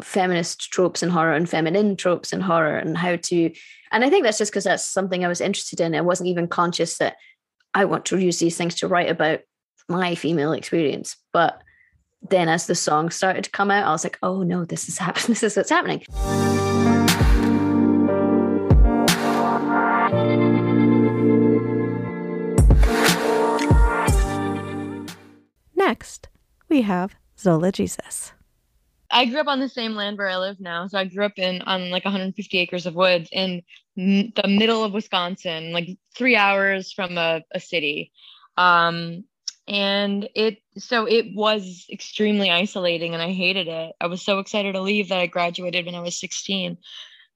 feminist 0.03 0.73
tropes 0.73 1.03
in 1.03 1.09
horror 1.09 1.35
and 1.35 1.49
feminine 1.49 1.97
tropes 1.97 2.33
in 2.33 2.41
horror 2.41 2.77
and 2.79 2.97
how 2.97 3.17
to 3.17 3.53
and 3.91 4.05
i 4.05 4.11
think 4.11 4.25
that's 4.25 4.39
just 4.39 4.53
because 4.53 4.65
that's 4.65 4.85
something 4.85 5.25
i 5.25 5.29
was 5.29 5.41
interested 5.41 5.81
in. 5.81 5.95
I 5.95 6.01
wasn't 6.01 6.29
even 6.29 6.49
conscious 6.49 6.99
that 6.99 7.17
i 7.75 7.85
want 7.85 8.05
to 8.07 8.19
use 8.19 8.39
these 8.39 8.57
things 8.57 8.75
to 8.77 8.89
write 8.89 9.11
about 9.11 9.41
my 9.89 10.15
female 10.15 10.53
experience. 10.53 11.17
But 11.33 11.61
then 12.23 12.49
as 12.49 12.67
the 12.67 12.75
song 12.75 13.11
started 13.11 13.45
to 13.45 13.51
come 13.51 13.71
out 13.71 13.87
i 13.87 13.91
was 13.91 14.05
like 14.05 14.19
oh 14.23 14.43
no 14.43 14.65
this 14.65 14.89
is 14.89 14.99
happening. 14.99 15.27
This 15.29 15.43
is 15.43 15.57
what's 15.57 15.71
happening. 15.71 16.05
Next 25.75 26.29
we 26.69 26.83
have 26.83 27.17
zola 27.39 27.73
jesus 27.73 28.33
I 29.13 29.27
grew 29.27 29.41
up 29.41 29.49
on 29.49 29.61
the 29.61 29.69
same 29.69 29.95
land 29.95 30.19
where 30.19 30.29
I 30.29 30.39
live 30.39 30.61
now. 30.61 30.89
So 30.89 30.99
I 30.99 31.05
grew 31.05 31.25
up 31.27 31.39
in 31.39 31.63
on 31.63 31.91
like 31.91 32.05
150 32.05 32.59
acres 32.59 32.87
of 32.87 32.95
woods 32.97 33.31
in 33.33 33.63
m- 33.99 34.33
the 34.37 34.49
middle 34.49 34.85
of 34.85 34.93
Wisconsin, 34.95 35.73
like 35.73 35.89
three 36.17 36.37
hours 36.37 36.93
from 36.93 37.19
a, 37.19 37.43
a 37.55 37.61
city. 37.61 38.13
Um, 38.57 39.25
and 39.69 40.29
it 40.35 40.59
so 40.79 41.07
it 41.07 41.27
was 41.35 41.87
extremely 41.93 42.51
isolating 42.51 43.15
and 43.15 43.23
I 43.23 43.33
hated 43.33 43.69
it. 43.69 43.95
I 44.01 44.09
was 44.09 44.23
so 44.25 44.41
excited 44.41 44.75
to 44.75 44.83
leave 44.83 45.11
that 45.11 45.21
I 45.21 45.27
graduated 45.27 45.87
when 45.87 45.95
I 45.97 46.01
was 46.01 46.19
16. 46.19 46.79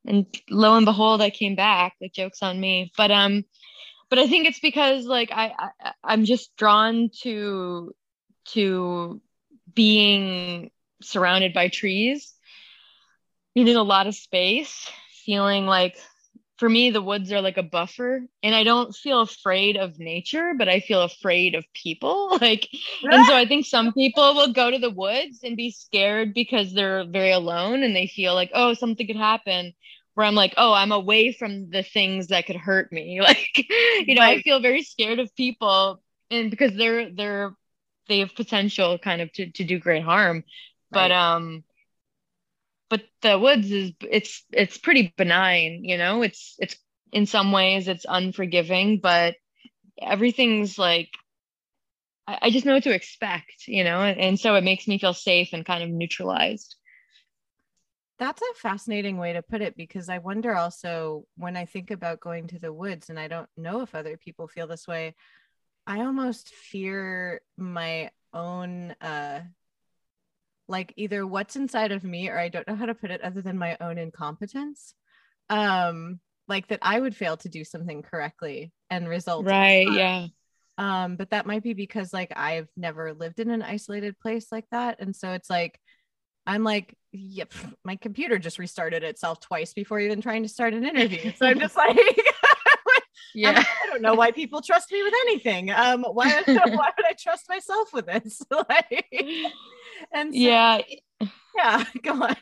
And 0.07 0.27
lo 0.51 0.77
and 0.77 0.87
behold, 0.87 1.23
I 1.23 1.31
came 1.31 1.57
back. 1.57 1.95
The 2.01 2.09
joke's 2.09 2.43
on 2.43 2.61
me. 2.61 2.93
But 2.97 3.11
um 3.13 3.45
but 4.11 4.19
I 4.19 4.27
think 4.27 4.47
it's 4.47 4.61
because 4.61 5.07
like 5.07 5.31
I, 5.33 5.53
I 5.83 5.93
I'm 6.05 6.25
just 6.25 6.57
drawn 6.57 7.11
to 7.23 7.93
to 8.53 9.21
being 9.75 10.71
surrounded 11.03 11.53
by 11.53 11.69
trees, 11.69 12.33
needing 13.55 13.77
a 13.77 13.83
lot 13.83 14.07
of 14.07 14.15
space, 14.15 14.89
feeling 15.25 15.67
like 15.67 15.97
for 16.59 16.69
me 16.69 16.91
the 16.91 17.03
woods 17.03 17.33
are 17.33 17.41
like 17.41 17.59
a 17.59 17.63
buffer 17.63 18.23
and 18.43 18.55
i 18.55 18.65
don't 18.65 18.95
feel 18.95 19.21
afraid 19.21 19.77
of 19.77 19.99
nature 19.99 20.53
but 20.57 20.69
i 20.69 20.81
feel 20.81 21.03
afraid 21.03 21.55
of 21.55 21.65
people. 21.75 22.39
Like 22.47 22.69
and 23.03 23.27
so 23.27 23.35
i 23.35 23.47
think 23.47 23.67
some 23.67 23.93
people 23.93 24.35
will 24.35 24.53
go 24.53 24.71
to 24.71 24.79
the 24.79 24.91
woods 24.91 25.41
and 25.43 25.57
be 25.57 25.71
scared 25.71 26.35
because 26.35 26.73
they're 26.73 27.05
very 27.05 27.33
alone 27.33 27.83
and 27.83 27.95
they 27.95 28.07
feel 28.07 28.35
like 28.35 28.51
oh 28.55 28.75
something 28.75 29.07
could 29.07 29.17
happen 29.17 29.73
where 30.15 30.27
i'm 30.27 30.35
like 30.35 30.55
oh 30.57 30.73
i'm 30.73 30.93
away 30.93 31.33
from 31.33 31.71
the 31.71 31.83
things 31.83 32.29
that 32.29 32.47
could 32.47 32.57
hurt 32.57 32.93
me. 32.93 33.21
Like 33.27 33.67
you 34.07 34.15
know 34.15 34.23
right. 34.23 34.39
i 34.39 34.43
feel 34.43 34.61
very 34.61 34.83
scared 34.83 35.19
of 35.19 35.35
people 35.35 36.03
and 36.31 36.51
because 36.51 36.75
they're 36.75 37.11
they're 37.11 37.55
they 38.09 38.21
have 38.21 38.35
potential 38.35 38.99
kind 38.99 39.21
of 39.21 39.33
to, 39.33 39.51
to 39.51 39.65
do 39.65 39.79
great 39.79 40.05
harm 40.05 40.45
but 40.93 41.11
right. 41.11 41.13
um 41.13 41.65
but 42.89 43.03
the 43.23 43.39
woods 43.39 43.71
is 43.71 43.93
it's 44.01 44.45
it's 44.53 44.79
pretty 44.79 45.13
benign 45.17 45.85
you 45.85 45.99
know? 45.99 46.23
It's 46.23 46.55
it's 46.59 46.77
in 47.13 47.27
some 47.27 47.53
ways 47.53 47.89
it's 47.89 48.07
unforgiving 48.09 49.01
but 49.01 49.35
everything's 50.01 50.79
like 50.79 51.11
I, 52.27 52.39
I 52.43 52.51
just 52.51 52.67
know 52.67 52.75
what 52.75 52.85
to 52.85 52.95
expect 52.95 53.67
you 53.67 53.85
know? 53.85 54.03
And, 54.03 54.21
and 54.21 54.41
so 54.41 54.55
it 54.55 54.65
makes 54.65 54.87
me 54.87 54.99
feel 54.99 55.15
safe 55.15 55.51
and 55.53 55.65
kind 55.65 55.83
of 55.83 55.91
neutralized. 55.91 56.77
That's 58.19 58.41
a 58.41 58.55
fascinating 58.55 59.19
way 59.19 59.35
to 59.35 59.43
put 59.43 59.61
it 59.61 59.77
because 59.77 60.09
I 60.09 60.19
wonder 60.19 60.55
also 60.57 61.25
when 61.37 61.55
I 61.55 61.67
think 61.67 61.91
about 61.91 62.21
going 62.21 62.47
to 62.49 62.59
the 62.59 62.73
woods, 62.73 63.11
and 63.11 63.21
I 63.21 63.29
don't 63.29 63.49
know 63.59 63.83
if 63.83 63.95
other 63.95 64.17
people 64.17 64.49
feel 64.49 64.67
this 64.67 64.89
way, 64.89 65.15
I 65.87 66.01
almost 66.01 66.49
fear 66.49 67.43
my 67.59 68.11
own 68.33 68.93
uh 69.01 69.41
like 70.69 70.93
either 70.97 71.27
what's 71.27 71.57
inside 71.57 71.93
of 71.93 72.05
me 72.05 72.29
or 72.29 72.39
I 72.39 72.49
don't 72.49 72.67
know 72.67 72.75
how 72.75 72.87
to 72.87 72.95
put 72.95 73.11
it 73.11 73.21
other 73.23 73.43
than 73.43 73.59
my 73.59 73.77
own 73.81 73.99
incompetence. 73.99 74.95
Um, 75.49 76.21
like 76.49 76.69
that 76.69 76.81
I 76.83 76.99
would 76.99 77.17
fail 77.17 77.37
to 77.39 77.49
do 77.49 77.65
something 77.65 78.03
correctly 78.03 78.73
and 78.91 79.09
result. 79.09 79.47
Right. 79.47 79.91
Yeah. 79.91 80.27
Um, 80.79 81.17
but 81.17 81.31
that 81.31 81.47
might 81.47 81.63
be 81.63 81.75
because 81.75 82.13
like 82.13 82.33
I've 82.37 82.69
never 82.77 83.15
lived 83.15 83.41
in 83.41 83.51
an 83.51 83.63
isolated 83.63 84.19
place 84.19 84.49
like 84.53 84.67
that. 84.71 85.01
And 85.01 85.15
so 85.15 85.33
it's 85.33 85.51
like 85.51 85.79
I'm 86.47 86.63
like, 86.63 86.97
yep, 87.13 87.53
my 87.85 87.97
computer 87.97 88.39
just 88.39 88.59
restarted 88.59 89.03
itself 89.03 89.41
twice 89.41 89.73
before 89.73 89.99
even 89.99 90.21
trying 90.21 90.45
to 90.45 90.49
start 90.49 90.75
an 90.75 90.85
interview. 90.85 91.33
So 91.37 91.47
I'm 91.47 91.59
just 91.59 91.77
like 91.77 91.97
yeah 93.37 93.51
I'm, 93.51 93.57
i 93.59 93.87
don't 93.91 94.03
know 94.03 94.15
why 94.15 94.31
people 94.33 94.63
trust 94.63 94.91
me 94.91 95.03
with 95.03 95.15
anything 95.27 95.71
um 95.71 96.05
why, 96.05 96.43
why 96.47 96.65
would 96.97 97.07
i 97.07 97.13
trust 97.19 97.49
myself 97.49 97.93
with 97.93 98.07
this 98.07 98.41
like 98.51 99.07
and 100.13 100.35
so, 100.35 100.39
yeah. 100.41 100.81
Yeah 101.57 101.85
go 102.03 102.13
on. 102.13 102.37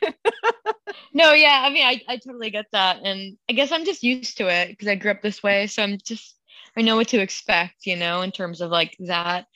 No 1.13 1.33
yeah 1.33 1.61
i 1.65 1.69
mean 1.69 1.85
I, 1.85 2.01
I 2.07 2.17
totally 2.17 2.49
get 2.49 2.65
that 2.71 2.99
and 3.03 3.37
i 3.49 3.53
guess 3.53 3.71
i'm 3.71 3.85
just 3.85 4.03
used 4.03 4.37
to 4.37 4.47
it 4.47 4.69
because 4.69 4.87
i 4.87 4.95
grew 4.95 5.11
up 5.11 5.21
this 5.21 5.41
way 5.41 5.67
so 5.67 5.83
i'm 5.83 5.97
just 6.03 6.37
i 6.75 6.81
know 6.81 6.95
what 6.97 7.07
to 7.09 7.19
expect 7.19 7.85
you 7.85 7.95
know 7.95 8.21
in 8.21 8.31
terms 8.31 8.61
of 8.61 8.71
like 8.71 8.95
that. 8.99 9.47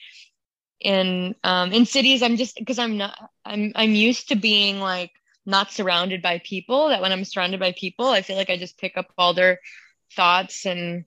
In 0.79 1.35
um 1.43 1.73
in 1.73 1.85
cities 1.85 2.23
i'm 2.23 2.37
just 2.37 2.55
because 2.55 2.79
i'm 2.79 2.97
not 2.97 3.17
i'm 3.45 3.73
i'm 3.75 3.91
used 3.91 4.29
to 4.29 4.35
being 4.35 4.79
like 4.79 5.11
not 5.45 5.71
surrounded 5.71 6.21
by 6.21 6.39
people 6.39 6.87
that 6.89 7.01
when 7.01 7.11
i'm 7.11 7.25
surrounded 7.25 7.59
by 7.59 7.73
people 7.73 8.07
i 8.07 8.21
feel 8.21 8.37
like 8.37 8.49
i 8.49 8.55
just 8.57 8.77
pick 8.77 8.95
up 8.95 9.11
all 9.17 9.33
their 9.33 9.59
thoughts 10.15 10.65
and 10.65 11.03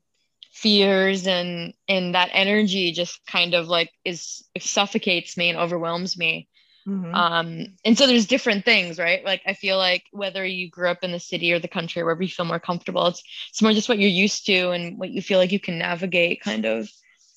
fears 0.52 1.26
and 1.26 1.72
and 1.88 2.14
that 2.14 2.28
energy 2.32 2.92
just 2.92 3.24
kind 3.26 3.54
of 3.54 3.68
like 3.68 3.90
is 4.04 4.44
suffocates 4.60 5.38
me 5.38 5.48
and 5.48 5.58
overwhelms 5.58 6.18
me 6.18 6.48
mm-hmm. 6.86 7.14
um 7.14 7.66
and 7.84 7.96
so 7.96 8.06
there's 8.06 8.26
different 8.26 8.64
things 8.64 8.98
right 8.98 9.24
like 9.24 9.42
i 9.46 9.54
feel 9.54 9.78
like 9.78 10.04
whether 10.12 10.44
you 10.44 10.68
grew 10.70 10.88
up 10.88 11.02
in 11.02 11.12
the 11.12 11.20
city 11.20 11.52
or 11.52 11.58
the 11.58 11.68
country 11.68 12.02
wherever 12.02 12.22
you 12.22 12.28
feel 12.28 12.46
more 12.46 12.60
comfortable 12.60 13.06
it's 13.06 13.22
it's 13.50 13.62
more 13.62 13.72
just 13.72 13.88
what 13.88 13.98
you're 13.98 14.08
used 14.08 14.46
to 14.46 14.70
and 14.70 14.98
what 14.98 15.10
you 15.10 15.22
feel 15.22 15.38
like 15.38 15.52
you 15.52 15.60
can 15.60 15.78
navigate 15.78 16.40
kind 16.42 16.64
of 16.64 16.88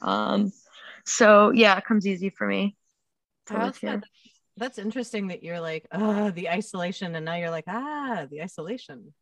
um 0.02 0.52
so 1.06 1.52
yeah 1.52 1.78
it 1.78 1.86
comes 1.86 2.08
easy 2.08 2.30
for 2.30 2.48
me 2.48 2.76
that, 3.82 4.04
that's 4.58 4.78
interesting 4.78 5.28
that 5.28 5.44
you're 5.44 5.60
like 5.60 5.86
oh 5.92 6.32
the 6.32 6.50
isolation 6.50 7.16
and 7.16 7.26
now 7.26 7.36
you're 7.36 7.52
like 7.52 7.66
ah 7.68 8.26
the 8.30 8.42
isolation 8.42 9.14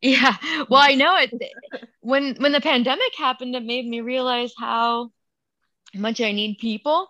yeah. 0.02 0.34
Well, 0.70 0.80
I 0.82 0.94
know 0.94 1.14
it 1.18 1.30
when 2.00 2.34
when 2.36 2.52
the 2.52 2.60
pandemic 2.62 3.14
happened 3.18 3.54
it 3.54 3.62
made 3.62 3.86
me 3.86 4.00
realize 4.00 4.52
how 4.56 5.10
much 5.94 6.20
I 6.22 6.32
need 6.32 6.56
people. 6.58 7.08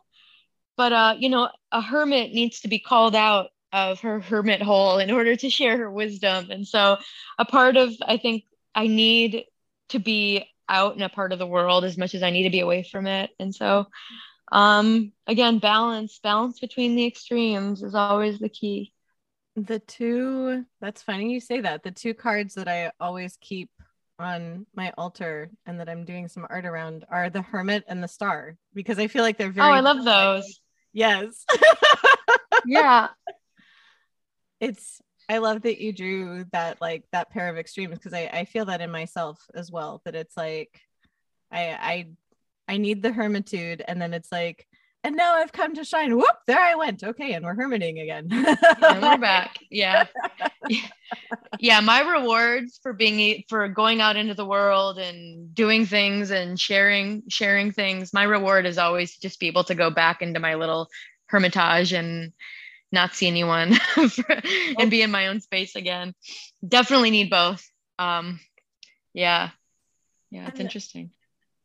But 0.77 0.93
uh, 0.93 1.15
you 1.19 1.29
know, 1.29 1.51
a 1.73 1.81
hermit 1.81 2.33
needs 2.33 2.61
to 2.61 2.69
be 2.69 2.79
called 2.79 3.15
out 3.15 3.51
of 3.73 4.01
her 4.01 4.21
hermit 4.21 4.63
hole 4.63 4.99
in 4.99 5.11
order 5.11 5.37
to 5.37 5.51
share 5.51 5.79
her 5.79 5.91
wisdom. 5.91 6.51
And 6.51 6.67
so 6.67 6.99
a 7.39 7.45
part 7.45 7.77
of 7.77 7.93
I 8.05 8.17
think 8.17 8.45
I 8.75 8.87
need 8.87 9.45
to 9.91 9.99
be 9.99 10.45
out 10.69 10.97
in 10.97 11.03
a 11.03 11.09
part 11.09 11.33
of 11.33 11.39
the 11.39 11.47
world 11.47 11.85
as 11.85 11.97
much 11.97 12.15
as 12.15 12.23
I 12.23 12.31
need 12.31 12.45
to 12.45 12.51
be 12.51 12.61
away 12.61 12.83
from 12.83 13.07
it. 13.07 13.31
And 13.39 13.55
so 13.55 13.87
um 14.53 15.13
again, 15.27 15.59
balance, 15.59 16.19
balance 16.23 16.59
between 16.59 16.97
the 16.97 17.07
extremes 17.07 17.83
is 17.83 17.95
always 17.95 18.39
the 18.39 18.49
key. 18.49 18.93
The 19.57 19.79
two, 19.81 20.65
that's 20.81 21.03
funny 21.03 21.33
you 21.33 21.41
say 21.41 21.61
that. 21.61 21.83
The 21.83 21.91
two 21.91 22.15
cards 22.15 22.55
that 22.55 22.69
I 22.69 22.93
always 23.01 23.37
keep 23.41 23.71
on 24.19 24.67
my 24.75 24.93
altar 24.99 25.51
and 25.67 25.81
that 25.81 25.89
I'm 25.89 26.05
doing 26.05 26.29
some 26.29 26.47
art 26.49 26.67
around 26.67 27.05
are 27.09 27.31
the 27.31 27.43
Hermit 27.43 27.85
and 27.89 28.03
the 28.03 28.09
Star 28.09 28.57
because 28.75 28.99
I 28.99 29.07
feel 29.07 29.23
like 29.23 29.39
they're 29.39 29.51
very. 29.51 29.69
Oh, 29.69 29.73
I 29.73 29.81
love 29.81 30.05
those. 30.05 30.61
Yes. 30.93 31.45
yeah. 32.67 33.09
It's, 34.61 35.01
I 35.29 35.39
love 35.39 35.63
that 35.63 35.81
you 35.81 35.93
drew 35.93 36.45
that, 36.53 36.81
like, 36.81 37.05
that 37.13 37.31
pair 37.31 37.49
of 37.49 37.57
extremes 37.57 37.99
because 37.99 38.13
I, 38.15 38.29
I 38.33 38.45
feel 38.45 38.67
that 38.67 38.81
in 38.81 38.91
myself 38.91 39.41
as 39.55 39.71
well. 39.71 40.03
That 40.05 40.15
it's 40.15 40.37
like, 40.37 40.81
I, 41.51 41.69
I, 41.71 42.09
I 42.69 42.77
need 42.79 43.03
the 43.03 43.13
hermitude 43.13 43.83
and 43.87 44.01
then 44.01 44.13
it's 44.13 44.33
like, 44.33 44.67
and 45.03 45.17
now 45.17 45.35
I've 45.35 45.53
come 45.53 45.75
to 45.75 45.85
shine. 45.85 46.15
Whoop, 46.17 46.27
there 46.47 46.61
I 46.61 46.75
went. 46.75 47.03
Okay, 47.03 47.33
and 47.33 47.45
we're 47.45 47.55
hermiting 47.55 48.03
again. 48.03 48.29
and 48.31 49.03
we're 49.03 49.19
back. 49.19 49.57
Yeah. 49.71 50.07
yeah, 51.59 51.81
my 51.81 52.01
rewards 52.01 52.79
for 52.83 52.93
being 52.93 53.45
for 53.49 53.69
going 53.69 54.01
out 54.01 54.17
into 54.17 54.35
the 54.35 54.45
world 54.45 54.99
and 54.99 55.55
doing 55.55 55.87
things 55.87 56.31
and 56.31 56.61
sharing 56.61 57.23
sharing 57.29 57.73
things, 57.73 58.13
my 58.13 58.25
reward 58.25 58.67
is 58.67 58.79
always 58.79 59.15
to 59.15 59.21
just 59.21 59.41
be 59.41 59.47
able 59.49 59.65
to 59.65 59.75
go 59.75 59.91
back 59.91 60.23
into 60.23 60.41
my 60.41 60.55
little 60.55 60.89
hermitage 61.27 61.93
and 61.93 62.33
not 62.93 63.15
see 63.15 63.29
anyone 63.29 63.77
and 64.79 64.91
be 64.91 65.01
in 65.01 65.11
my 65.11 65.29
own 65.29 65.41
space 65.41 65.77
again. 65.77 66.15
Definitely 66.67 67.11
need 67.11 67.31
both. 67.31 67.67
Um 67.99 68.41
yeah. 69.15 69.51
Yeah, 70.31 70.47
it's 70.47 70.61
interesting 70.61 71.11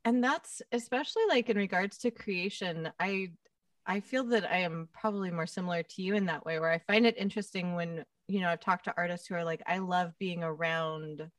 and 0.06 0.24
that's 0.24 0.62
especially 0.72 1.24
like 1.28 1.50
in 1.50 1.58
regards 1.58 1.98
to 1.98 2.12
creation 2.12 2.90
i 3.00 3.28
i 3.86 4.00
feel 4.00 4.24
that 4.24 4.50
i 4.50 4.58
am 4.58 4.88
probably 4.94 5.32
more 5.32 5.48
similar 5.48 5.84
to 5.84 6.02
you 6.02 6.16
in 6.16 6.26
that 6.26 6.46
way 6.46 6.60
where 6.60 6.72
i 6.72 6.78
find 6.78 7.06
it 7.06 7.18
interesting 7.18 7.76
when 7.76 8.06
you 8.28 8.40
know 8.40 8.50
i've 8.50 8.62
talked 8.62 8.86
to 8.86 8.94
artists 8.96 9.28
who 9.28 9.36
are 9.36 9.44
like 9.44 9.62
i 9.68 9.80
love 9.80 10.14
being 10.20 10.44
around 10.44 11.30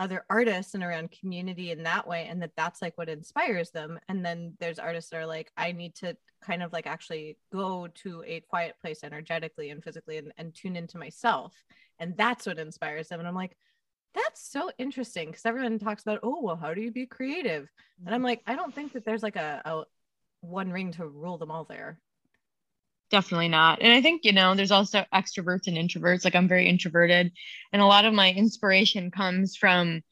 other 0.00 0.24
artists 0.30 0.74
and 0.74 0.84
around 0.84 1.10
community 1.10 1.72
in 1.72 1.82
that 1.82 2.06
way 2.06 2.26
and 2.30 2.40
that 2.40 2.52
that's 2.56 2.82
like 2.82 2.96
what 2.96 3.08
inspires 3.08 3.70
them 3.70 3.98
and 4.08 4.24
then 4.24 4.54
there's 4.60 4.78
artists 4.78 5.10
that 5.10 5.16
are 5.16 5.26
like 5.26 5.50
i 5.56 5.72
need 5.72 5.94
to 5.94 6.16
kind 6.40 6.62
of 6.62 6.72
like 6.72 6.86
actually 6.86 7.36
go 7.52 7.88
to 7.88 8.22
a 8.24 8.40
quiet 8.48 8.76
place 8.80 9.02
energetically 9.02 9.70
and 9.70 9.82
physically 9.82 10.18
and, 10.18 10.32
and 10.38 10.54
tune 10.54 10.76
into 10.76 10.98
myself 10.98 11.52
and 11.98 12.16
that's 12.16 12.46
what 12.46 12.60
inspires 12.60 13.08
them 13.08 13.18
and 13.18 13.28
i'm 13.28 13.34
like 13.34 13.56
that's 14.24 14.50
so 14.50 14.70
interesting 14.78 15.28
because 15.28 15.46
everyone 15.46 15.78
talks 15.78 16.02
about 16.02 16.20
oh 16.22 16.40
well 16.42 16.56
how 16.56 16.74
do 16.74 16.80
you 16.80 16.90
be 16.90 17.06
creative 17.06 17.68
and 18.04 18.14
i'm 18.14 18.20
mm-hmm. 18.20 18.26
like 18.26 18.42
i 18.46 18.54
don't 18.54 18.74
think 18.74 18.92
that 18.92 19.04
there's 19.04 19.22
like 19.22 19.36
a, 19.36 19.62
a 19.64 19.82
one 20.40 20.70
ring 20.70 20.92
to 20.92 21.06
rule 21.06 21.38
them 21.38 21.50
all 21.50 21.64
there 21.64 21.98
definitely 23.10 23.48
not 23.48 23.80
and 23.80 23.92
i 23.92 24.00
think 24.00 24.24
you 24.24 24.32
know 24.32 24.54
there's 24.54 24.70
also 24.70 25.04
extroverts 25.12 25.66
and 25.66 25.76
introverts 25.76 26.24
like 26.24 26.34
i'm 26.34 26.48
very 26.48 26.68
introverted 26.68 27.32
and 27.72 27.82
a 27.82 27.86
lot 27.86 28.04
of 28.04 28.14
my 28.14 28.32
inspiration 28.32 29.10
comes 29.10 29.56
from 29.56 30.02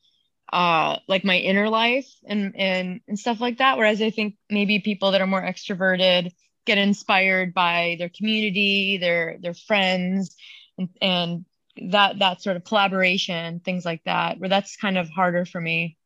uh 0.52 0.96
like 1.08 1.24
my 1.24 1.36
inner 1.36 1.68
life 1.68 2.08
and 2.26 2.54
and 2.56 3.00
and 3.08 3.18
stuff 3.18 3.40
like 3.40 3.58
that 3.58 3.76
whereas 3.76 4.00
i 4.00 4.10
think 4.10 4.36
maybe 4.48 4.78
people 4.78 5.10
that 5.10 5.20
are 5.20 5.26
more 5.26 5.42
extroverted 5.42 6.30
get 6.64 6.78
inspired 6.78 7.52
by 7.52 7.96
their 7.98 8.08
community 8.08 8.98
their 8.98 9.36
their 9.40 9.54
friends 9.54 10.36
and, 10.78 10.88
and 11.00 11.44
that 11.90 12.18
that 12.18 12.42
sort 12.42 12.56
of 12.56 12.64
collaboration 12.64 13.60
things 13.60 13.84
like 13.84 14.02
that 14.04 14.38
where 14.38 14.48
that's 14.48 14.76
kind 14.76 14.98
of 14.98 15.08
harder 15.08 15.44
for 15.44 15.60
me. 15.60 15.96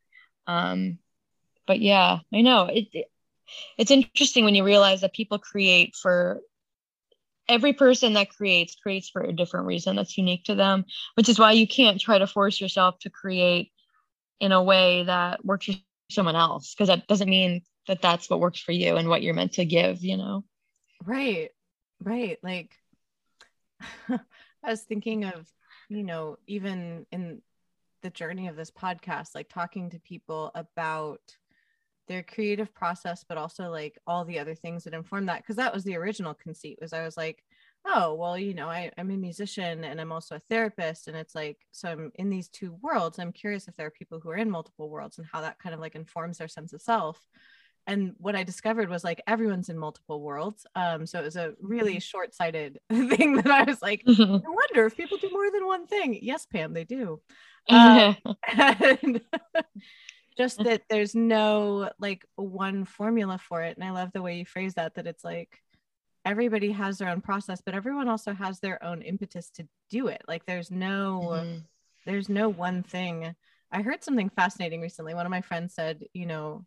Um 0.46 0.98
but 1.66 1.80
yeah 1.80 2.18
i 2.32 2.40
know. 2.40 2.66
It, 2.66 2.88
it 2.92 3.06
it's 3.78 3.90
interesting 3.90 4.44
when 4.44 4.54
you 4.54 4.64
realize 4.64 5.00
that 5.00 5.12
people 5.12 5.38
create 5.38 5.96
for 5.96 6.40
every 7.48 7.72
person 7.72 8.12
that 8.12 8.30
creates 8.30 8.76
creates 8.76 9.08
for 9.10 9.22
a 9.22 9.32
different 9.32 9.66
reason 9.66 9.96
that's 9.96 10.16
unique 10.16 10.44
to 10.44 10.54
them 10.54 10.84
which 11.14 11.28
is 11.28 11.38
why 11.38 11.50
you 11.50 11.66
can't 11.66 12.00
try 12.00 12.16
to 12.18 12.26
force 12.26 12.60
yourself 12.60 12.96
to 13.00 13.10
create 13.10 13.72
in 14.38 14.52
a 14.52 14.62
way 14.62 15.02
that 15.02 15.44
works 15.44 15.66
for 15.66 15.72
someone 16.10 16.36
else 16.36 16.74
because 16.74 16.88
that 16.88 17.06
doesn't 17.08 17.28
mean 17.28 17.62
that 17.86 18.02
that's 18.02 18.30
what 18.30 18.40
works 18.40 18.60
for 18.60 18.72
you 18.72 18.96
and 18.96 19.08
what 19.08 19.22
you're 19.22 19.34
meant 19.34 19.52
to 19.52 19.64
give 19.64 20.02
you 20.04 20.16
know? 20.16 20.44
Right. 21.04 21.50
Right. 22.02 22.38
Like 22.42 22.74
i 24.08 24.18
was 24.70 24.82
thinking 24.82 25.24
of 25.24 25.48
you 25.90 26.04
know 26.04 26.36
even 26.46 27.04
in 27.12 27.42
the 28.02 28.10
journey 28.10 28.48
of 28.48 28.56
this 28.56 28.70
podcast 28.70 29.34
like 29.34 29.48
talking 29.48 29.90
to 29.90 29.98
people 29.98 30.50
about 30.54 31.20
their 32.08 32.22
creative 32.22 32.72
process 32.74 33.24
but 33.28 33.36
also 33.36 33.70
like 33.70 33.98
all 34.06 34.24
the 34.24 34.38
other 34.38 34.54
things 34.54 34.84
that 34.84 34.94
inform 34.94 35.26
that 35.26 35.42
because 35.42 35.56
that 35.56 35.74
was 35.74 35.84
the 35.84 35.96
original 35.96 36.34
conceit 36.34 36.78
was 36.80 36.92
i 36.92 37.04
was 37.04 37.16
like 37.16 37.44
oh 37.86 38.14
well 38.14 38.36
you 38.38 38.54
know 38.54 38.68
I, 38.68 38.90
i'm 38.98 39.10
a 39.10 39.16
musician 39.16 39.84
and 39.84 40.00
i'm 40.00 40.12
also 40.12 40.36
a 40.36 40.40
therapist 40.40 41.08
and 41.08 41.16
it's 41.16 41.34
like 41.34 41.58
so 41.72 41.88
i'm 41.90 42.12
in 42.16 42.30
these 42.30 42.48
two 42.48 42.76
worlds. 42.82 43.18
I'm 43.18 43.32
curious 43.32 43.68
if 43.68 43.76
there 43.76 43.86
are 43.86 43.90
people 43.90 44.20
who 44.20 44.30
are 44.30 44.36
in 44.36 44.50
multiple 44.50 44.90
worlds 44.90 45.18
and 45.18 45.26
how 45.30 45.40
that 45.40 45.58
kind 45.58 45.74
of 45.74 45.80
like 45.80 45.94
informs 45.94 46.38
their 46.38 46.48
sense 46.48 46.72
of 46.72 46.82
self 46.82 47.26
and 47.90 48.14
what 48.18 48.36
i 48.36 48.42
discovered 48.44 48.88
was 48.88 49.04
like 49.04 49.22
everyone's 49.26 49.68
in 49.68 49.78
multiple 49.78 50.20
worlds 50.22 50.66
um 50.76 51.06
so 51.06 51.20
it 51.20 51.24
was 51.24 51.36
a 51.36 51.54
really 51.60 51.94
Mm-hmm. 51.94 51.98
short-sighted 51.98 52.78
thing 52.90 53.36
that 53.36 53.50
i 53.50 53.64
was 53.64 53.82
like 53.82 54.04
Mhm. 54.08 54.42
i 54.46 54.48
wonder 54.48 54.86
if 54.86 54.96
people 54.96 55.18
do 55.18 55.30
more 55.30 55.50
than 55.50 55.66
one 55.66 55.86
thing 55.86 56.18
yes 56.22 56.46
pam 56.46 56.72
they 56.72 56.84
do 56.84 57.20
Um, 57.68 58.16
and 58.56 59.20
just 60.36 60.62
that 60.62 60.82
there's 60.88 61.14
no 61.14 61.90
like 61.98 62.24
one 62.36 62.84
formula 62.84 63.38
for 63.38 63.62
it 63.62 63.76
and 63.76 63.84
i 63.84 63.90
love 63.90 64.10
the 64.12 64.22
way 64.22 64.38
you 64.38 64.46
phrase 64.46 64.74
that 64.74 64.94
that 64.94 65.06
it's 65.06 65.24
like 65.24 65.58
everybody 66.24 66.72
has 66.72 66.98
their 66.98 67.08
own 67.08 67.20
process 67.20 67.60
but 67.64 67.74
everyone 67.74 68.08
also 68.08 68.32
has 68.34 68.60
their 68.60 68.82
own 68.84 69.02
impetus 69.02 69.50
to 69.50 69.66
do 69.90 70.08
it 70.08 70.22
like 70.28 70.44
there's 70.46 70.70
no 70.70 71.20
Mhm. 71.22 71.64
there's 72.06 72.28
no 72.28 72.48
one 72.48 72.82
thing 72.82 73.34
i 73.72 73.82
heard 73.82 74.02
something 74.04 74.30
fascinating 74.30 74.80
recently 74.80 75.14
one 75.14 75.26
of 75.26 75.30
my 75.30 75.40
friends 75.40 75.74
said 75.74 76.04
you 76.14 76.26
know 76.26 76.64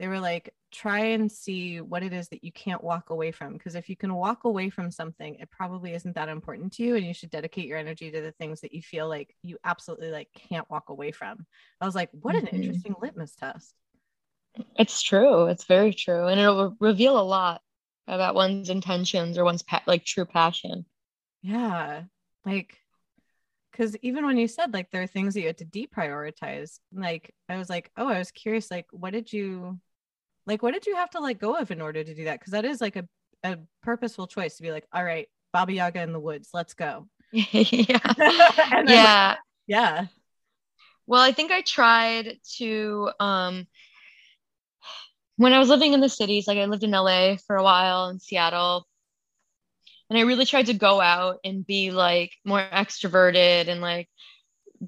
they 0.00 0.08
were 0.08 0.20
like 0.20 0.54
try 0.72 1.00
and 1.00 1.30
see 1.30 1.80
what 1.82 2.02
it 2.02 2.14
is 2.14 2.28
that 2.30 2.44
you 2.44 2.52
can't 2.52 2.84
walk 2.84 3.10
away 3.10 3.32
from. 3.32 3.54
Because 3.54 3.76
if 3.76 3.88
you 3.90 3.96
can 3.96 4.14
walk 4.14 4.44
away 4.44 4.70
from 4.70 4.90
something 4.90 5.36
it 5.36 5.50
probably 5.52 5.94
isn't 5.94 6.16
that 6.16 6.30
important 6.30 6.72
to 6.74 6.84
you 6.84 6.96
and 6.96 7.06
you 7.06 7.14
should 7.14 7.30
dedicate 7.30 7.66
your 7.68 7.78
energy 7.78 8.10
to 8.10 8.22
the 8.22 8.32
things 8.32 8.62
that 8.62 8.74
you 8.74 8.82
feel 8.82 9.08
like 9.08 9.36
you 9.44 9.58
absolutely 9.64 10.10
like 10.10 10.30
can't 10.34 10.70
walk 10.70 10.90
away 10.90 11.12
from. 11.12 11.46
I 11.80 11.86
was 11.86 11.96
like 11.96 12.10
what 12.12 12.36
an 12.36 12.48
Mhm. 12.48 12.54
interesting 12.56 12.96
litmus 13.02 13.36
test. 13.36 13.76
It's 14.76 15.02
true. 15.02 15.46
It's 15.46 15.64
very 15.64 15.94
true 15.94 16.26
and 16.26 16.40
it'll 16.40 16.76
reveal 16.80 17.18
a 17.18 17.22
lot 17.22 17.62
about 18.08 18.34
one's 18.34 18.70
intentions 18.70 19.38
or 19.38 19.44
one's 19.44 19.62
pa- 19.62 19.84
like 19.86 20.04
true 20.04 20.24
passion. 20.26 20.86
Yeah 21.42 22.04
like 22.44 22.78
because 23.72 23.96
even 24.02 24.26
when 24.26 24.38
you 24.38 24.48
said 24.48 24.72
like 24.72 24.90
there 24.90 25.02
are 25.02 25.06
things 25.06 25.34
that 25.34 25.40
you 25.40 25.46
had 25.48 25.58
to 25.58 25.64
deprioritize 25.66 26.80
like 26.94 27.34
i 27.48 27.56
was 27.58 27.70
like 27.70 27.90
oh 27.96 28.08
i 28.08 28.18
was 28.18 28.30
curious 28.30 28.70
like 28.70 28.86
what 28.92 29.12
did 29.12 29.32
you 29.32 29.78
like 30.50 30.62
what 30.64 30.74
did 30.74 30.84
you 30.86 30.96
have 30.96 31.10
to 31.10 31.20
let 31.20 31.38
go 31.38 31.54
of 31.54 31.70
in 31.70 31.80
order 31.80 32.02
to 32.02 32.14
do 32.14 32.24
that? 32.24 32.40
Because 32.40 32.50
that 32.50 32.64
is 32.64 32.80
like 32.80 32.96
a, 32.96 33.08
a 33.44 33.56
purposeful 33.82 34.26
choice 34.26 34.56
to 34.56 34.62
be 34.62 34.72
like 34.72 34.84
all 34.92 35.04
right 35.04 35.28
baba 35.52 35.72
yaga 35.72 36.02
in 36.02 36.12
the 36.12 36.20
woods 36.20 36.50
let's 36.52 36.74
go. 36.74 37.08
Yeah. 37.32 37.98
Yeah. 38.86 39.36
Yeah. 39.68 40.06
Well, 41.06 41.22
I 41.22 41.32
think 41.32 41.52
I 41.52 41.62
tried 41.62 42.38
to 42.56 43.10
um 43.20 43.66
when 45.36 45.52
I 45.52 45.58
was 45.60 45.68
living 45.68 45.92
in 45.92 46.00
the 46.00 46.08
cities, 46.08 46.46
like 46.48 46.58
I 46.58 46.64
lived 46.66 46.82
in 46.82 46.90
LA 46.90 47.36
for 47.46 47.56
a 47.56 47.62
while 47.62 48.08
in 48.08 48.18
Seattle, 48.18 48.86
and 50.10 50.18
I 50.18 50.22
really 50.22 50.44
tried 50.44 50.66
to 50.66 50.74
go 50.74 51.00
out 51.00 51.38
and 51.44 51.64
be 51.64 51.92
like 51.92 52.32
more 52.44 52.60
extroverted 52.60 53.68
and 53.68 53.80
like 53.80 54.08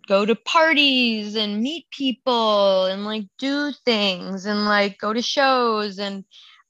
go 0.08 0.24
to 0.24 0.34
parties 0.34 1.36
and 1.36 1.60
meet 1.60 1.86
people 1.90 2.86
and 2.86 3.04
like 3.04 3.24
do 3.38 3.72
things 3.84 4.46
and 4.46 4.64
like 4.64 4.98
go 4.98 5.12
to 5.12 5.22
shows 5.22 5.98
and 5.98 6.24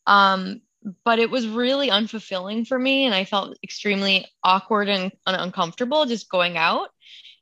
um 0.06 0.60
but 1.04 1.20
it 1.20 1.30
was 1.30 1.46
really 1.46 1.88
unfulfilling 1.88 2.66
for 2.66 2.78
me 2.78 3.04
and 3.04 3.14
I 3.14 3.24
felt 3.24 3.56
extremely 3.62 4.26
awkward 4.42 4.88
and, 4.88 5.12
uncomfortable 5.26 6.06
just 6.06 6.28
going 6.28 6.56
out 6.56 6.88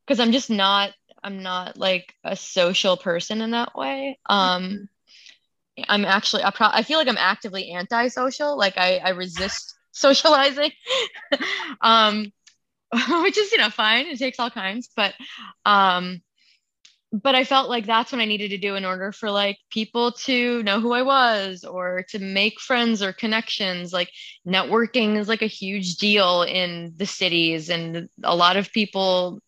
because 0.07 0.21
I'm 0.21 0.33
just 0.33 0.51
not 0.51 0.93
I'm 1.23 1.43
not 1.43 1.77
like 1.77 2.15
a 2.25 2.37
social 2.37 2.97
person 2.97 3.41
in 3.43 3.51
that 3.51 3.75
way. 3.77 4.19
Um, 4.27 4.89
I'm 5.89 6.05
actually 6.05 6.45
I, 6.45 6.51
pro- 6.51 6.71
I 6.73 6.83
feel 6.83 6.99
like 6.99 7.09
I'm 7.09 7.19
actively 7.19 7.73
antisocial. 7.73 8.57
Like 8.57 8.77
I 8.79 8.97
I 8.99 9.11
resist 9.11 9.75
socializing, 9.93 10.71
um, 11.81 12.33
which 13.23 13.39
is 13.39 13.53
you 13.53 13.59
know 13.59 13.71
fine. 13.71 14.07
It 14.07 14.19
takes 14.19 14.39
all 14.41 14.51
kinds, 14.51 14.91
but 14.97 15.15
um, 15.65 16.23
but 17.13 17.35
I 17.35 17.45
felt 17.45 17.69
like 17.69 17.87
that's 17.87 18.13
what 18.13 18.21
I 18.21 18.25
needed 18.25 18.51
to 18.51 18.59
do 18.59 18.77
in 18.77 18.85
order 18.85 19.13
for 19.13 19.31
like 19.31 19.59
people 19.71 20.13
to 20.13 20.63
know 20.63 20.81
who 20.81 20.93
I 20.93 21.03
was 21.03 21.65
or 21.65 22.05
to 22.11 22.19
make 22.19 22.61
friends 22.61 23.03
or 23.03 23.13
connections. 23.13 23.93
Like 23.93 24.11
networking 24.47 25.17
is 25.17 25.29
like 25.29 25.43
a 25.43 25.47
huge 25.47 25.97
deal 25.97 26.43
in 26.43 26.95
the 26.97 27.07
cities, 27.07 27.71
and 27.71 28.09
a 28.23 28.35
lot 28.35 28.57
of 28.57 28.73
people 28.73 29.41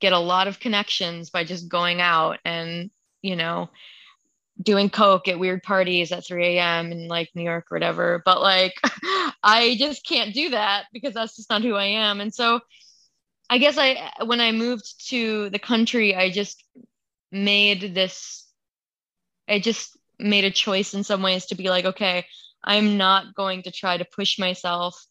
get 0.00 0.12
a 0.12 0.18
lot 0.18 0.48
of 0.48 0.60
connections 0.60 1.30
by 1.30 1.44
just 1.44 1.68
going 1.68 2.00
out 2.00 2.38
and 2.44 2.90
you 3.22 3.36
know 3.36 3.70
doing 4.62 4.88
coke 4.88 5.28
at 5.28 5.38
weird 5.38 5.62
parties 5.62 6.12
at 6.12 6.26
3 6.26 6.56
a.m 6.56 6.92
in 6.92 7.08
like 7.08 7.28
new 7.34 7.42
york 7.42 7.66
or 7.70 7.76
whatever 7.76 8.22
but 8.24 8.40
like 8.40 8.74
i 9.42 9.76
just 9.78 10.06
can't 10.06 10.34
do 10.34 10.50
that 10.50 10.84
because 10.92 11.14
that's 11.14 11.36
just 11.36 11.50
not 11.50 11.62
who 11.62 11.74
i 11.74 11.84
am. 11.84 12.20
And 12.20 12.32
so 12.32 12.60
i 13.50 13.58
guess 13.58 13.76
i 13.78 14.10
when 14.24 14.40
i 14.40 14.52
moved 14.52 15.08
to 15.08 15.50
the 15.50 15.58
country 15.58 16.14
i 16.16 16.30
just 16.30 16.64
made 17.30 17.94
this 17.94 18.46
i 19.48 19.58
just 19.58 19.96
made 20.18 20.44
a 20.44 20.50
choice 20.50 20.94
in 20.94 21.04
some 21.04 21.22
ways 21.22 21.46
to 21.46 21.54
be 21.54 21.68
like 21.68 21.84
okay 21.84 22.24
i'm 22.64 22.96
not 22.96 23.34
going 23.34 23.62
to 23.62 23.70
try 23.70 23.96
to 23.96 24.04
push 24.04 24.38
myself 24.38 25.04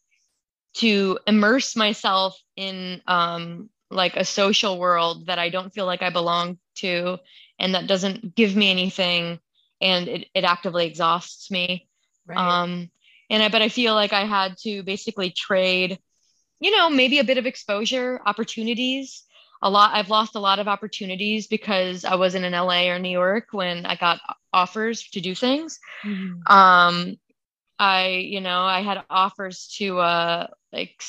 to 0.74 1.18
immerse 1.26 1.76
myself 1.76 2.36
in 2.56 3.00
um 3.06 3.70
like 3.90 4.16
a 4.16 4.24
social 4.24 4.78
world 4.78 5.26
that 5.26 5.38
I 5.38 5.48
don't 5.48 5.72
feel 5.72 5.86
like 5.86 6.02
I 6.02 6.10
belong 6.10 6.58
to 6.76 7.18
and 7.58 7.74
that 7.74 7.86
doesn't 7.86 8.34
give 8.34 8.54
me 8.56 8.70
anything 8.70 9.40
and 9.80 10.08
it, 10.08 10.28
it 10.34 10.44
actively 10.44 10.86
exhausts 10.86 11.50
me. 11.50 11.88
right 12.26 12.36
Um 12.36 12.90
and 13.30 13.42
I 13.42 13.48
but 13.48 13.62
I 13.62 13.68
feel 13.68 13.94
like 13.94 14.12
I 14.12 14.24
had 14.24 14.56
to 14.58 14.82
basically 14.82 15.30
trade, 15.30 15.98
you 16.60 16.70
know, 16.76 16.90
maybe 16.90 17.18
a 17.18 17.24
bit 17.24 17.38
of 17.38 17.46
exposure, 17.46 18.20
opportunities. 18.24 19.24
A 19.62 19.70
lot 19.70 19.94
I've 19.94 20.10
lost 20.10 20.34
a 20.36 20.40
lot 20.40 20.58
of 20.58 20.68
opportunities 20.68 21.46
because 21.46 22.04
I 22.04 22.16
wasn't 22.16 22.44
in 22.44 22.54
LA 22.54 22.88
or 22.90 22.98
New 22.98 23.10
York 23.10 23.48
when 23.52 23.86
I 23.86 23.96
got 23.96 24.20
offers 24.52 25.08
to 25.10 25.20
do 25.20 25.34
things 25.34 25.78
Mhm. 26.04 26.46
um 26.46 27.16
i 27.78 28.08
you 28.08 28.40
know 28.40 28.62
i 28.62 28.80
had 28.80 29.02
offers 29.10 29.68
to 29.78 29.98
uh 29.98 30.46
like 30.72 31.02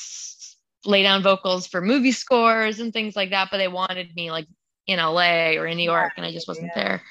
lay 0.84 1.02
down 1.02 1.22
vocals 1.22 1.66
for 1.66 1.80
movie 1.80 2.12
scores 2.12 2.80
and 2.80 2.92
things 2.92 3.16
like 3.16 3.30
that 3.30 3.48
but 3.50 3.58
they 3.58 3.68
wanted 3.68 4.14
me 4.14 4.30
like 4.30 4.46
in 4.88 4.98
la 4.98 5.50
or 5.56 5.66
in 5.66 5.76
new 5.76 5.84
york 5.84 6.12
and 6.16 6.26
i 6.26 6.32
just 6.32 6.48
wasn't 6.48 6.70
yeah. 6.74 6.82
there. 6.82 7.02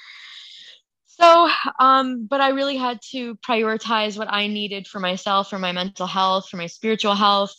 So 1.05 1.49
um 1.79 2.25
but 2.25 2.41
i 2.41 2.49
really 2.49 2.77
had 2.77 2.99
to 3.11 3.35
prioritize 3.37 4.17
what 4.17 4.31
i 4.31 4.47
needed 4.47 4.87
for 4.87 4.99
myself 4.99 5.49
for 5.49 5.57
my 5.57 5.71
mental 5.71 6.05
health 6.05 6.49
for 6.49 6.57
my 6.57 6.67
spiritual 6.67 7.15
health 7.15 7.55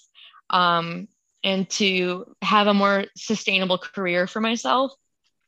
um 0.51 1.09
and 1.45 1.69
to 1.71 2.27
have 2.43 2.67
a 2.67 2.75
more 2.75 3.05
sustainable 3.17 3.79
career 3.79 4.27
for 4.27 4.41
myself. 4.41 4.93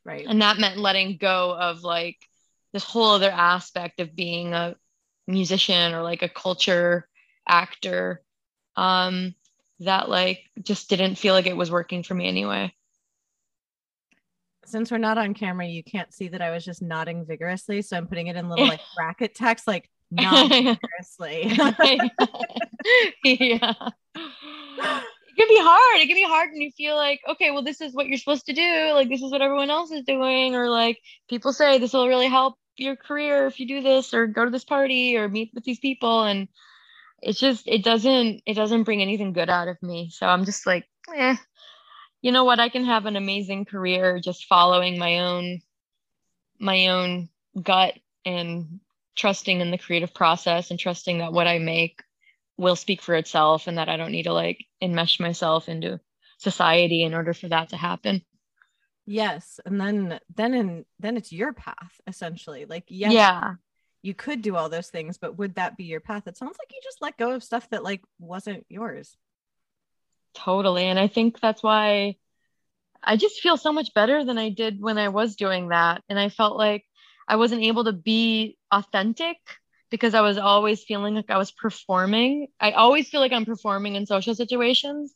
Right. 0.05 0.25
And 0.27 0.41
that 0.41 0.59
meant 0.59 0.79
letting 0.79 1.17
go 1.17 1.55
of 1.55 1.83
like 1.83 2.17
this 2.73 2.85
whole 2.85 3.11
other 3.11 3.31
aspect 3.31 4.01
of 4.01 4.15
being 4.15 4.55
a 4.55 4.77
musician 5.27 5.93
or 5.95 6.03
like 6.03 6.23
a 6.23 6.29
culture 6.29 7.09
actor 7.49 8.23
um 8.77 9.35
that 9.81 10.09
like 10.09 10.41
just 10.63 10.89
didn't 10.89 11.17
feel 11.17 11.35
like 11.35 11.47
it 11.47 11.57
was 11.57 11.71
working 11.71 12.03
for 12.03 12.15
me 12.15 12.29
anyway 12.29 12.73
since 14.71 14.91
we're 14.91 14.99
not 14.99 15.19
on 15.19 15.35
camera 15.35 15.67
you 15.67 15.83
can't 15.83 16.13
see 16.13 16.29
that 16.29 16.41
i 16.41 16.51
was 16.51 16.65
just 16.65 16.83
nodding 16.83 17.25
vigorously. 17.25 17.83
So 17.83 17.97
i'm 17.97 18.07
putting 18.07 18.29
it 18.29 18.37
in 18.37 18.49
little 18.49 18.67
like 18.75 18.81
bracket 18.97 19.35
text 19.35 19.67
like 19.67 19.91
nod 20.11 20.49
vigorously. 20.49 21.53
Yeah. 23.25 23.75
It 24.17 25.37
can 25.37 25.49
be 25.49 25.61
hard. 25.61 26.01
It 26.01 26.07
can 26.07 26.17
be 26.17 26.25
hard 26.27 26.51
when 26.51 26.63
you 26.63 26.71
feel 26.71 26.97
like 26.97 27.21
okay 27.29 27.51
well 27.51 27.63
this 27.63 27.81
is 27.81 27.95
what 27.95 28.09
you're 28.09 28.19
supposed 28.19 28.47
to 28.47 28.53
do. 28.53 28.93
Like 28.95 29.09
this 29.09 29.23
is 29.23 29.31
what 29.31 29.43
everyone 29.43 29.71
else 29.71 29.91
is 29.91 30.05
doing. 30.05 30.57
Or 30.57 30.69
like 30.69 30.99
people 31.29 31.53
say 31.53 31.79
this 31.79 31.93
will 31.93 32.09
really 32.09 32.29
help 32.29 32.55
your 32.77 32.97
career 32.97 33.47
if 33.47 33.61
you 33.61 33.69
do 33.69 33.83
this 33.83 34.15
or 34.15 34.27
go 34.27 34.45
to 34.45 34.51
this 34.51 34.65
party 34.65 35.17
or 35.17 35.29
meet 35.29 35.51
with 35.55 35.65
these 35.65 35.79
people. 35.79 36.25
And 36.25 36.49
it's 37.23 37.39
just 37.39 37.69
it 37.69 37.85
doesn't 37.85 38.43
it 38.47 38.55
doesn't 38.55 38.85
bring 38.85 39.03
anything 39.03 39.33
good 39.33 39.51
out 39.51 39.69
of 39.69 39.83
me. 39.83 40.11
So 40.11 40.27
i'm 40.27 40.45
just 40.45 40.67
like 40.67 40.87
eh 41.15 41.37
you 42.23 42.33
know 42.33 42.45
what 42.45 42.61
i 42.61 42.69
can 42.69 42.85
have 42.85 43.07
an 43.07 43.17
amazing 43.17 43.65
career 43.65 44.21
just 44.21 44.47
following 44.47 44.99
my 44.99 45.21
own 45.21 45.61
my 46.59 46.89
own 46.89 47.29
gut 47.61 47.95
and 48.25 48.81
trusting 49.17 49.61
in 49.61 49.71
the 49.71 49.79
creative 49.79 50.15
process 50.15 50.71
and 50.71 50.79
trusting 50.79 51.19
that 51.19 51.33
what 51.33 51.47
i 51.47 51.59
make 51.59 52.03
will 52.61 52.77
speak 52.77 53.01
for 53.01 53.15
itself 53.15 53.67
and 53.67 53.79
that 53.79 53.89
I 53.89 53.97
don't 53.97 54.13
need 54.13 54.25
to 54.25 54.35
like 54.35 54.67
enmesh 54.83 55.19
myself 55.19 55.69
into 55.69 55.99
society 56.37 57.03
in 57.03 57.15
order 57.15 57.33
for 57.33 57.49
that 57.49 57.71
to 57.71 57.77
happen. 57.79 58.23
Yes. 59.07 59.59
And 59.65 59.81
then 59.81 60.21
then 60.37 60.55
and 60.55 60.85
then 60.99 61.17
it's 61.17 61.33
your 61.33 61.55
path 61.55 62.01
essentially. 62.07 62.67
Like 62.67 62.85
yes, 62.89 63.13
Yeah. 63.13 63.55
you 64.03 64.13
could 64.15 64.43
do 64.43 64.57
all 64.57 64.69
those 64.69 64.89
things, 64.89 65.17
but 65.17 65.39
would 65.39 65.55
that 65.55 65.79
be 65.79 65.85
your 65.85 66.01
path? 66.01 66.27
It 66.27 66.37
sounds 66.37 66.57
like 66.59 66.71
you 66.71 66.81
just 66.85 67.01
let 67.01 67.17
go 67.17 67.31
of 67.33 67.43
stuff 67.43 67.69
that 67.71 67.83
like 67.83 68.03
wasn't 68.19 68.67
yours. 68.69 69.17
Totally. 70.35 70.85
And 70.85 70.99
I 70.99 71.09
think 71.09 71.41
that's 71.41 71.63
why 71.63 72.17
I 73.03 73.17
just 73.17 73.41
feel 73.41 73.57
so 73.57 73.73
much 73.73 73.95
better 73.95 74.25
than 74.25 74.39
I 74.39 74.51
did 74.51 74.81
when 74.81 74.99
I 74.99 75.09
was 75.09 75.37
doing 75.37 75.69
that. 75.69 76.03
And 76.09 76.19
I 76.19 76.29
felt 76.29 76.57
like 76.57 76.85
I 77.29 77.37
wasn't 77.37 77.63
able 77.63 77.85
to 77.85 77.93
be 77.93 78.57
authentic 78.71 79.37
because 79.91 80.15
I 80.15 80.21
was 80.21 80.39
always 80.39 80.83
feeling 80.85 81.15
like 81.15 81.31
I 81.31 81.39
was 81.39 81.51
performing. 81.51 82.49
I 82.61 82.73
always 82.73 83.09
feel 83.09 83.21
like 83.21 83.33
I'm 83.33 83.45
performing 83.45 83.97
in 83.97 84.07
social 84.07 84.35
situations. 84.35 85.15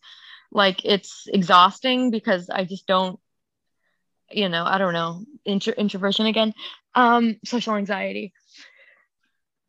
Like 0.50 0.85
it's 0.85 1.27
exhausting 1.33 2.11
because 2.11 2.48
I 2.50 2.64
just 2.64 2.87
don't, 2.87 3.18
you 4.31 4.48
know, 4.48 4.64
I 4.64 4.79
don't 4.79 4.92
know, 4.92 5.24
intro- 5.44 5.74
introversion 5.74 6.27
again, 6.27 6.55
um, 6.94 7.37
social 7.44 7.74
anxiety. 7.74 8.33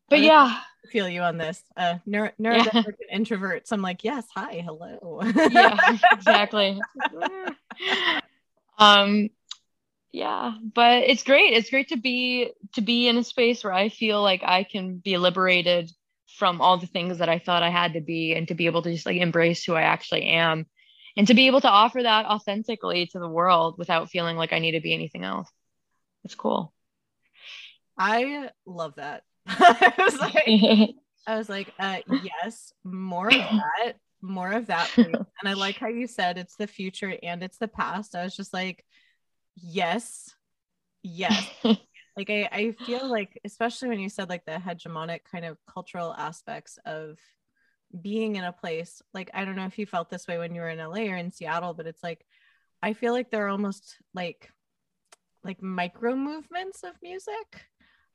But 0.08 0.20
yeah, 0.20 0.60
feel 0.86 1.08
you 1.08 1.20
on 1.22 1.36
this. 1.38 1.62
Uh 1.76 1.98
neuro- 2.06 2.32
Yeah. 2.38 2.64
introverts. 3.14 3.72
I'm 3.72 3.82
like, 3.82 4.04
yes, 4.04 4.24
hi, 4.34 4.62
hello. 4.64 5.20
yeah, 5.50 5.78
exactly. 6.12 6.80
um 8.78 9.30
yeah, 10.12 10.54
but 10.74 11.02
it's 11.02 11.24
great. 11.24 11.52
It's 11.52 11.68
great 11.68 11.88
to 11.88 11.96
be 11.98 12.52
to 12.74 12.80
be 12.80 13.08
in 13.08 13.18
a 13.18 13.24
space 13.24 13.62
where 13.62 13.72
I 13.72 13.90
feel 13.90 14.22
like 14.22 14.42
I 14.42 14.64
can 14.64 14.96
be 14.96 15.18
liberated 15.18 15.90
from 16.38 16.60
all 16.60 16.78
the 16.78 16.86
things 16.86 17.18
that 17.18 17.28
I 17.28 17.38
thought 17.38 17.62
I 17.62 17.70
had 17.70 17.94
to 17.94 18.00
be 18.00 18.34
and 18.34 18.48
to 18.48 18.54
be 18.54 18.66
able 18.66 18.82
to 18.82 18.92
just 18.92 19.06
like 19.06 19.16
embrace 19.18 19.64
who 19.64 19.74
I 19.74 19.82
actually 19.82 20.24
am 20.24 20.66
and 21.16 21.26
to 21.28 21.34
be 21.34 21.46
able 21.46 21.60
to 21.62 21.68
offer 21.70 22.02
that 22.02 22.26
authentically 22.26 23.06
to 23.06 23.18
the 23.18 23.28
world 23.28 23.76
without 23.78 24.10
feeling 24.10 24.36
like 24.36 24.52
I 24.52 24.58
need 24.58 24.72
to 24.72 24.80
be 24.80 24.92
anything 24.94 25.24
else. 25.24 25.50
It's 26.24 26.34
cool. 26.34 26.72
I 27.98 28.50
love 28.66 28.94
that. 28.96 29.22
I 29.58 29.92
was 29.98 30.18
like, 30.18 30.90
I 31.26 31.36
was 31.36 31.48
like, 31.48 31.72
uh, 31.78 31.98
yes, 32.22 32.72
more 32.84 33.28
of 33.28 33.34
that, 33.34 33.94
more 34.22 34.52
of 34.52 34.66
that. 34.66 34.88
please. 34.88 35.06
and 35.14 35.48
I 35.48 35.54
like 35.54 35.76
how 35.76 35.88
you 35.88 36.06
said 36.06 36.38
it's 36.38 36.56
the 36.56 36.66
future 36.66 37.14
and 37.22 37.42
it's 37.42 37.58
the 37.58 37.68
past. 37.68 38.14
I 38.14 38.24
was 38.24 38.36
just 38.36 38.52
like, 38.52 38.84
yes, 39.54 40.34
yes. 41.02 41.48
like 41.64 42.30
I, 42.30 42.48
I 42.52 42.72
feel 42.84 43.08
like, 43.08 43.40
especially 43.44 43.88
when 43.88 44.00
you 44.00 44.08
said 44.08 44.28
like 44.28 44.44
the 44.44 44.52
hegemonic 44.52 45.20
kind 45.30 45.44
of 45.44 45.58
cultural 45.72 46.14
aspects 46.14 46.78
of 46.84 47.18
being 48.00 48.36
in 48.36 48.44
a 48.44 48.52
place, 48.52 49.02
like 49.14 49.30
I 49.34 49.44
don't 49.44 49.56
know 49.56 49.66
if 49.66 49.78
you 49.78 49.86
felt 49.86 50.10
this 50.10 50.26
way 50.26 50.38
when 50.38 50.54
you 50.54 50.60
were 50.60 50.70
in 50.70 50.78
LA 50.78 51.12
or 51.12 51.16
in 51.16 51.30
Seattle, 51.30 51.74
but 51.74 51.86
it's 51.86 52.02
like 52.02 52.24
I 52.82 52.92
feel 52.92 53.12
like 53.12 53.30
they're 53.30 53.48
almost 53.48 53.96
like 54.14 54.50
like 55.44 55.62
micro 55.62 56.14
movements 56.16 56.82
of 56.82 56.92
music. 57.02 57.66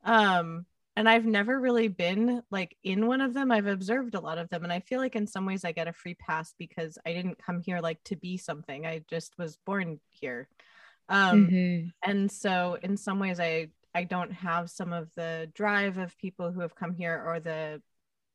Um, 0.04 0.66
and 0.96 1.08
I've 1.08 1.24
never 1.24 1.58
really 1.58 1.88
been 1.88 2.42
like 2.50 2.76
in 2.84 3.06
one 3.06 3.20
of 3.20 3.34
them. 3.34 3.50
I've 3.50 3.66
observed 3.66 4.14
a 4.14 4.20
lot 4.20 4.38
of 4.38 4.48
them, 4.50 4.64
and 4.64 4.72
I 4.72 4.80
feel 4.80 5.00
like 5.00 5.16
in 5.16 5.26
some 5.26 5.46
ways 5.46 5.64
I 5.64 5.72
get 5.72 5.88
a 5.88 5.92
free 5.92 6.14
pass 6.14 6.54
because 6.58 6.98
I 7.06 7.12
didn't 7.14 7.38
come 7.44 7.60
here 7.60 7.80
like 7.80 8.02
to 8.04 8.16
be 8.16 8.36
something. 8.36 8.86
I 8.86 9.02
just 9.08 9.38
was 9.38 9.56
born 9.66 10.00
here. 10.10 10.48
Um, 11.08 11.52
Mhm. 11.52 11.92
and 12.04 12.30
so 12.30 12.78
in 12.82 12.96
some 12.96 13.18
ways 13.20 13.40
I 13.40 13.68
I 13.94 14.04
don't 14.04 14.32
have 14.32 14.70
some 14.70 14.92
of 14.92 15.10
the 15.14 15.50
drive 15.54 15.98
of 15.98 16.16
people 16.18 16.52
who 16.52 16.60
have 16.60 16.74
come 16.74 16.94
here 16.94 17.22
or 17.26 17.40
the 17.40 17.82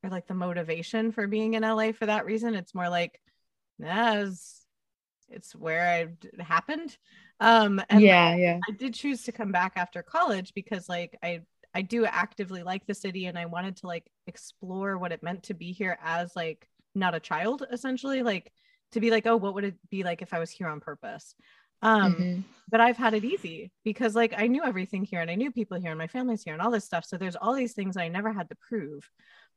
or 0.04 0.10
like 0.10 0.28
the 0.28 0.34
motivation 0.36 1.12
for 1.12 1.28
being 1.28 1.56
in 1.56 1.64
LA 1.64 1.92
for 1.94 2.06
that 2.08 2.26
reason. 2.26 2.56
It's 2.56 2.76
more 2.76 2.90
like 2.90 3.20
nah, 3.80 4.14
it's, 4.24 4.66
it's 5.30 5.56
where 5.56 5.88
I 5.90 6.00
it 6.24 6.42
happened. 6.42 6.98
Um 7.40 7.82
and 7.90 8.02
yeah, 8.02 8.36
yeah. 8.36 8.60
I 8.68 8.72
did 8.74 8.94
choose 8.94 9.24
to 9.24 9.32
come 9.32 9.52
back 9.52 9.74
after 9.76 10.04
college 10.04 10.54
because 10.56 10.90
like 10.90 11.18
I 11.24 11.42
I 11.78 11.84
do 11.84 12.06
actively 12.06 12.64
like 12.64 12.88
the 12.88 12.96
city 12.96 13.28
and 13.28 13.38
I 13.38 13.46
wanted 13.46 13.78
to 13.78 13.88
like 13.88 14.10
explore 14.26 14.98
what 14.98 15.12
it 15.12 15.22
meant 15.22 15.44
to 15.44 15.54
be 15.54 15.74
here 15.74 15.96
as 16.04 16.36
like 16.36 16.68
not 16.96 17.14
a 17.14 17.20
child 17.20 17.64
essentially 17.72 18.24
like 18.24 18.52
to 18.94 19.00
be 19.00 19.12
like 19.12 19.28
oh 19.28 19.38
what 19.38 19.54
would 19.54 19.64
it 19.64 19.76
be 19.92 20.04
like 20.04 20.24
if 20.24 20.34
I 20.34 20.40
was 20.40 20.50
here 20.50 20.68
on 20.68 20.80
purpose? 20.80 21.36
Um 21.84 22.16
Mhm. 22.16 22.44
but 22.70 22.82
I've 22.82 22.98
had 22.98 23.14
it 23.14 23.24
easy 23.24 23.72
because 23.84 24.16
like 24.16 24.34
I 24.36 24.48
knew 24.48 24.64
everything 24.64 25.06
here 25.06 25.22
and 25.22 25.30
I 25.30 25.36
knew 25.36 25.52
people 25.52 25.80
here 25.80 25.92
and 25.92 26.00
my 26.00 26.08
family's 26.08 26.42
here 26.44 26.54
and 26.54 26.62
all 26.64 26.72
this 26.72 26.84
stuff. 26.86 27.06
So 27.06 27.16
there's 27.16 27.36
all 27.36 27.54
these 27.54 27.74
things 27.74 27.96
I 27.96 28.08
never 28.08 28.34
had 28.34 28.50
to 28.50 28.56
prove. 28.56 29.08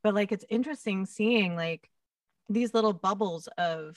But 0.03 0.15
like 0.15 0.31
it's 0.31 0.45
interesting 0.51 1.07
seeing 1.07 1.57
like 1.57 1.89
these 2.51 2.75
little 2.75 2.93
bubbles 2.93 3.49
of 3.57 3.97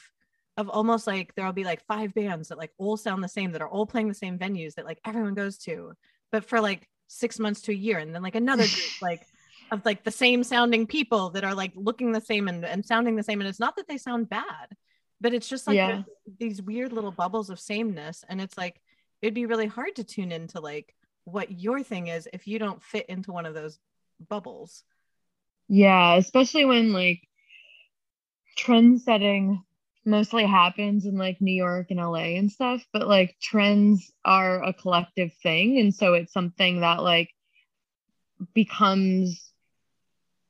of 0.56 0.70
almost 0.70 1.08
like 1.08 1.36
there'll 1.36 1.52
be 1.52 1.66
like 1.66 1.86
five 1.88 2.14
bands 2.14 2.48
that 2.48 2.58
like 2.58 2.72
all 2.78 2.96
sound 2.96 3.22
the 3.22 3.28
same 3.28 3.52
that 3.52 3.62
are 3.62 3.70
all 3.70 3.86
playing 3.86 4.08
the 4.08 4.14
same 4.14 4.40
venues 4.40 4.76
that 4.76 4.86
like 4.86 5.02
everyone 5.06 5.34
goes 5.34 5.58
to. 5.58 5.92
But 6.32 6.46
for 6.46 6.62
like 6.62 6.88
six 7.14 7.40
months 7.40 7.62
to 7.62 7.72
a 7.72 7.76
year 7.76 8.00
and 8.00 8.14
then 8.14 8.22
like 8.22 8.36
another 8.36 8.64
group 8.68 8.94
like 9.02 9.26
of 9.72 9.86
like 9.86 10.04
the 10.04 10.12
same 10.12 10.44
sounding 10.44 10.86
people 10.86 11.30
that 11.32 11.44
are 11.44 11.56
like 11.56 11.72
looking 11.76 12.12
the 12.12 12.22
same 12.22 12.48
and, 12.48 12.66
and 12.66 12.86
sounding 12.86 13.16
the 13.16 13.24
same 13.24 13.40
and 13.42 13.48
it's 13.48 13.60
not 13.60 13.76
that 13.76 13.88
they 13.88 13.98
sound 13.98 14.30
bad 14.30 14.76
but 15.22 15.34
it's 15.34 15.48
just 15.48 15.68
like 15.68 15.78
Yeah. 15.78 16.04
these 16.40 16.62
weird 16.62 16.92
little 16.92 17.12
bubbles 17.12 17.50
of 17.50 17.60
sameness 17.60 18.24
and 18.28 18.42
it's 18.42 18.58
like 18.58 18.82
it'd 19.22 19.34
be 19.34 19.46
really 19.46 19.68
hard 19.68 19.96
to 19.96 20.04
tune 20.04 20.32
into 20.32 20.60
like 20.60 20.94
what 21.26 21.52
your 21.52 21.82
thing 21.82 22.08
is 22.08 22.28
if 22.34 22.48
you 22.48 22.60
don't 22.60 22.84
fit 22.84 23.06
into 23.08 23.32
one 23.32 23.46
of 23.46 23.54
those 23.54 23.80
bubbles 24.30 24.84
Yeah, 25.70 26.16
especially 26.16 26.66
when 26.66 26.92
like 26.92 27.22
trend 28.58 29.02
setting 29.02 29.64
mostly 30.06 30.46
happens 30.46 31.06
in 31.06 31.18
like 31.18 31.42
New 31.42 31.54
York 31.54 31.88
and 31.90 32.00
LA 32.00 32.36
and 32.38 32.52
stuff, 32.52 32.84
but 32.92 33.08
like 33.08 33.38
trends 33.42 34.12
are 34.26 34.64
a 34.64 34.74
collective 34.74 35.32
thing. 35.42 35.80
And 35.80 35.94
so 35.94 36.14
it's 36.14 36.34
something 36.34 36.82
that 36.82 37.02
like 37.02 37.30
becomes 38.54 39.52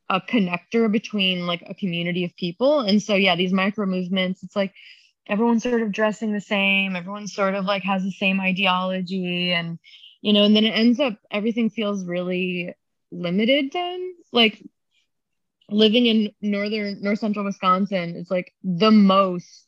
a 0.10 0.22
connector 0.22 0.92
between 0.92 1.48
like 1.48 1.64
a 1.68 1.74
community 1.74 2.24
of 2.26 2.36
people. 2.36 2.82
And 2.82 3.02
so, 3.02 3.16
yeah, 3.16 3.36
these 3.36 3.54
micro 3.54 3.86
movements, 3.86 4.44
it's 4.44 4.56
like 4.56 4.74
everyone's 5.28 5.64
sort 5.64 5.82
of 5.82 5.92
dressing 5.92 6.34
the 6.34 6.42
same, 6.42 6.96
everyone 6.96 7.28
sort 7.28 7.56
of 7.56 7.66
like 7.66 7.84
has 7.84 8.04
the 8.04 8.12
same 8.12 8.40
ideology. 8.40 9.52
And, 9.52 9.80
you 10.22 10.34
know, 10.34 10.44
and 10.44 10.56
then 10.56 10.66
it 10.66 10.72
ends 10.72 11.00
up 11.00 11.18
everything 11.32 11.70
feels 11.70 12.06
really 12.06 12.74
limited 13.12 13.72
then. 13.72 14.16
Like 14.32 14.62
living 15.70 16.06
in 16.06 16.32
northern 16.42 17.02
north 17.02 17.20
central 17.20 17.46
wisconsin 17.46 18.16
is 18.16 18.30
like 18.30 18.54
the 18.64 18.92
most 18.92 19.66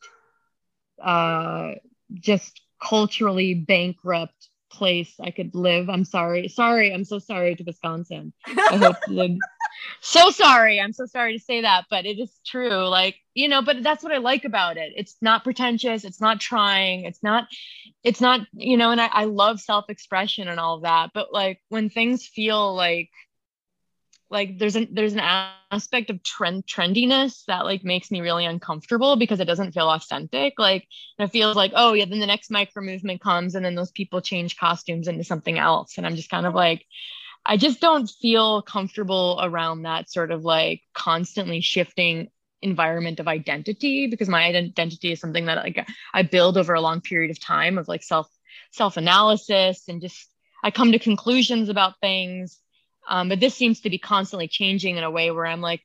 uh 1.02 1.72
just 2.14 2.60
culturally 2.82 3.54
bankrupt 3.54 4.48
place 4.70 5.14
i 5.22 5.30
could 5.30 5.54
live. 5.54 5.88
I'm 5.88 6.04
sorry. 6.04 6.48
Sorry. 6.48 6.92
I'm 6.92 7.04
so 7.04 7.18
sorry 7.18 7.54
to 7.56 7.64
wisconsin. 7.64 8.32
I 8.46 8.76
hope 8.76 8.96
the 9.06 9.38
so 10.00 10.30
sorry. 10.30 10.80
I'm 10.80 10.92
so 10.92 11.06
sorry 11.06 11.36
to 11.36 11.42
say 11.42 11.62
that 11.62 11.84
but 11.90 12.06
it 12.06 12.18
is 12.18 12.32
true. 12.46 12.86
Like 12.88 13.16
you 13.34 13.48
know 13.48 13.62
but 13.62 13.82
that's 13.82 14.02
what 14.02 14.12
i 14.12 14.18
like 14.18 14.44
about 14.44 14.76
it. 14.76 14.92
It's 14.96 15.16
not 15.22 15.44
pretentious. 15.44 16.04
It's 16.04 16.20
not 16.20 16.40
trying. 16.40 17.04
It's 17.04 17.22
not 17.22 17.46
it's 18.04 18.20
not 18.20 18.40
you 18.52 18.76
know 18.76 18.90
and 18.90 19.00
i, 19.00 19.06
I 19.06 19.24
love 19.24 19.60
self-expression 19.60 20.48
and 20.48 20.60
all 20.60 20.76
of 20.76 20.82
that 20.82 21.10
but 21.12 21.32
like 21.32 21.60
when 21.68 21.90
things 21.90 22.26
feel 22.26 22.74
like 22.74 23.10
like 24.30 24.58
there's 24.58 24.76
an 24.76 24.88
there's 24.92 25.14
an 25.14 25.20
aspect 25.70 26.10
of 26.10 26.22
trend 26.22 26.66
trendiness 26.66 27.44
that 27.46 27.64
like 27.64 27.84
makes 27.84 28.10
me 28.10 28.20
really 28.20 28.44
uncomfortable 28.44 29.16
because 29.16 29.40
it 29.40 29.44
doesn't 29.44 29.72
feel 29.72 29.88
authentic. 29.88 30.54
Like 30.58 30.86
it 31.18 31.28
feels 31.28 31.56
like 31.56 31.72
oh 31.74 31.92
yeah 31.92 32.06
then 32.06 32.20
the 32.20 32.26
next 32.26 32.50
micro 32.50 32.82
movement 32.82 33.20
comes 33.20 33.54
and 33.54 33.64
then 33.64 33.74
those 33.74 33.92
people 33.92 34.20
change 34.20 34.56
costumes 34.56 35.08
into 35.08 35.24
something 35.24 35.58
else. 35.58 35.96
And 35.96 36.06
i'm 36.06 36.16
just 36.16 36.30
kind 36.30 36.46
of 36.46 36.54
like 36.54 36.84
i 37.44 37.56
just 37.56 37.80
don't 37.80 38.08
feel 38.08 38.62
comfortable 38.62 39.38
around 39.42 39.82
that 39.82 40.10
sort 40.10 40.30
of 40.30 40.44
like 40.44 40.82
constantly 40.94 41.60
shifting 41.60 42.28
environment 42.62 43.20
of 43.20 43.28
identity 43.28 44.08
because 44.08 44.28
my 44.28 44.44
identity 44.44 45.12
is 45.12 45.20
something 45.20 45.46
that 45.46 45.58
like 45.58 45.86
i 46.14 46.22
build 46.22 46.56
over 46.56 46.74
a 46.74 46.80
long 46.80 47.00
period 47.00 47.30
of 47.30 47.40
time 47.40 47.78
of 47.78 47.86
like 47.86 48.02
self 48.02 48.28
self 48.72 48.96
analysis 48.96 49.84
and 49.88 50.00
just 50.00 50.28
i 50.64 50.70
come 50.70 50.90
to 50.90 50.98
conclusions 50.98 51.68
about 51.68 52.00
things 52.00 52.58
um, 53.06 53.28
but 53.28 53.40
this 53.40 53.54
seems 53.54 53.80
to 53.80 53.90
be 53.90 53.98
constantly 53.98 54.48
changing 54.48 54.96
in 54.96 55.04
a 55.04 55.10
way 55.10 55.30
where 55.30 55.46
I'm 55.46 55.60
like, 55.60 55.82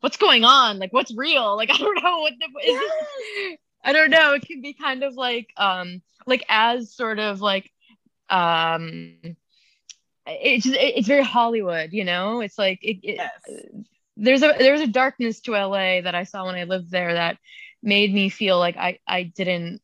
what's 0.00 0.16
going 0.16 0.44
on? 0.44 0.78
Like, 0.78 0.92
what's 0.92 1.14
real? 1.14 1.56
Like, 1.56 1.70
I 1.72 1.78
don't 1.78 2.02
know 2.02 2.20
what 2.20 2.32
the, 2.38 2.68
is 2.68 2.78
this? 2.78 3.58
I 3.84 3.92
don't 3.92 4.10
know. 4.10 4.32
It 4.32 4.46
can 4.46 4.62
be 4.62 4.72
kind 4.72 5.02
of 5.02 5.14
like, 5.14 5.48
um, 5.56 6.02
like 6.26 6.44
as 6.48 6.94
sort 6.94 7.18
of 7.18 7.40
like, 7.40 7.70
um, 8.30 9.16
it's 10.26 10.64
just, 10.64 10.78
it's 10.80 11.06
very 11.06 11.22
Hollywood, 11.22 11.92
you 11.92 12.04
know. 12.04 12.40
It's 12.40 12.58
like 12.58 12.78
it, 12.82 12.98
it, 13.02 13.16
yes 13.16 13.74
there's 14.16 14.42
a 14.42 14.54
there's 14.58 14.80
a 14.80 14.86
darkness 14.86 15.40
to 15.40 15.52
LA 15.52 16.00
that 16.00 16.14
I 16.14 16.24
saw 16.24 16.46
when 16.46 16.54
I 16.54 16.64
lived 16.64 16.90
there 16.90 17.14
that 17.14 17.38
made 17.82 18.12
me 18.12 18.28
feel 18.28 18.58
like 18.58 18.76
I 18.76 18.98
I 19.06 19.24
didn't 19.24 19.80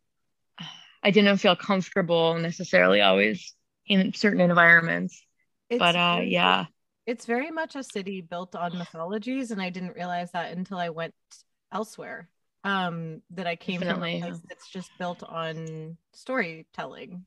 I 1.02 1.10
didn't 1.10 1.38
feel 1.38 1.56
comfortable 1.56 2.38
necessarily 2.38 3.00
always 3.00 3.54
in 3.86 4.12
certain 4.14 4.40
environments 4.40 5.22
It's 5.70 5.78
but 5.78 5.96
uh 5.96 6.16
very- 6.16 6.30
yeah 6.30 6.66
it's 7.06 7.24
very 7.26 7.50
much 7.50 7.76
a 7.76 7.82
city 7.82 8.20
built 8.20 8.54
on 8.54 8.76
mythologies 8.76 9.50
and 9.50 9.62
i 9.62 9.70
didn't 9.70 9.96
realize 9.96 10.30
that 10.32 10.52
until 10.56 10.78
i 10.78 10.90
went 10.90 11.14
elsewhere 11.72 12.28
um 12.64 13.22
that 13.30 13.46
i 13.46 13.56
came 13.56 13.80
Definitely, 13.80 14.20
from 14.20 14.42
that's 14.48 14.68
just 14.68 14.90
built 14.98 15.22
on 15.22 15.96
storytelling 16.12 17.24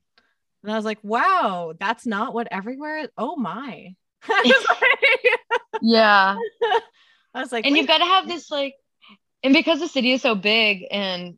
And 0.62 0.72
I 0.72 0.76
was 0.76 0.84
like, 0.86 1.00
wow, 1.02 1.74
that's 1.78 2.06
not 2.06 2.32
what 2.32 2.48
everywhere 2.50 2.98
is. 2.98 3.08
Oh 3.18 3.36
my. 3.36 3.94
Yeah. 5.82 6.36
I 7.34 7.40
was 7.40 7.52
like 7.52 7.66
and 7.66 7.76
you've 7.76 7.86
got 7.86 7.98
to 7.98 8.04
have 8.04 8.26
this 8.26 8.50
like 8.50 8.74
and 9.42 9.52
because 9.52 9.80
the 9.80 9.88
city 9.88 10.12
is 10.12 10.22
so 10.22 10.34
big 10.34 10.86
and 10.90 11.36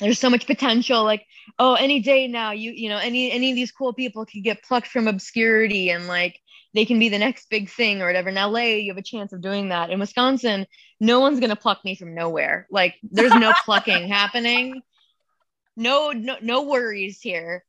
there's 0.00 0.18
so 0.18 0.30
much 0.30 0.46
potential 0.46 1.04
like 1.04 1.24
oh 1.58 1.74
any 1.74 2.00
day 2.00 2.26
now 2.26 2.50
you 2.52 2.72
you 2.72 2.88
know 2.88 2.98
any 2.98 3.30
any 3.30 3.50
of 3.50 3.56
these 3.56 3.70
cool 3.70 3.92
people 3.92 4.26
could 4.26 4.42
get 4.42 4.62
plucked 4.62 4.88
from 4.88 5.06
obscurity 5.08 5.90
and 5.90 6.06
like 6.06 6.38
they 6.72 6.84
can 6.84 6.98
be 6.98 7.08
the 7.08 7.18
next 7.18 7.48
big 7.50 7.70
thing 7.70 8.02
or 8.02 8.06
whatever. 8.06 8.30
In 8.30 8.34
la 8.34 8.58
you 8.58 8.90
have 8.90 8.98
a 8.98 9.02
chance 9.02 9.32
of 9.32 9.40
doing 9.40 9.68
that. 9.68 9.90
In 9.90 10.00
wisconsin 10.00 10.66
no 11.00 11.20
one's 11.20 11.40
gonna 11.40 11.56
pluck 11.56 11.84
me 11.84 11.94
from 11.94 12.14
nowhere. 12.14 12.66
Like 12.70 12.96
there's 13.02 13.34
no 13.34 13.52
plucking 13.64 14.08
happening. 14.08 14.82
No 15.76 16.10
no 16.12 16.36
no 16.40 16.62
worries 16.62 17.20
here 17.20 17.64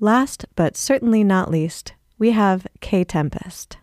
Last 0.00 0.46
but 0.56 0.78
certainly 0.78 1.22
not 1.22 1.50
least, 1.50 1.92
we 2.18 2.30
have 2.30 2.66
Kae 2.80 3.06
Tempest. 3.06 3.76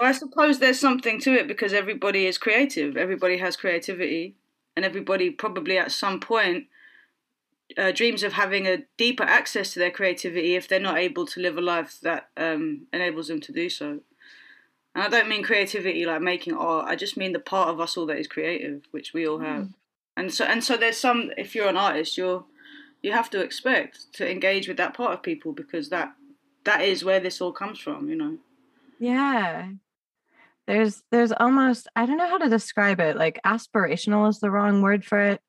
Well, 0.00 0.08
I 0.08 0.12
suppose 0.12 0.58
there's 0.58 0.80
something 0.80 1.20
to 1.20 1.34
it 1.34 1.46
because 1.46 1.74
everybody 1.74 2.26
is 2.26 2.38
creative. 2.38 2.96
Everybody 2.96 3.36
has 3.36 3.56
creativity, 3.56 4.36
and 4.74 4.84
everybody 4.84 5.30
probably 5.30 5.76
at 5.76 5.92
some 5.92 6.20
point 6.20 6.66
uh, 7.76 7.92
dreams 7.92 8.22
of 8.22 8.32
having 8.32 8.66
a 8.66 8.84
deeper 8.96 9.24
access 9.24 9.72
to 9.72 9.78
their 9.78 9.90
creativity 9.90 10.54
if 10.54 10.68
they're 10.68 10.80
not 10.80 10.98
able 10.98 11.26
to 11.26 11.40
live 11.40 11.56
a 11.56 11.60
life 11.60 11.98
that 12.02 12.28
um, 12.36 12.86
enables 12.92 13.28
them 13.28 13.40
to 13.40 13.52
do 13.52 13.68
so. 13.68 14.00
And 14.94 15.04
I 15.04 15.08
don't 15.08 15.28
mean 15.28 15.42
creativity 15.42 16.04
like 16.04 16.20
making 16.22 16.54
art. 16.54 16.88
I 16.88 16.96
just 16.96 17.16
mean 17.16 17.32
the 17.32 17.38
part 17.40 17.68
of 17.68 17.80
us 17.80 17.96
all 17.96 18.06
that 18.06 18.18
is 18.18 18.26
creative, 18.26 18.82
which 18.90 19.12
we 19.14 19.26
all 19.26 19.38
have. 19.38 19.68
And 20.16 20.32
so, 20.32 20.44
and 20.44 20.62
so, 20.62 20.76
there's 20.76 20.98
some. 20.98 21.30
If 21.38 21.54
you're 21.54 21.68
an 21.68 21.78
artist, 21.78 22.18
you're 22.18 22.44
you 23.02 23.12
have 23.12 23.30
to 23.30 23.40
expect 23.40 24.12
to 24.14 24.30
engage 24.30 24.68
with 24.68 24.76
that 24.76 24.94
part 24.94 25.12
of 25.12 25.22
people 25.22 25.52
because 25.52 25.88
that 25.90 26.14
that 26.64 26.82
is 26.82 27.04
where 27.04 27.20
this 27.20 27.40
all 27.40 27.52
comes 27.52 27.78
from. 27.78 28.08
You 28.08 28.16
know. 28.16 28.38
yeah. 28.98 29.70
There's 30.66 31.02
there's 31.10 31.32
almost 31.32 31.88
I 31.96 32.06
don't 32.06 32.18
know 32.18 32.28
how 32.28 32.38
to 32.38 32.48
describe 32.48 33.00
it. 33.00 33.16
Like 33.16 33.40
aspirational 33.44 34.28
is 34.28 34.38
the 34.38 34.50
wrong 34.50 34.80
word 34.80 35.04
for 35.04 35.20
it. 35.20 35.40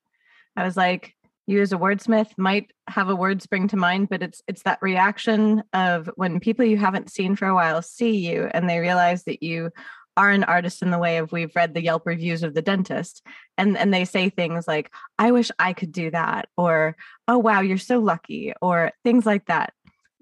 I 0.56 0.64
was 0.64 0.76
like, 0.76 1.14
you 1.46 1.60
as 1.60 1.72
a 1.72 1.76
wordsmith 1.76 2.36
might 2.36 2.72
have 2.88 3.08
a 3.08 3.16
word 3.16 3.42
spring 3.42 3.68
to 3.68 3.76
mind, 3.76 4.08
but 4.08 4.22
it's 4.22 4.42
it's 4.48 4.62
that 4.62 4.78
reaction 4.82 5.62
of 5.72 6.10
when 6.16 6.40
people 6.40 6.64
you 6.64 6.76
haven't 6.76 7.12
seen 7.12 7.36
for 7.36 7.46
a 7.46 7.54
while 7.54 7.80
see 7.82 8.16
you 8.16 8.48
and 8.52 8.68
they 8.68 8.80
realize 8.80 9.24
that 9.24 9.42
you 9.42 9.70
are 10.16 10.30
an 10.30 10.44
artist 10.44 10.82
in 10.82 10.90
the 10.90 10.98
way 10.98 11.18
of 11.18 11.32
we've 11.32 11.54
read 11.56 11.74
the 11.74 11.82
Yelp 11.82 12.06
reviews 12.06 12.42
of 12.42 12.54
the 12.54 12.62
dentist 12.62 13.22
and 13.58 13.76
and 13.76 13.92
they 13.92 14.04
say 14.04 14.28
things 14.28 14.68
like 14.68 14.90
I 15.18 15.32
wish 15.32 15.50
I 15.58 15.72
could 15.72 15.92
do 15.92 16.10
that 16.10 16.48
or 16.56 16.96
oh 17.28 17.38
wow 17.38 17.60
you're 17.60 17.78
so 17.78 17.98
lucky 17.98 18.52
or 18.60 18.92
things 19.02 19.26
like 19.26 19.46
that. 19.46 19.72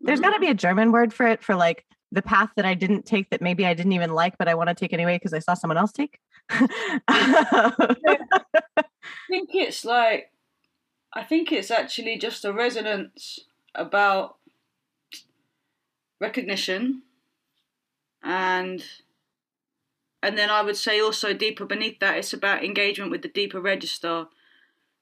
There's 0.01 0.20
got 0.20 0.32
to 0.32 0.40
be 0.40 0.47
mm-hmm. 0.47 0.53
a 0.53 0.57
German 0.57 0.93
word 0.93 1.12
for 1.12 1.26
it 1.26 1.43
for 1.43 1.55
like 1.55 1.84
the 2.11 2.22
path 2.22 2.51
that 2.57 2.64
I 2.64 2.74
didn't 2.74 3.07
take 3.07 3.30
that 3.30 3.40
maybe 3.40 3.66
I 3.66 3.74
didn't 3.74 3.93
even 3.93 4.12
like 4.12 4.38
but 4.38 4.49
I 4.49 4.55
want 4.55 4.68
to 4.68 4.74
take 4.74 4.93
anyway 4.93 5.16
because 5.16 5.34
I 5.34 5.38
saw 5.38 5.55
someone 5.55 5.78
else 5.78 5.93
take. 5.93 6.18
I 6.51 7.74
think 9.28 9.51
it's 9.55 9.84
like 9.84 10.30
I 11.12 11.22
think 11.22 11.53
it's 11.53 11.70
actually 11.70 12.16
just 12.18 12.45
a 12.45 12.53
resonance 12.53 13.38
about 13.74 14.36
recognition 16.20 17.03
and 18.22 18.82
and 20.22 20.38
then 20.38 20.50
I 20.50 20.62
would 20.62 20.76
say 20.76 21.00
also 21.00 21.32
deeper 21.32 21.64
beneath 21.64 21.98
that 22.00 22.16
it's 22.16 22.32
about 22.32 22.64
engagement 22.64 23.10
with 23.10 23.22
the 23.22 23.28
deeper 23.28 23.60
register 23.60 24.26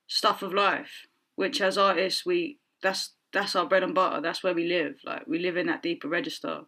stuff 0.07 0.43
of 0.43 0.53
life 0.53 1.07
which 1.37 1.61
as 1.61 1.79
artists 1.79 2.27
we 2.27 2.59
that's 2.83 3.15
that's 3.33 3.55
our 3.57 3.67
bread 3.67 3.83
and 3.83 3.95
butter. 3.95 4.21
That's 4.21 4.43
where 4.43 4.55
we 4.55 4.67
live. 4.67 4.97
Like 5.05 5.27
we 5.27 5.39
live 5.39 5.57
in 5.57 5.67
that 5.67 5.83
deeper 5.83 6.09
register. 6.09 6.63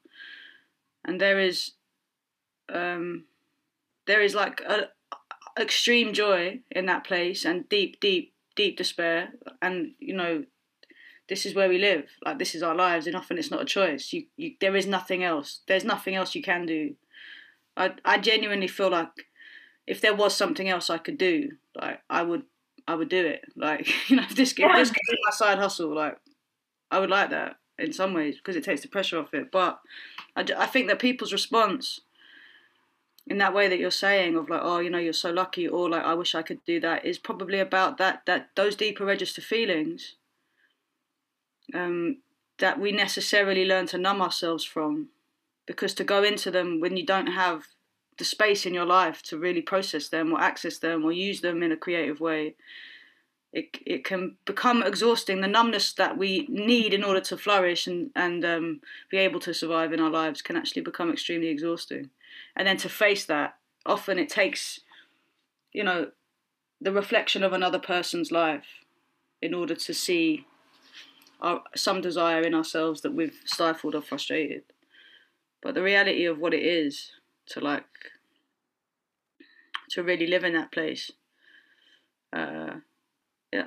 And 1.05 1.21
there 1.21 1.39
is 1.39 1.73
um 2.73 3.25
there 4.07 4.23
is 4.23 4.35
like 4.35 4.61
a 4.63 4.89
extreme 5.61 6.13
joy 6.13 6.61
in 6.71 6.87
that 6.87 7.05
place 7.05 7.45
and 7.45 7.69
deep 7.69 8.01
deep 8.01 8.33
deep 8.57 8.77
despair. 8.77 9.33
And 9.61 9.93
you 9.99 10.15
know 10.15 10.45
this 11.29 11.47
is 11.47 11.55
where 11.55 11.69
we 11.69 11.79
live. 11.79 12.05
Like 12.25 12.39
this 12.39 12.55
is 12.55 12.63
our 12.63 12.75
lives. 12.75 13.07
And 13.07 13.17
often 13.17 13.39
it's 13.39 13.51
not 13.51 13.63
a 13.63 13.67
choice. 13.67 14.13
You, 14.13 14.25
you 14.37 14.53
there 14.61 14.77
is 14.77 14.87
nothing 14.87 15.25
else. 15.25 15.61
There's 15.67 15.85
nothing 15.85 16.15
else 16.15 16.35
you 16.35 16.43
can 16.43 16.67
do 16.67 16.95
i 17.77 17.93
i 18.05 18.19
genuinely 18.19 18.69
feel 18.69 18.91
like 18.91 19.27
if 19.87 20.01
there 20.01 20.15
was 20.15 20.35
something 20.35 20.69
else 20.69 20.91
i 20.91 20.99
could 20.99 21.19
do 21.19 21.51
like 21.75 22.01
i 22.11 22.23
would 22.23 22.43
i 22.87 22.95
would 22.95 23.09
do 23.09 23.25
it. 23.27 23.43
Like 23.57 23.89
you 24.09 24.17
know 24.17 24.23
if 24.23 24.35
this, 24.35 24.55
this 24.55 24.91
could 24.91 25.01
be 25.09 25.19
my 25.25 25.33
side 25.33 25.59
hustle 25.59 25.95
like 25.95 26.17
i 26.91 26.99
would 26.99 27.11
like 27.11 27.31
that 27.31 27.57
in 27.79 27.93
some 27.93 28.15
ways 28.15 28.37
because 28.37 28.57
it 28.57 28.65
takes 28.65 28.83
the 28.83 28.89
pressure 28.89 29.19
off 29.19 29.35
it. 29.35 29.51
But 29.51 29.81
i, 30.37 30.45
I 30.57 30.67
think 30.67 30.89
that 30.89 30.99
people's 30.99 31.33
response 31.33 32.01
in 33.27 33.39
that 33.39 33.55
way 33.55 33.69
that 33.69 33.79
you're 33.79 33.91
saying 33.91 34.37
of 34.37 34.49
like 34.49 34.61
oh 34.63 34.81
you 34.81 34.91
know 34.91 34.99
you're 34.99 35.13
so 35.13 35.31
lucky 35.31 35.69
or 35.69 35.89
like 35.89 36.03
i 36.03 36.13
wish 36.13 36.35
i 36.35 36.43
could 36.43 36.59
do 36.65 36.81
that 36.81 37.05
is 37.05 37.19
probably 37.19 37.61
about 37.61 37.97
that 37.99 38.23
that 38.27 38.49
those 38.57 38.75
deeper 38.75 39.05
register 39.05 39.41
feelings 39.41 40.17
um, 41.73 42.19
that 42.59 42.81
we 42.81 42.93
necessarily 42.93 43.65
learn 43.65 43.87
to 43.87 43.97
numb 43.97 44.21
ourselves 44.21 44.65
from 44.65 45.09
because 45.67 45.95
to 45.95 46.05
go 46.05 46.23
into 46.23 46.51
them 46.51 46.81
when 46.81 46.97
you 46.97 47.07
don't 47.07 47.29
have 47.29 47.67
the 48.19 48.25
space 48.25 48.67
in 48.67 48.75
your 48.75 48.85
life 48.85 49.23
to 49.23 49.39
really 49.39 49.63
process 49.63 50.09
them 50.09 50.33
or 50.33 50.41
access 50.41 50.79
them 50.79 51.05
or 51.05 51.13
use 51.13 51.41
them 51.41 51.63
in 51.63 51.73
a 51.73 51.77
creative 51.77 52.21
way 52.21 52.55
it, 53.53 53.77
it 53.85 54.05
can 54.05 54.37
become 54.47 54.83
exhausting 54.83 55.41
the 55.41 55.49
numbness 55.49 55.93
that 55.95 56.17
we 56.17 56.47
need 56.49 56.95
in 56.95 57.05
order 57.05 57.21
to 57.21 57.37
flourish 57.37 57.87
and, 57.87 58.11
and 58.17 58.45
um, 58.45 58.81
be 59.11 59.19
able 59.19 59.41
to 59.41 59.53
survive 59.53 59.93
in 59.93 60.01
our 60.01 60.11
lives 60.11 60.41
can 60.41 60.57
actually 60.57 60.81
become 60.83 61.13
extremely 61.13 61.49
exhausting. 61.49 62.09
And 62.57 62.67
then 62.67 62.79
to 62.79 62.89
face 62.89 63.27
that 63.27 63.57
often 63.85 64.19
it 64.19 64.29
takes 64.29 64.81
you 65.73 65.83
know 65.83 66.11
the 66.81 66.93
reflection 66.93 67.43
of 67.43 67.53
another 67.53 67.79
person's 67.79 68.31
life 68.31 68.67
in 69.41 69.55
order 69.55 69.75
to 69.75 69.95
see 69.95 70.47
our, 71.41 71.63
some 71.75 72.01
desire 72.01 72.43
in 72.43 72.55
ourselves 72.55 73.01
that 73.03 73.15
we've 73.15 73.41
stifled 73.45 73.95
or 73.95 74.03
frustrated 74.03 74.63
but 75.63 75.75
the 75.75 75.83
reality 75.83 76.25
of 76.25 76.39
what 76.39 76.55
it 76.55 76.63
is 76.63 77.13
to 77.47 77.61
like 77.61 77.85
to 79.91 80.03
really 80.03 80.27
live 80.27 80.45
in 80.45 80.55
that 80.55 80.73
place 80.73 81.11
uh, 82.33 82.75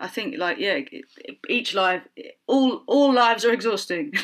I 0.02 0.08
think 0.08 0.38
like 0.40 0.58
yeah, 0.58 0.80
each 1.48 1.76
life, 1.76 2.02
all 2.48 2.82
all 2.88 3.14
lives 3.14 3.46
are 3.46 3.54
exhausting. 3.54 4.14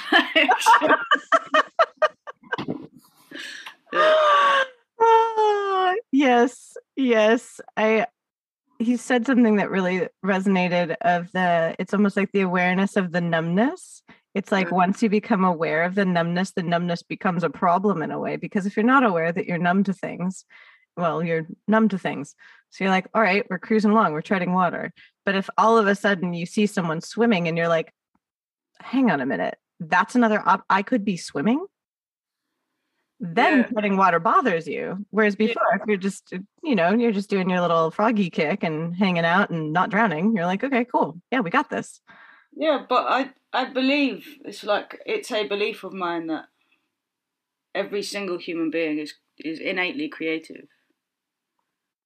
Yes, 6.12 6.78
yes. 6.96 7.62
I 7.78 8.06
he 8.80 8.98
said 8.98 9.26
something 9.26 9.58
that 9.58 9.70
really 9.70 10.08
resonated 10.26 10.96
of 11.02 11.32
the 11.32 11.76
it's 11.80 11.94
almost 11.94 12.18
like 12.18 12.32
the 12.32 12.42
awareness 12.42 12.96
of 12.96 13.12
the 13.12 13.22
numbness. 13.22 14.04
It's 14.34 14.52
like 14.52 14.70
Mhm. 14.70 14.74
once 14.78 15.04
you 15.04 15.10
become 15.10 15.44
aware 15.44 15.84
of 15.84 15.96
the 15.96 16.06
numbness, 16.06 16.52
the 16.52 16.64
numbness 16.64 17.04
becomes 17.04 17.44
a 17.44 17.50
problem 17.50 18.02
in 18.02 18.12
a 18.12 18.20
way 18.20 18.38
because 18.38 18.66
if 18.66 18.78
you're 18.78 18.86
not 18.86 19.04
aware 19.04 19.32
that 19.32 19.46
you're 19.46 19.58
numb 19.58 19.84
to 19.86 19.94
things, 19.94 20.46
well, 20.96 21.24
you're 21.24 21.48
numb 21.68 21.90
to 21.90 21.98
things. 21.98 22.36
So 22.70 22.84
you're 22.84 22.92
like, 22.92 23.08
all 23.14 23.22
right, 23.22 23.46
we're 23.50 23.60
cruising 23.60 23.92
along, 23.92 24.14
we're 24.14 24.22
treading 24.22 24.54
water. 24.54 24.94
But 25.26 25.36
if 25.36 25.50
all 25.58 25.78
of 25.78 25.88
a 25.88 25.96
sudden 25.96 26.34
you 26.34 26.46
see 26.46 26.66
someone 26.66 27.02
swimming 27.02 27.48
and 27.48 27.58
you're 27.58 27.68
like, 27.68 27.94
hang 28.80 29.12
on 29.12 29.20
a 29.22 29.26
minute, 29.26 29.58
that's 29.80 30.16
another 30.16 30.42
op- 30.48 30.66
I 30.70 30.82
could 30.82 31.04
be 31.04 31.18
swimming. 31.18 31.66
Then 33.20 33.60
Yeah. 33.60 33.64
treading 33.68 33.98
water 33.98 34.20
bothers 34.20 34.68
you. 34.68 35.06
Whereas 35.12 35.36
Yeah. 35.38 35.48
before, 35.48 35.76
if 35.76 35.82
you're 35.88 35.98
just, 35.98 36.34
uh, 36.34 36.40
you 36.64 36.76
know, 36.76 36.92
you're 36.94 37.12
just 37.12 37.30
doing 37.30 37.50
your 37.50 37.62
little 37.62 37.92
froggy 37.92 38.30
kick 38.30 38.64
and 38.64 38.96
hanging 38.96 39.26
out 39.26 39.50
and 39.52 39.72
not 39.74 39.90
drowning, 39.92 40.36
you're 40.36 40.46
like, 40.48 40.64
okay, 40.64 40.86
cool. 40.86 41.22
Yeah, 41.32 41.42
we 41.42 41.50
got 41.52 41.70
this. 41.70 42.02
Yeah, 42.54 42.86
but 42.88 43.06
I 43.08 43.32
I 43.54 43.66
believe 43.66 44.38
it's 44.46 44.64
like 44.64 45.02
it's 45.06 45.32
a 45.32 45.48
belief 45.48 45.84
of 45.84 45.94
mine 45.94 46.28
that 46.28 46.46
every 47.74 48.04
single 48.04 48.38
human 48.38 48.70
being 48.70 49.00
is 49.00 49.14
is 49.38 49.60
innately 49.60 50.10
creative. 50.10 50.68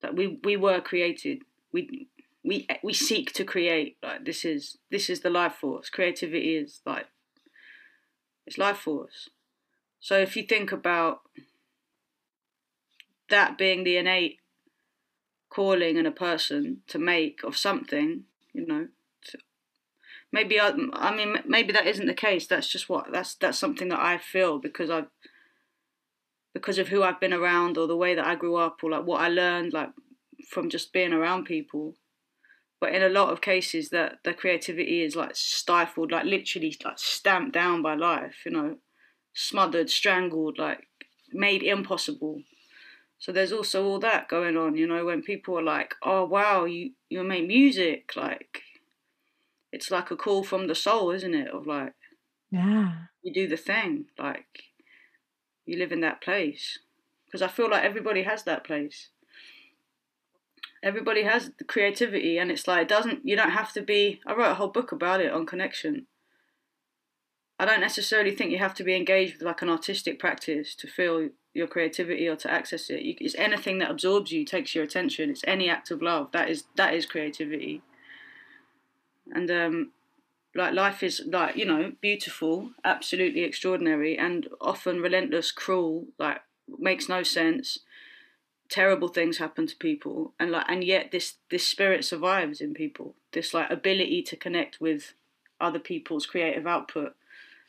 That 0.02 0.16
we 0.16 0.40
we 0.44 0.56
were 0.58 0.82
created. 0.82 1.44
We 1.72 2.08
we 2.44 2.68
we 2.84 2.94
seek 2.94 3.34
to 3.34 3.44
create. 3.44 3.98
Like 4.04 4.26
this 4.26 4.46
is 4.46 4.78
this 4.92 5.10
is 5.10 5.22
the 5.22 5.30
life 5.30 5.54
force. 5.56 5.90
Creativity 5.90 6.56
is 6.56 6.82
like 6.86 7.08
it's 8.46 8.58
life 8.58 8.78
force. 8.78 9.30
So 10.00 10.20
if 10.20 10.36
you 10.36 10.44
think 10.44 10.72
about 10.72 11.22
that 13.30 13.58
being 13.58 13.84
the 13.84 13.98
innate 13.98 14.40
calling 15.50 15.98
in 15.98 16.06
a 16.06 16.12
person 16.12 16.82
to 16.88 17.00
make 17.00 17.44
of 17.44 17.58
something, 17.58 18.24
you 18.54 18.66
know, 18.68 18.88
maybe 20.36 20.60
I, 20.60 20.74
I 20.94 21.16
mean 21.16 21.38
maybe 21.48 21.72
that 21.72 21.88
isn't 21.88 22.08
the 22.08 22.14
case. 22.28 22.46
That's 22.46 22.68
just 22.68 22.90
what 22.90 23.06
that's 23.12 23.36
that's 23.36 23.58
something 23.58 23.88
that 23.88 24.02
I 24.02 24.18
feel 24.18 24.60
because 24.60 24.90
I've 24.90 25.08
because 26.54 26.78
of 26.78 26.90
who 26.90 27.04
I've 27.04 27.22
been 27.22 27.34
around 27.34 27.78
or 27.78 27.88
the 27.88 27.98
way 28.04 28.14
that 28.16 28.28
I 28.28 28.36
grew 28.36 28.58
up 28.58 28.84
or 28.84 28.92
like 28.92 29.06
what 29.06 29.22
I 29.22 29.30
learned 29.30 29.72
like 29.74 29.92
from 30.52 30.70
just 30.70 30.92
being 30.92 31.14
around 31.14 31.46
people. 31.46 31.96
But 32.82 32.94
in 32.94 33.02
a 33.02 33.10
lot 33.10 33.30
of 33.30 33.40
cases 33.40 33.90
that 33.90 34.18
the 34.26 34.34
creativity 34.34 35.02
is 35.02 35.16
like 35.16 35.36
stifled, 35.36 36.12
like 36.12 36.26
literally 36.26 36.76
like 36.84 37.00
stamped 37.00 37.54
down 37.54 37.82
by 37.82 37.96
life, 37.96 38.36
you 38.46 38.52
know, 38.52 38.78
smothered, 39.34 39.90
strangled, 39.90 40.58
like 40.60 40.86
made 41.32 41.64
impossible. 41.64 42.42
So 43.18 43.32
there's 43.32 43.54
also 43.54 43.86
all 43.86 44.00
that 44.00 44.28
going 44.28 44.58
on, 44.58 44.76
you 44.76 44.86
know, 44.86 45.06
when 45.06 45.22
people 45.24 45.58
are 45.58 45.64
like, 45.64 45.96
"Oh 46.04 46.26
wow, 46.26 46.66
you 46.66 46.92
you 47.10 47.24
make 47.24 47.48
music," 47.48 48.12
like 48.18 48.62
it's 49.76 49.92
like 49.92 50.10
a 50.10 50.16
call 50.16 50.42
from 50.42 50.68
the 50.68 50.74
soul, 50.74 51.12
isn't 51.12 51.34
it? 51.34 51.50
Of 51.50 51.68
like, 51.68 51.94
yeah, 52.50 52.94
you 53.22 53.34
do 53.34 53.46
the 53.46 53.58
thing, 53.58 54.06
like 54.18 54.64
you 55.66 55.78
live 55.78 55.92
in 55.92 56.00
that 56.00 56.22
place. 56.22 56.80
Because 57.26 57.42
I 57.42 57.50
feel 57.50 57.70
like 57.70 57.84
everybody 57.84 58.24
has 58.24 58.44
that 58.44 58.64
place. 58.64 59.10
Everybody 60.82 61.24
has 61.24 61.52
the 61.58 61.66
creativity, 61.66 62.38
and 62.38 62.50
it's 62.50 62.68
like 62.68 62.84
it 62.84 62.88
doesn't. 62.88 63.28
You 63.28 63.36
don't 63.36 63.52
have 63.52 63.74
to 63.74 63.82
be. 63.82 64.22
I 64.26 64.34
wrote 64.34 64.52
a 64.52 64.56
whole 64.56 64.70
book 64.70 64.94
about 64.94 65.20
it 65.20 65.34
on 65.34 65.46
connection. 65.46 66.08
I 67.60 67.66
don't 67.66 67.82
necessarily 67.82 68.34
think 68.34 68.52
you 68.52 68.60
have 68.60 68.76
to 68.76 68.84
be 68.84 68.96
engaged 68.96 69.34
with 69.34 69.44
like 69.44 69.62
an 69.62 69.70
artistic 69.70 70.20
practice 70.20 70.76
to 70.76 70.88
feel 70.88 71.30
your 71.54 71.68
creativity 71.68 72.28
or 72.28 72.36
to 72.38 72.52
access 72.52 72.90
it. 72.90 73.02
You, 73.02 73.16
it's 73.20 73.36
anything 73.36 73.80
that 73.80 73.92
absorbs 73.92 74.32
you, 74.32 74.46
takes 74.46 74.74
your 74.74 74.84
attention. 74.86 75.30
It's 75.30 75.44
any 75.46 75.70
act 75.70 75.92
of 75.92 76.02
love 76.02 76.32
that 76.32 76.50
is 76.50 76.64
that 76.76 76.94
is 76.94 77.06
creativity. 77.06 77.82
And 79.34 79.50
um, 79.50 79.92
like 80.54 80.74
life 80.74 81.04
is 81.04 81.22
like 81.26 81.56
you 81.56 81.66
know 81.66 81.94
beautiful, 82.02 82.72
absolutely 82.84 83.42
extraordinary, 83.42 84.18
and 84.18 84.48
often 84.62 85.02
relentless, 85.02 85.52
cruel. 85.52 86.06
Like 86.18 86.42
makes 86.68 87.10
no 87.10 87.24
sense. 87.24 87.80
Terrible 88.68 89.10
things 89.10 89.38
happen 89.38 89.68
to 89.68 89.76
people, 89.76 90.34
and 90.40 90.52
like 90.52 90.66
and 90.68 90.84
yet 90.84 91.12
this 91.12 91.36
this 91.52 91.68
spirit 91.68 92.06
survives 92.06 92.62
in 92.62 92.74
people. 92.74 93.16
This 93.32 93.54
like 93.54 93.70
ability 93.70 94.24
to 94.24 94.36
connect 94.36 94.82
with 94.82 95.14
other 95.60 95.80
people's 95.80 96.26
creative 96.26 96.66
output, 96.66 97.16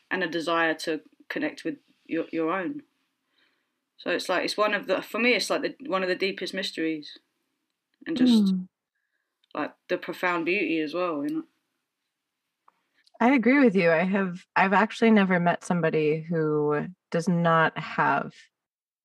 and 0.09 0.23
a 0.23 0.27
desire 0.27 0.73
to 0.75 1.01
connect 1.29 1.63
with 1.63 1.75
your 2.05 2.25
your 2.31 2.51
own. 2.51 2.83
So 3.97 4.11
it's 4.11 4.29
like 4.29 4.45
it's 4.45 4.57
one 4.57 4.73
of 4.73 4.87
the 4.87 5.01
for 5.01 5.19
me 5.19 5.33
it's 5.33 5.49
like 5.49 5.61
the, 5.61 5.75
one 5.87 6.03
of 6.03 6.09
the 6.09 6.15
deepest 6.15 6.53
mysteries, 6.53 7.17
and 8.05 8.15
just 8.15 8.45
mm. 8.45 8.67
Like 9.53 9.73
the 9.89 9.97
profound 9.97 10.45
beauty 10.45 10.79
as 10.79 10.93
well. 10.93 11.23
You 11.23 11.35
know. 11.37 11.43
I 13.19 13.33
agree 13.33 13.59
with 13.59 13.75
you. 13.75 13.91
I 13.91 14.03
have 14.03 14.39
I've 14.55 14.73
actually 14.73 15.11
never 15.11 15.39
met 15.39 15.63
somebody 15.63 16.25
who 16.27 16.87
does 17.11 17.27
not 17.27 17.77
have 17.77 18.33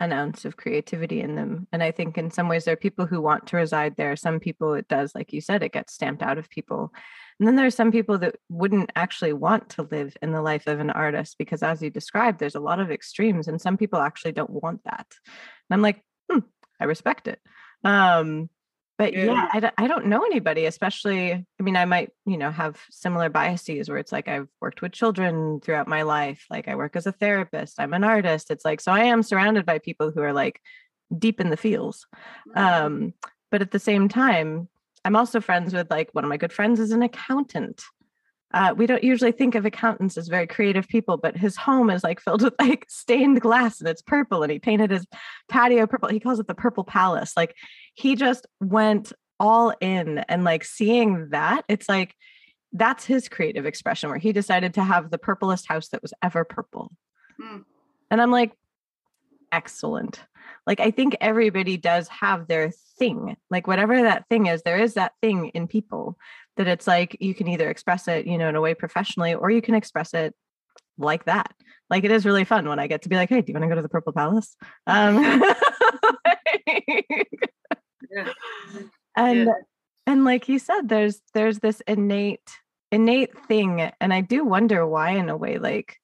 an 0.01 0.13
ounce 0.13 0.45
of 0.45 0.57
creativity 0.57 1.21
in 1.21 1.37
them. 1.37 1.69
And 1.73 1.81
I 1.81 1.93
think 1.93 2.19
in 2.19 2.31
some 2.31 2.49
ways 2.49 2.65
there 2.65 2.73
are 2.73 2.77
people 2.77 3.07
who 3.07 3.21
want 3.21 3.47
to 3.47 3.57
reside 3.57 3.95
there. 3.97 4.17
Some 4.17 4.41
people 4.41 4.75
it 4.75 4.89
does, 4.89 5.15
like 5.15 5.33
you 5.33 5.41
said, 5.41 5.63
it 5.63 5.73
gets 5.73 5.95
stamped 5.95 6.23
out 6.23 6.39
of 6.39 6.51
people. 6.51 6.93
And 7.39 7.47
then 7.47 7.57
there 7.57 7.67
are 7.67 7.71
some 7.71 7.93
people 7.93 8.19
that 8.19 8.37
wouldn't 8.49 8.91
actually 8.97 9.33
want 9.33 9.71
to 9.71 9.83
live 9.91 10.17
in 10.21 10.33
the 10.33 10.43
life 10.43 10.67
of 10.67 10.81
an 10.81 10.91
artist 10.91 11.37
because, 11.39 11.63
as 11.63 11.83
you 11.83 11.91
described, 11.91 12.39
there's 12.39 12.55
a 12.55 12.61
lot 12.61 12.81
of 12.81 12.91
extremes, 12.91 13.49
and 13.49 13.61
some 13.61 13.77
people 13.77 14.01
actually 14.01 14.33
don't 14.33 14.51
want 14.51 14.83
that. 14.85 15.07
And 15.27 15.75
I'm 15.75 15.83
like, 15.83 16.05
hmm, 16.31 16.41
I 16.81 16.85
respect 16.85 17.29
it. 17.29 17.41
Um, 17.85 18.51
but 19.03 19.15
yeah, 19.15 19.25
yeah 19.25 19.49
I, 19.53 19.59
d- 19.59 19.77
I 19.79 19.89
don't 19.89 20.07
know 20.07 20.21
anybody, 20.25 20.67
especially, 20.67 21.33
I 21.33 21.63
mean, 21.63 21.77
I 21.77 21.87
might, 21.87 22.11
you 22.25 22.39
know, 22.39 22.53
have 22.53 22.81
similar 22.89 23.29
biases 23.29 23.89
where 23.89 23.99
it's 23.99 24.13
like 24.13 24.29
I've 24.29 24.47
worked 24.61 24.81
with 24.81 24.93
children 24.93 25.59
throughout 25.61 25.89
my 25.89 26.03
life. 26.03 26.47
Like 26.49 26.69
I 26.69 26.77
work 26.77 26.95
as 26.95 27.09
a 27.09 27.11
therapist, 27.11 27.81
I'm 27.81 27.95
an 27.95 28.05
artist. 28.05 28.53
It's 28.53 28.65
like, 28.65 28.81
so 28.81 28.93
I 28.93 29.01
am 29.01 29.25
surrounded 29.25 29.67
by 29.67 29.81
people 29.81 30.13
who 30.13 30.23
are 30.23 30.33
like 30.33 30.61
deep 31.19 31.41
in 31.41 31.51
the 31.51 31.57
feels. 31.57 32.07
Mm-hmm. 32.51 32.59
Um, 32.59 33.15
but 33.51 33.61
at 33.61 33.73
the 33.73 33.81
same 33.81 34.09
time, 34.09 34.69
I'm 35.05 35.17
also 35.17 35.41
friends 35.41 35.75
with 35.75 35.91
like 35.91 36.11
one 36.13 36.23
of 36.23 36.31
my 36.31 36.37
good 36.37 36.53
friends 36.53 36.79
is 36.79 36.93
an 36.93 37.03
accountant. 37.03 37.83
Uh, 38.53 38.75
we 38.77 38.87
don't 38.87 39.03
usually 39.03 39.33
think 39.33 39.55
of 39.55 39.65
accountants 39.65 40.19
as 40.19 40.29
very 40.29 40.47
creative 40.47 40.87
people, 40.87 41.17
but 41.17 41.37
his 41.37 41.57
home 41.57 41.91
is 41.91 42.05
like 42.05 42.21
filled 42.21 42.43
with 42.43 42.55
like 42.59 42.87
stained 42.89 43.41
glass 43.41 43.81
and 43.81 43.89
it's 43.89 44.03
purple, 44.03 44.43
and 44.43 44.53
he 44.53 44.59
painted 44.59 44.91
his 44.91 45.07
patio 45.49 45.87
purple. 45.87 46.09
He 46.09 46.21
calls 46.21 46.39
it 46.39 46.47
the 46.47 46.55
Purple 46.55 46.85
Palace. 46.85 47.33
Like 47.37 47.55
he 47.95 48.15
just 48.15 48.47
went 48.61 49.13
all 49.41 49.73
in, 49.81 50.19
and 50.19 50.45
like 50.45 50.65
seeing 50.65 51.31
that, 51.31 51.65
it's 51.69 51.89
like 51.89 52.15
that's 52.73 53.05
his 53.05 53.29
creative 53.29 53.67
expression 53.67 54.09
where 54.09 54.19
he 54.19 54.33
decided 54.33 54.75
to 54.75 54.85
have 54.85 55.11
the 55.11 55.19
purplest 55.19 55.69
house 55.69 55.89
that 55.89 56.03
was 56.03 56.15
ever 56.23 56.45
purple. 56.45 56.91
Mm. 57.41 57.65
And 58.11 58.21
I'm 58.21 58.31
like, 58.31 58.53
excellent. 59.51 60.21
Like 60.67 60.81
I 60.81 60.91
think 60.91 61.17
everybody 61.21 61.77
does 61.77 62.09
have 62.09 62.47
their 62.47 62.71
thing. 62.99 63.37
Like 63.51 63.67
whatever 63.67 64.03
that 64.03 64.29
thing 64.29 64.47
is, 64.47 64.63
there 64.63 64.79
is 64.79 64.95
that 64.95 65.13
thing 65.21 65.49
in 65.49 65.67
people 65.67 66.17
that 66.57 66.69
it's 66.69 66.87
like 66.87 67.17
you 67.21 67.35
can 67.35 67.49
either 67.49 67.71
express 67.71 68.09
it, 68.09 68.27
you 68.27 68.39
know, 68.39 68.49
in 68.49 68.57
a 68.57 68.61
way 68.61 68.75
professionally 68.75 69.35
or 69.35 69.51
you 69.51 69.63
can 69.63 69.75
express 69.75 70.15
it 70.15 70.35
like 70.99 71.25
that. 71.25 71.53
Like 71.91 72.05
it 72.05 72.11
is 72.11 72.27
really 72.27 72.45
fun 72.45 72.69
when 72.69 72.79
I 72.79 72.87
get 72.87 73.03
to 73.03 73.09
be 73.09 73.17
like, 73.17 73.29
"Hey, 73.29 73.41
do 73.41 73.53
you 73.53 73.55
want 73.55 73.65
to 73.65 73.69
go 73.69 73.75
to 73.75 73.83
the 73.83 73.89
Purple 73.89 74.13
Palace?" 74.13 74.57
Um 74.87 75.23
yeah. 78.11 78.33
And 79.15 79.47
yeah. 79.47 79.53
and 80.07 80.25
like 80.25 80.49
you 80.49 80.59
said 80.59 80.89
there's 80.89 81.21
there's 81.35 81.59
this 81.59 81.83
innate 81.87 82.51
innate 82.91 83.39
thing 83.47 83.93
and 84.01 84.13
I 84.15 84.23
do 84.23 84.43
wonder 84.43 84.87
why 84.87 85.11
in 85.11 85.29
a 85.29 85.37
way 85.37 85.59
like 85.59 85.99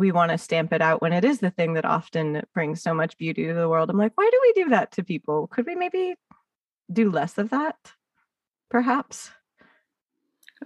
we 0.00 0.12
want 0.12 0.30
to 0.30 0.38
stamp 0.38 0.72
it 0.72 0.80
out 0.80 1.02
when 1.02 1.12
it 1.12 1.24
is 1.24 1.40
the 1.40 1.50
thing 1.50 1.74
that 1.74 1.84
often 1.84 2.42
brings 2.54 2.82
so 2.82 2.94
much 2.94 3.18
beauty 3.18 3.46
to 3.46 3.52
the 3.52 3.68
world. 3.68 3.90
I'm 3.90 3.98
like, 3.98 4.12
why 4.14 4.28
do 4.32 4.38
we 4.40 4.62
do 4.64 4.70
that 4.70 4.92
to 4.92 5.04
people? 5.04 5.46
Could 5.46 5.66
we 5.66 5.74
maybe 5.74 6.14
do 6.90 7.10
less 7.10 7.36
of 7.36 7.50
that, 7.50 7.76
perhaps? 8.70 9.30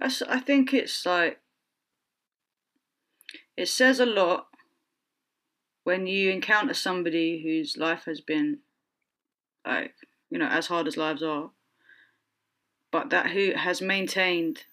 I 0.01 0.39
think 0.39 0.73
it's 0.73 1.05
like, 1.05 1.39
it 3.57 3.67
says 3.67 3.99
a 3.99 4.05
lot 4.05 4.47
when 5.83 6.07
you 6.07 6.29
encounter 6.29 6.73
somebody 6.73 7.41
whose 7.41 7.77
life 7.77 8.03
has 8.05 8.19
been 8.19 8.59
like, 9.65 9.93
you 10.29 10.37
know, 10.37 10.47
as 10.47 10.67
hard 10.67 10.87
as 10.87 10.97
lives 10.97 11.23
are, 11.23 11.51
but 12.91 13.09
that 13.09 13.31
who 13.31 13.53
has 13.55 13.81
maintained 13.81 14.63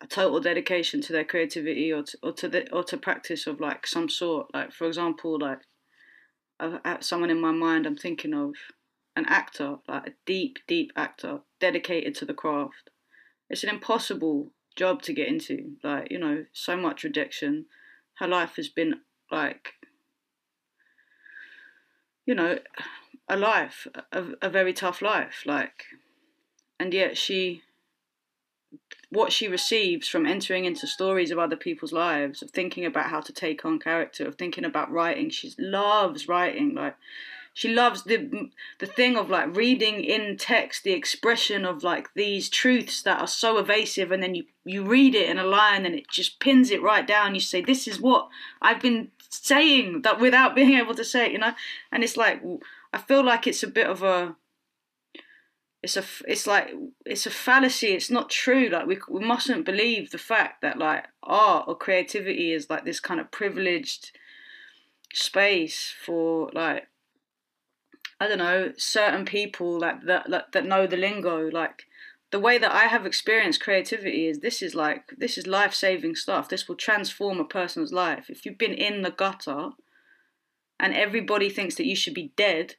a 0.00 0.06
total 0.06 0.40
dedication 0.40 1.00
to 1.00 1.12
their 1.12 1.24
creativity 1.24 1.92
or 1.92 2.02
to, 2.02 2.18
or 2.22 2.32
to 2.32 2.48
the 2.48 2.72
or 2.72 2.84
to 2.84 2.96
practice 2.96 3.46
of 3.46 3.60
like 3.60 3.86
some 3.86 4.08
sort. 4.08 4.52
Like 4.54 4.72
for 4.72 4.86
example 4.86 5.38
like 5.40 5.60
I've, 6.60 7.02
someone 7.04 7.30
in 7.30 7.40
my 7.40 7.52
mind 7.52 7.86
i'm 7.86 7.96
thinking 7.96 8.34
of 8.34 8.54
an 9.16 9.24
actor 9.26 9.76
like 9.88 10.06
a 10.06 10.12
deep 10.26 10.58
deep 10.66 10.92
actor 10.96 11.40
dedicated 11.60 12.14
to 12.16 12.24
the 12.24 12.34
craft 12.34 12.90
it's 13.50 13.64
an 13.64 13.70
impossible 13.70 14.50
job 14.76 15.02
to 15.02 15.12
get 15.12 15.28
into 15.28 15.72
like 15.82 16.10
you 16.10 16.18
know 16.18 16.44
so 16.52 16.76
much 16.76 17.02
rejection 17.02 17.66
her 18.18 18.28
life 18.28 18.56
has 18.56 18.68
been 18.68 18.94
like 19.30 19.74
you 22.26 22.34
know 22.34 22.58
a 23.28 23.36
life 23.36 23.86
a, 24.12 24.24
a 24.40 24.48
very 24.48 24.72
tough 24.72 25.02
life 25.02 25.42
like 25.46 25.84
and 26.78 26.94
yet 26.94 27.16
she 27.16 27.62
what 29.10 29.32
she 29.32 29.48
receives 29.48 30.06
from 30.06 30.26
entering 30.26 30.64
into 30.64 30.86
stories 30.86 31.30
of 31.30 31.38
other 31.38 31.56
people's 31.56 31.92
lives, 31.92 32.42
of 32.42 32.50
thinking 32.50 32.84
about 32.84 33.08
how 33.08 33.20
to 33.20 33.32
take 33.32 33.64
on 33.64 33.78
character, 33.78 34.26
of 34.26 34.34
thinking 34.34 34.64
about 34.64 34.90
writing. 34.90 35.30
She 35.30 35.54
loves 35.58 36.28
writing. 36.28 36.74
Like 36.74 36.94
she 37.58 37.74
loves 37.74 38.04
the 38.04 38.50
the 38.78 38.86
thing 38.86 39.16
of 39.16 39.30
like 39.30 39.56
reading 39.56 40.04
in 40.04 40.36
text 40.36 40.84
the 40.84 40.92
expression 40.92 41.64
of 41.64 41.82
like 41.82 42.14
these 42.14 42.48
truths 42.48 43.02
that 43.02 43.20
are 43.20 43.26
so 43.26 43.58
evasive, 43.58 44.12
and 44.12 44.22
then 44.22 44.36
you 44.36 44.44
you 44.64 44.84
read 44.84 45.16
it 45.16 45.28
in 45.28 45.40
a 45.40 45.44
line 45.44 45.84
and 45.84 45.92
it 45.96 46.08
just 46.08 46.38
pins 46.38 46.70
it 46.70 46.80
right 46.80 47.04
down. 47.04 47.34
You 47.34 47.40
say, 47.40 47.60
"This 47.60 47.88
is 47.88 48.00
what 48.00 48.28
I've 48.62 48.80
been 48.80 49.10
saying," 49.28 50.02
that 50.02 50.20
without 50.20 50.54
being 50.54 50.74
able 50.74 50.94
to 50.94 51.04
say 51.04 51.26
it, 51.26 51.32
you 51.32 51.38
know. 51.38 51.54
And 51.90 52.04
it's 52.04 52.16
like 52.16 52.40
I 52.92 52.98
feel 52.98 53.24
like 53.24 53.48
it's 53.48 53.64
a 53.64 53.66
bit 53.66 53.88
of 53.88 54.04
a 54.04 54.36
it's 55.82 55.96
a 55.96 56.04
it's 56.28 56.46
like 56.46 56.72
it's 57.06 57.26
a 57.26 57.30
fallacy 57.30 57.88
it's 57.88 58.10
not 58.10 58.30
true 58.30 58.68
like 58.68 58.86
we, 58.86 58.98
we 59.10 59.24
mustn't 59.24 59.64
believe 59.64 60.12
the 60.12 60.18
fact 60.18 60.62
that 60.62 60.78
like 60.78 61.06
art 61.24 61.64
or 61.66 61.76
creativity 61.76 62.52
is 62.52 62.70
like 62.70 62.84
this 62.84 63.00
kind 63.00 63.18
of 63.18 63.32
privileged 63.32 64.16
space 65.12 65.92
for 66.04 66.50
like 66.54 66.86
i 68.20 68.28
don't 68.28 68.38
know 68.38 68.72
certain 68.76 69.24
people 69.24 69.80
that 69.80 70.04
that 70.06 70.28
that, 70.30 70.52
that 70.52 70.66
know 70.66 70.86
the 70.86 70.96
lingo 70.96 71.48
like 71.50 71.84
the 72.30 72.38
way 72.38 72.58
that 72.58 72.72
i 72.72 72.84
have 72.84 73.06
experienced 73.06 73.60
creativity 73.60 74.26
is 74.26 74.40
this 74.40 74.62
is 74.62 74.74
like 74.74 75.12
this 75.16 75.38
is 75.38 75.46
life-saving 75.46 76.14
stuff. 76.14 76.48
This 76.48 76.68
will 76.68 76.76
transform 76.76 77.40
a 77.40 77.44
person's 77.44 77.90
life. 77.90 78.28
If 78.28 78.44
you've 78.44 78.58
been 78.58 78.74
in 78.74 79.00
the 79.00 79.10
gutter 79.10 79.70
and 80.78 80.94
everybody 80.94 81.48
thinks 81.48 81.74
that 81.76 81.86
you 81.86 81.96
should 81.96 82.14
be 82.14 82.32
dead 82.36 82.74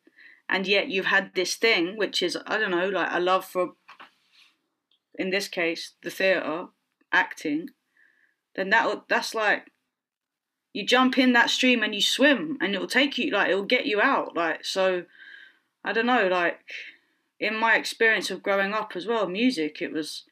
and 0.48 0.68
yet 0.68 0.90
you've 0.90 1.06
had 1.06 1.32
this 1.36 1.56
thing 1.56 1.96
which 1.98 2.22
is 2.24 2.38
i 2.48 2.58
don't 2.58 2.72
know 2.72 2.90
like 2.90 3.10
a 3.12 3.20
love 3.20 3.46
for 3.46 3.74
in 5.16 5.30
this 5.30 5.48
case 5.48 5.94
the 6.04 6.10
theater 6.10 6.68
acting 7.12 7.70
then 8.56 8.70
that 8.70 9.04
that's 9.08 9.36
like 9.36 9.72
you 10.74 10.86
jump 10.86 11.18
in 11.18 11.34
that 11.34 11.50
stream 11.50 11.84
and 11.84 11.94
you 11.94 12.02
swim 12.02 12.58
and 12.62 12.74
it'll 12.74 12.88
take 12.88 13.18
you 13.18 13.32
like 13.32 13.50
it'll 13.50 13.64
get 13.64 13.86
you 13.86 14.02
out 14.02 14.36
like 14.36 14.64
so 14.64 15.04
i 15.90 15.94
don't 15.94 16.06
know 16.06 16.28
like 16.28 16.60
in 17.40 17.56
my 17.56 17.76
experience 17.76 18.30
of 18.30 18.44
growing 18.44 18.74
up 18.74 18.92
as 18.96 19.06
well 19.08 19.28
music 19.28 19.82
it 19.82 19.92
was 19.92 20.26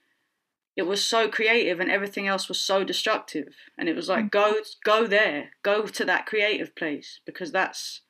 it 0.77 0.85
was 0.85 1.03
so 1.03 1.27
creative 1.27 1.79
and 1.79 1.89
everything 1.89 2.27
else 2.27 2.47
was 2.47 2.61
so 2.61 2.83
destructive. 2.83 3.55
And 3.77 3.89
it 3.89 3.95
was 3.95 4.07
like 4.07 4.25
mm. 4.25 4.31
go 4.31 4.53
go 4.85 5.07
there 5.07 5.49
go 5.63 5.87
to 5.87 6.05
that 6.05 6.27
creative 6.27 6.75
place 6.75 7.19
because 7.25 7.51
that's 7.51 8.01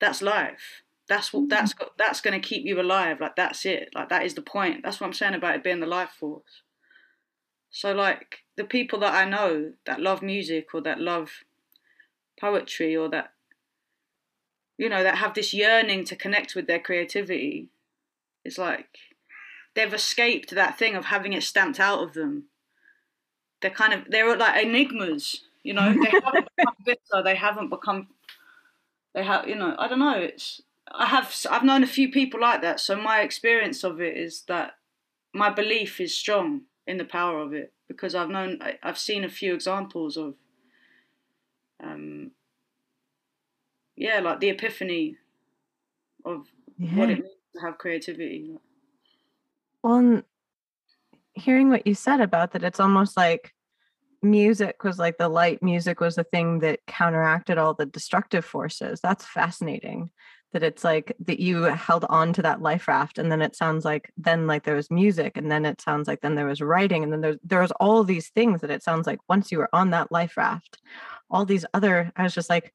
that's 0.00 0.22
life. 0.22 0.84
That's 1.08 1.32
what 1.32 1.48
that's 1.48 1.74
mm. 1.74 1.88
that's 1.98 2.20
going 2.20 2.40
to 2.40 2.48
keep 2.48 2.64
you 2.64 2.80
alive 2.80 3.20
like 3.20 3.34
that's 3.34 3.66
it. 3.66 3.90
Like 3.92 4.08
that 4.08 4.24
is 4.24 4.34
the 4.34 4.42
point. 4.42 4.82
That's 4.84 5.00
what 5.00 5.08
i'm 5.08 5.12
saying 5.12 5.34
about 5.34 5.56
it 5.56 5.64
being 5.64 5.80
the 5.80 5.86
life 5.86 6.10
force. 6.10 6.62
So 7.70 7.92
like 7.92 8.44
the 8.56 8.64
people 8.64 9.00
that 9.00 9.14
i 9.14 9.28
know 9.28 9.72
that 9.84 10.00
love 10.00 10.22
music 10.22 10.68
or 10.72 10.80
that 10.82 11.00
love 11.00 11.30
poetry 12.40 12.96
or 12.96 13.08
that 13.10 13.32
you 14.78 14.88
know 14.88 15.02
that 15.02 15.18
have 15.18 15.34
this 15.34 15.52
yearning 15.52 16.04
to 16.04 16.16
connect 16.16 16.54
with 16.54 16.66
their 16.66 16.80
creativity. 16.80 17.68
It's 18.44 18.58
like 18.58 18.98
they've 19.74 19.92
escaped 19.92 20.54
that 20.54 20.78
thing 20.78 20.94
of 20.94 21.06
having 21.06 21.34
it 21.34 21.42
stamped 21.42 21.78
out 21.78 22.02
of 22.02 22.14
them. 22.14 22.44
They're 23.60 23.70
kind 23.70 23.92
of 23.92 24.06
they're 24.08 24.36
like 24.36 24.64
enigmas 24.64 25.42
you 25.68 25.74
know? 25.74 25.92
They 25.92 26.10
haven't 26.10 26.48
become 26.56 26.74
bitter. 26.84 27.22
They 27.22 27.34
haven't 27.34 27.68
become 27.68 28.08
they 29.14 29.24
have 29.24 29.48
you 29.48 29.56
know 29.56 29.74
i 29.78 29.88
don't 29.88 29.98
know. 29.98 30.18
It's 30.18 30.62
I 30.90 31.06
have 31.06 31.34
I've 31.50 31.64
known 31.64 31.82
a 31.82 31.94
few 31.98 32.10
people 32.10 32.40
like 32.40 32.62
that. 32.62 32.80
So 32.80 32.96
my 32.96 33.20
experience 33.20 33.84
of 33.84 34.00
it 34.00 34.16
is 34.16 34.42
that 34.48 34.76
my 35.34 35.50
belief 35.50 36.00
is 36.00 36.14
strong 36.14 36.62
in 36.86 36.96
the 36.96 37.04
power 37.04 37.40
of 37.40 37.52
it 37.52 37.72
because 37.86 38.14
I've 38.14 38.30
known 38.30 38.58
I, 38.62 38.78
have 38.82 38.98
seen 38.98 39.24
a 39.24 39.28
few 39.28 39.54
examples 39.54 40.16
of 40.16 40.34
um 41.82 42.17
yeah 43.98 44.20
like 44.20 44.40
the 44.40 44.50
epiphany 44.50 45.16
of 46.24 46.46
yeah. 46.78 46.96
what 46.96 47.10
it 47.10 47.20
means 47.20 47.34
to 47.54 47.60
have 47.60 47.78
creativity. 47.78 48.56
Well, 49.82 50.22
hearing 51.34 51.70
what 51.70 51.86
you 51.86 51.94
said 51.94 52.20
about 52.20 52.52
that, 52.52 52.64
it's 52.64 52.80
almost 52.80 53.16
like 53.16 53.52
music 54.22 54.82
was 54.82 54.98
like 54.98 55.16
the 55.18 55.28
light 55.28 55.62
music 55.62 56.00
was 56.00 56.16
the 56.16 56.24
thing 56.24 56.58
that 56.60 56.80
counteracted 56.86 57.58
all 57.58 57.74
the 57.74 57.86
destructive 57.86 58.44
forces. 58.44 59.00
That's 59.00 59.24
fascinating 59.24 60.10
that 60.52 60.62
it's 60.62 60.82
like 60.82 61.14
that 61.20 61.40
you 61.40 61.62
held 61.62 62.06
on 62.08 62.32
to 62.32 62.42
that 62.42 62.62
life 62.62 62.88
raft 62.88 63.18
and 63.18 63.30
then 63.30 63.42
it 63.42 63.54
sounds 63.54 63.84
like 63.84 64.10
then 64.16 64.46
like 64.46 64.64
there 64.64 64.74
was 64.74 64.90
music 64.90 65.36
and 65.36 65.50
then 65.50 65.66
it 65.66 65.80
sounds 65.80 66.08
like 66.08 66.22
then 66.22 66.34
there 66.36 66.46
was 66.46 66.62
writing 66.62 67.02
and 67.02 67.12
then 67.12 67.20
there's 67.20 67.36
there 67.44 67.60
was 67.60 67.70
all 67.72 68.02
these 68.02 68.30
things 68.30 68.62
that 68.62 68.70
it 68.70 68.82
sounds 68.82 69.06
like 69.06 69.18
once 69.28 69.52
you 69.52 69.58
were 69.58 69.68
on 69.74 69.90
that 69.90 70.10
life 70.10 70.38
raft 70.38 70.78
all 71.30 71.44
these 71.44 71.66
other 71.74 72.10
i 72.16 72.22
was 72.22 72.32
just 72.32 72.48
like 72.48 72.72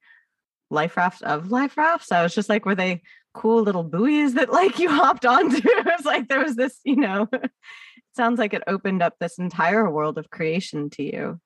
life 0.73 0.97
rafts 0.97 1.21
of 1.21 1.51
life 1.51 1.77
rafts. 1.77 2.11
I 2.11 2.23
was 2.23 2.35
just 2.35 2.49
like 2.49 2.65
were 2.65 2.75
they 2.75 3.01
cool 3.33 3.63
little 3.63 3.83
buoys 3.83 4.33
that 4.33 4.51
like 4.51 4.79
you 4.83 4.89
hopped 4.89 5.25
onto? 5.25 5.57
It 5.63 5.85
was 5.85 6.05
like 6.05 6.27
there 6.27 6.43
was 6.43 6.55
this 6.55 6.79
you 6.83 6.95
know 6.95 7.27
it 7.33 7.51
sounds 8.15 8.39
like 8.39 8.53
it 8.53 8.63
opened 8.67 9.01
up 9.01 9.15
this 9.19 9.37
entire 9.37 9.89
world 9.89 10.17
of 10.17 10.29
creation 10.29 10.89
to 10.91 11.03
you 11.03 11.39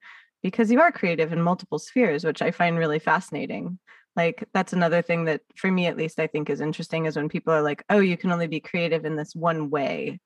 because 0.44 0.72
you 0.72 0.82
are 0.82 0.92
creative 0.92 1.34
in 1.34 1.42
multiple 1.42 1.80
spheres 1.80 2.24
which 2.24 2.42
i 2.42 2.52
find 2.52 2.78
really 2.78 3.00
fascinating. 3.00 3.80
Like 4.16 4.48
that's 4.52 4.74
another 4.74 5.04
thing 5.04 5.26
that 5.26 5.42
for 5.56 5.72
me 5.72 5.86
at 5.86 5.98
least 5.98 6.20
i 6.20 6.26
think 6.26 6.50
is 6.50 6.62
interesting 6.62 7.06
is 7.06 7.16
when 7.16 7.30
people 7.30 7.54
are 7.54 7.62
like 7.62 7.84
oh 7.90 8.00
you 8.00 8.18
can 8.18 8.32
only 8.32 8.48
be 8.48 8.60
creative 8.60 9.06
in 9.06 9.16
this 9.16 9.36
one 9.36 9.70
way. 9.70 10.20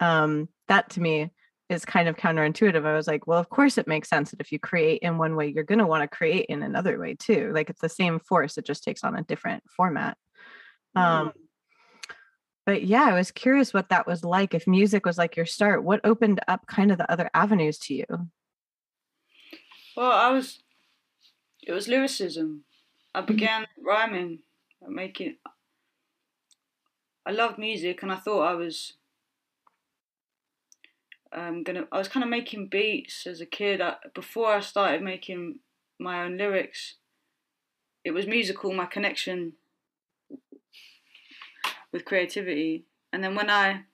Um 0.00 0.48
that 0.66 0.90
to 0.90 1.00
me 1.00 1.30
is 1.68 1.84
kind 1.84 2.08
of 2.08 2.16
counterintuitive 2.16 2.86
i 2.86 2.94
was 2.94 3.06
like 3.06 3.26
well 3.26 3.38
of 3.38 3.50
course 3.50 3.76
it 3.76 3.86
makes 3.86 4.08
sense 4.08 4.30
that 4.30 4.40
if 4.40 4.50
you 4.50 4.58
create 4.58 5.02
in 5.02 5.18
one 5.18 5.36
way 5.36 5.46
you're 5.46 5.64
going 5.64 5.78
to 5.78 5.86
want 5.86 6.02
to 6.02 6.16
create 6.16 6.46
in 6.46 6.62
another 6.62 6.98
way 6.98 7.14
too. 7.14 7.52
Like 7.54 7.68
it's 7.70 7.80
the 7.80 7.88
same 7.88 8.18
force 8.20 8.56
it 8.56 8.64
just 8.64 8.84
takes 8.84 9.04
on 9.04 9.16
a 9.16 9.22
different 9.22 9.62
format. 9.68 10.16
Um 10.94 11.32
but 12.64 12.84
yeah 12.84 13.04
i 13.04 13.14
was 13.14 13.30
curious 13.30 13.72
what 13.72 13.88
that 13.88 14.06
was 14.06 14.24
like 14.24 14.52
if 14.52 14.66
music 14.66 15.06
was 15.06 15.16
like 15.16 15.36
your 15.36 15.46
start 15.46 15.82
what 15.82 16.00
opened 16.04 16.40
up 16.48 16.66
kind 16.66 16.92
of 16.92 16.98
the 16.98 17.10
other 17.10 17.30
avenues 17.34 17.78
to 17.78 17.94
you? 17.94 18.06
Well 19.96 20.12
i 20.12 20.30
was 20.30 20.60
it 21.68 21.72
was 21.72 21.86
lyricism. 21.86 22.64
I 23.14 23.20
began 23.20 23.66
rhyming, 23.84 24.40
making. 24.88 25.36
I 27.26 27.32
loved 27.32 27.58
music, 27.58 28.02
and 28.02 28.10
I 28.10 28.16
thought 28.16 28.42
I 28.42 28.54
was 28.54 28.94
um, 31.32 31.62
gonna. 31.62 31.86
I 31.92 31.98
was 31.98 32.08
kind 32.08 32.24
of 32.24 32.30
making 32.30 32.68
beats 32.68 33.26
as 33.26 33.40
a 33.40 33.46
kid. 33.46 33.80
I, 33.80 33.96
before 34.14 34.48
I 34.48 34.60
started 34.60 35.02
making 35.02 35.60
my 35.98 36.24
own 36.24 36.36
lyrics, 36.36 36.94
it 38.04 38.12
was 38.12 38.26
musical. 38.26 38.72
My 38.72 38.86
connection 38.86 39.54
with 41.92 42.04
creativity, 42.04 42.84
and 43.12 43.24
then 43.24 43.34
when 43.34 43.50
I, 43.50 43.84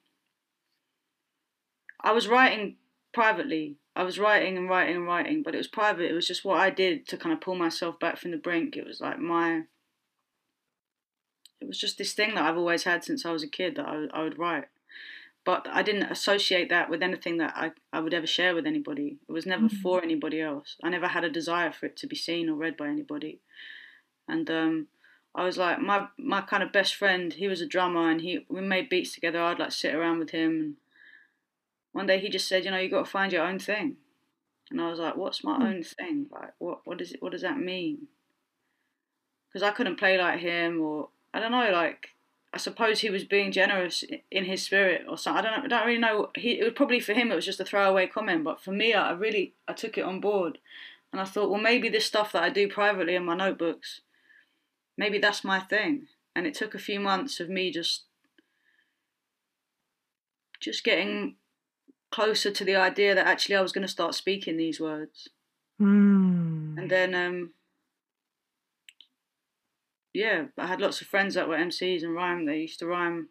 I 2.01 2.13
was 2.13 2.29
writing 2.29 2.77
privately 3.13 3.77
I 3.97 4.03
was 4.03 4.19
writing 4.19 4.57
and 4.57 4.69
writing 4.69 4.97
and 4.97 5.07
writing, 5.07 5.43
but 5.43 5.55
it 5.55 5.59
was 5.59 5.69
private. 5.69 6.11
It 6.11 6.15
was 6.15 6.27
just 6.27 6.45
what 6.45 6.59
I 6.59 6.71
did 6.71 7.07
to 7.09 7.17
kind 7.17 7.33
of 7.33 7.41
pull 7.41 7.55
myself 7.55 8.01
back 8.01 8.19
from 8.19 8.33
the 8.33 8.37
brink. 8.37 8.77
It 8.77 8.87
was 8.87 9.01
like 9.01 9.21
my. 9.21 9.63
It 11.61 11.69
was 11.69 11.79
just 11.79 11.97
this 11.97 12.13
thing 12.13 12.35
that 12.35 12.45
I've 12.45 12.59
always 12.59 12.83
had 12.83 13.05
since 13.05 13.25
I 13.25 13.31
was 13.31 13.45
a 13.45 13.49
kid 13.49 13.77
that 13.77 13.87
I, 13.87 14.07
I 14.13 14.23
would 14.25 14.39
write. 14.39 14.65
But 15.45 15.67
I 15.71 15.83
didn't 15.83 16.05
associate 16.05 16.71
that 16.71 16.89
with 16.89 17.03
anything 17.03 17.37
that 17.39 17.53
I, 17.55 17.73
I 17.93 18.01
would 18.01 18.15
ever 18.15 18.27
share 18.27 18.55
with 18.55 18.67
anybody. 18.67 19.19
It 19.29 19.33
was 19.33 19.45
never 19.45 19.67
mm-hmm. 19.67 19.77
for 19.83 20.03
anybody 20.03 20.41
else. 20.41 20.77
I 20.83 20.89
never 20.89 21.09
had 21.09 21.25
a 21.25 21.31
desire 21.31 21.71
for 21.71 21.87
it 21.87 21.97
to 21.99 22.07
be 22.07 22.17
seen 22.17 22.49
or 22.49 22.55
read 22.55 22.79
by 22.79 22.89
anybody. 22.89 23.41
And 24.27 24.51
um, 24.51 24.89
I 25.35 25.45
was 25.45 25.59
like, 25.59 25.81
my, 25.81 26.07
my 26.19 26.41
kind 26.41 26.63
of 26.63 26.73
best 26.73 26.95
friend, 26.95 27.33
he 27.33 27.47
was 27.47 27.61
a 27.61 27.67
drummer 27.67 28.11
and 28.11 28.23
he 28.23 28.47
we 28.49 28.63
made 28.63 28.89
beats 28.89 29.13
together. 29.13 29.43
I'd 29.43 29.59
like 29.59 29.73
sit 29.73 29.95
around 29.95 30.19
with 30.19 30.31
him 30.31 30.51
and 30.61 30.75
one 31.95 32.07
day 32.07 32.19
he 32.19 32.29
just 32.29 32.49
said, 32.49 32.65
you 32.65 32.71
know, 32.71 32.79
you 32.79 32.91
got 32.91 33.05
to 33.05 33.11
find 33.11 33.33
your 33.33 33.45
own 33.45 33.59
thing. 33.59 33.97
And 34.71 34.81
I 34.81 34.91
was 34.91 34.99
like, 34.99 35.17
what's 35.17 35.45
my 35.45 35.57
hmm. 35.57 35.63
own 35.63 35.83
thing? 35.83 36.27
Like, 36.31 36.53
what, 36.59 36.81
what 36.85 36.99
does 36.99 37.13
it, 37.13 37.23
what 37.23 37.33
does 37.33 37.43
that 37.43 37.57
mean? 37.57 38.09
Because 39.49 39.63
I 39.63 39.71
couldn't 39.71 39.99
play 39.99 40.19
like 40.19 40.41
him, 40.41 40.81
or 40.81 41.11
I 41.33 41.39
don't 41.39 41.53
know, 41.53 41.71
like, 41.71 42.09
I 42.55 42.59
suppose 42.59 43.01
he 43.01 43.11
was 43.11 43.25
being 43.25 43.51
generous 43.51 44.05
in 44.31 44.45
his 44.45 44.63
spirit 44.63 45.07
or 45.09 45.19
something. 45.19 45.45
I 45.45 45.51
don't, 45.51 45.65
I 45.65 45.67
don't 45.67 45.87
really 45.87 45.99
know. 45.99 46.31
He, 46.37 46.61
it 46.61 46.63
was 46.63 46.75
probably 46.75 47.01
for 47.01 47.13
him, 47.13 47.33
it 47.33 47.35
was 47.35 47.45
just 47.45 47.59
a 47.59 47.65
throwaway 47.65 48.07
comment, 48.07 48.45
but 48.45 48.61
for 48.61 48.71
me, 48.71 48.95
I 48.95 49.11
really, 49.11 49.55
I 49.67 49.73
took 49.73 49.99
it 49.99 50.05
on 50.05 50.21
board. 50.21 50.59
And 51.13 51.21
I 51.21 51.25
thought, 51.25 51.51
well, 51.51 51.61
maybe 51.61 51.89
this 51.89 52.07
stuff 52.07 52.31
that 52.31 52.45
I 52.45 52.51
do 52.51 52.69
privately 52.69 53.17
in 53.17 53.25
my 53.25 53.35
notebooks, 53.35 54.03
maybe 54.97 55.19
that's 55.19 55.43
my 55.43 55.59
thing. 55.59 56.07
And 56.37 56.47
it 56.47 56.55
took 56.55 56.77
a 56.77 56.79
few 56.79 57.01
months 57.01 57.41
of 57.41 57.49
me 57.49 57.73
just, 57.73 58.05
just 60.61 60.85
getting 60.85 61.35
closer 62.13 62.53
to 62.53 62.65
the 62.65 62.77
idea 62.77 63.17
that 63.17 63.27
actually 63.27 63.57
I 63.57 63.63
was 63.63 63.73
going 63.73 63.87
to 63.87 63.89
start 63.89 64.15
speaking 64.15 64.57
these 64.57 64.81
words. 64.81 65.29
Mm. 65.83 66.79
And 66.79 66.89
then, 66.89 67.17
um, 67.17 67.51
yeah, 70.15 70.47
I 70.57 70.67
had 70.69 70.81
lots 70.81 71.01
of 71.01 71.09
friends 71.09 71.35
that 71.35 71.49
were 71.49 71.57
MCs 71.57 72.03
and 72.03 72.15
rhyme. 72.15 72.47
They 72.47 72.61
used 72.61 72.79
to 72.79 72.87
rhyme. 72.87 73.29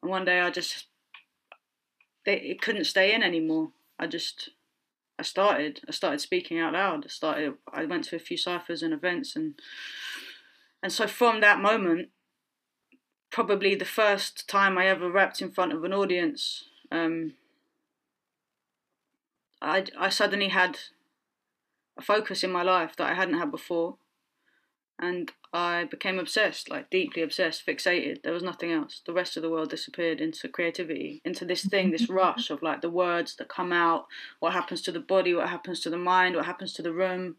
And 0.00 0.10
one 0.10 0.24
day 0.24 0.40
I 0.40 0.50
just, 0.50 0.86
they, 2.24 2.36
it 2.36 2.62
couldn't 2.62 2.84
stay 2.84 3.12
in 3.12 3.22
anymore. 3.22 3.72
I 3.98 4.06
just, 4.06 4.50
I 5.18 5.24
started, 5.24 5.80
I 5.88 5.90
started 5.92 6.20
speaking 6.20 6.58
out 6.58 6.72
loud. 6.72 7.04
I 7.04 7.08
started, 7.08 7.54
I 7.70 7.84
went 7.84 8.04
to 8.04 8.16
a 8.16 8.20
few 8.20 8.36
ciphers 8.36 8.82
and 8.82 8.94
events 8.94 9.34
and, 9.36 9.54
and 10.82 10.92
so 10.92 11.06
from 11.06 11.40
that 11.40 11.60
moment, 11.60 12.08
probably 13.30 13.74
the 13.74 13.84
first 13.84 14.48
time 14.48 14.78
I 14.78 14.86
ever 14.86 15.10
rapped 15.10 15.42
in 15.42 15.50
front 15.50 15.72
of 15.72 15.84
an 15.84 15.92
audience, 15.92 16.64
um, 16.90 17.34
I, 19.60 19.84
I 19.98 20.08
suddenly 20.08 20.48
had 20.48 20.78
a 21.98 22.02
focus 22.02 22.42
in 22.42 22.50
my 22.50 22.62
life 22.62 22.96
that 22.96 23.10
I 23.10 23.14
hadn't 23.14 23.38
had 23.38 23.50
before. 23.50 23.96
And 24.98 25.30
I 25.52 25.84
became 25.84 26.18
obsessed, 26.18 26.70
like 26.70 26.90
deeply 26.90 27.22
obsessed, 27.22 27.66
fixated. 27.66 28.22
There 28.22 28.32
was 28.32 28.42
nothing 28.42 28.70
else. 28.70 29.02
The 29.04 29.12
rest 29.12 29.36
of 29.36 29.42
the 29.42 29.50
world 29.50 29.70
disappeared 29.70 30.20
into 30.20 30.48
creativity, 30.48 31.20
into 31.24 31.44
this 31.44 31.64
thing, 31.64 31.90
this 31.90 32.08
rush 32.10 32.50
of 32.50 32.62
like 32.62 32.82
the 32.82 32.90
words 32.90 33.34
that 33.36 33.48
come 33.48 33.72
out, 33.72 34.06
what 34.38 34.52
happens 34.52 34.80
to 34.82 34.92
the 34.92 35.00
body, 35.00 35.34
what 35.34 35.48
happens 35.48 35.80
to 35.80 35.90
the 35.90 35.98
mind, 35.98 36.36
what 36.36 36.46
happens 36.46 36.72
to 36.74 36.82
the 36.82 36.92
room. 36.92 37.36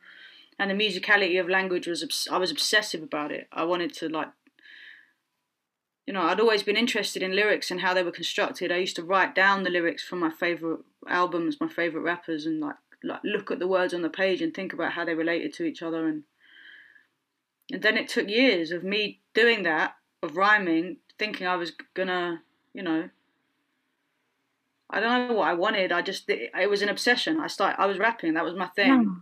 And 0.60 0.70
the 0.70 0.76
musicality 0.76 1.40
of 1.40 1.48
language 1.48 1.88
was, 1.88 2.28
I 2.30 2.38
was 2.38 2.52
obsessive 2.52 3.02
about 3.02 3.32
it. 3.32 3.48
I 3.52 3.64
wanted 3.64 3.94
to 3.96 4.10
like 4.10 4.30
you 6.08 6.14
know, 6.14 6.24
I'd 6.24 6.40
always 6.40 6.64
been 6.64 6.76
interested 6.76 7.22
in 7.22 7.36
lyrics 7.36 7.72
and 7.72 7.80
how 7.80 7.94
they 7.94 8.04
were 8.04 8.12
constructed. 8.12 8.72
I 8.72 8.78
used 8.78 8.96
to 8.98 9.04
write 9.04 9.36
down 9.36 9.64
the 9.64 9.70
lyrics 9.70 10.04
from 10.04 10.20
my 10.20 10.32
favorite 10.32 10.82
albums, 11.08 11.62
my 11.62 11.70
favorite 11.70 12.02
rappers, 12.02 12.46
and 12.46 12.60
like 12.60 12.76
like 13.04 13.22
look 13.24 13.50
at 13.50 13.60
the 13.60 13.68
words 13.68 13.94
on 13.94 14.02
the 14.02 14.10
page 14.10 14.42
and 14.42 14.54
think 14.54 14.74
about 14.74 14.94
how 14.94 15.06
they 15.06 15.16
related 15.16 15.54
to 15.54 15.64
each 15.64 15.82
other. 15.82 16.08
And 16.08 16.24
and 17.72 17.82
then 17.82 17.98
it 17.98 18.10
took 18.10 18.28
years 18.30 18.72
of 18.72 18.84
me 18.84 19.22
doing 19.34 19.64
that, 19.64 19.96
of 20.22 20.36
rhyming, 20.36 20.98
thinking 21.18 21.48
I 21.48 21.56
was 21.56 21.72
gonna, 21.94 22.42
you 22.74 22.84
know, 22.84 23.10
I 24.90 25.00
don't 25.00 25.30
know 25.30 25.36
what 25.36 25.48
I 25.48 25.54
wanted. 25.54 25.92
I 25.92 26.02
just 26.02 26.30
it, 26.30 26.52
it 26.60 26.70
was 26.70 26.82
an 26.82 26.90
obsession. 26.90 27.40
I 27.40 27.48
started. 27.48 27.82
I 27.82 27.86
was 27.86 27.98
rapping. 27.98 28.34
That 28.34 28.44
was 28.44 28.56
my 28.56 28.68
thing. 28.68 29.06
Mm. 29.06 29.22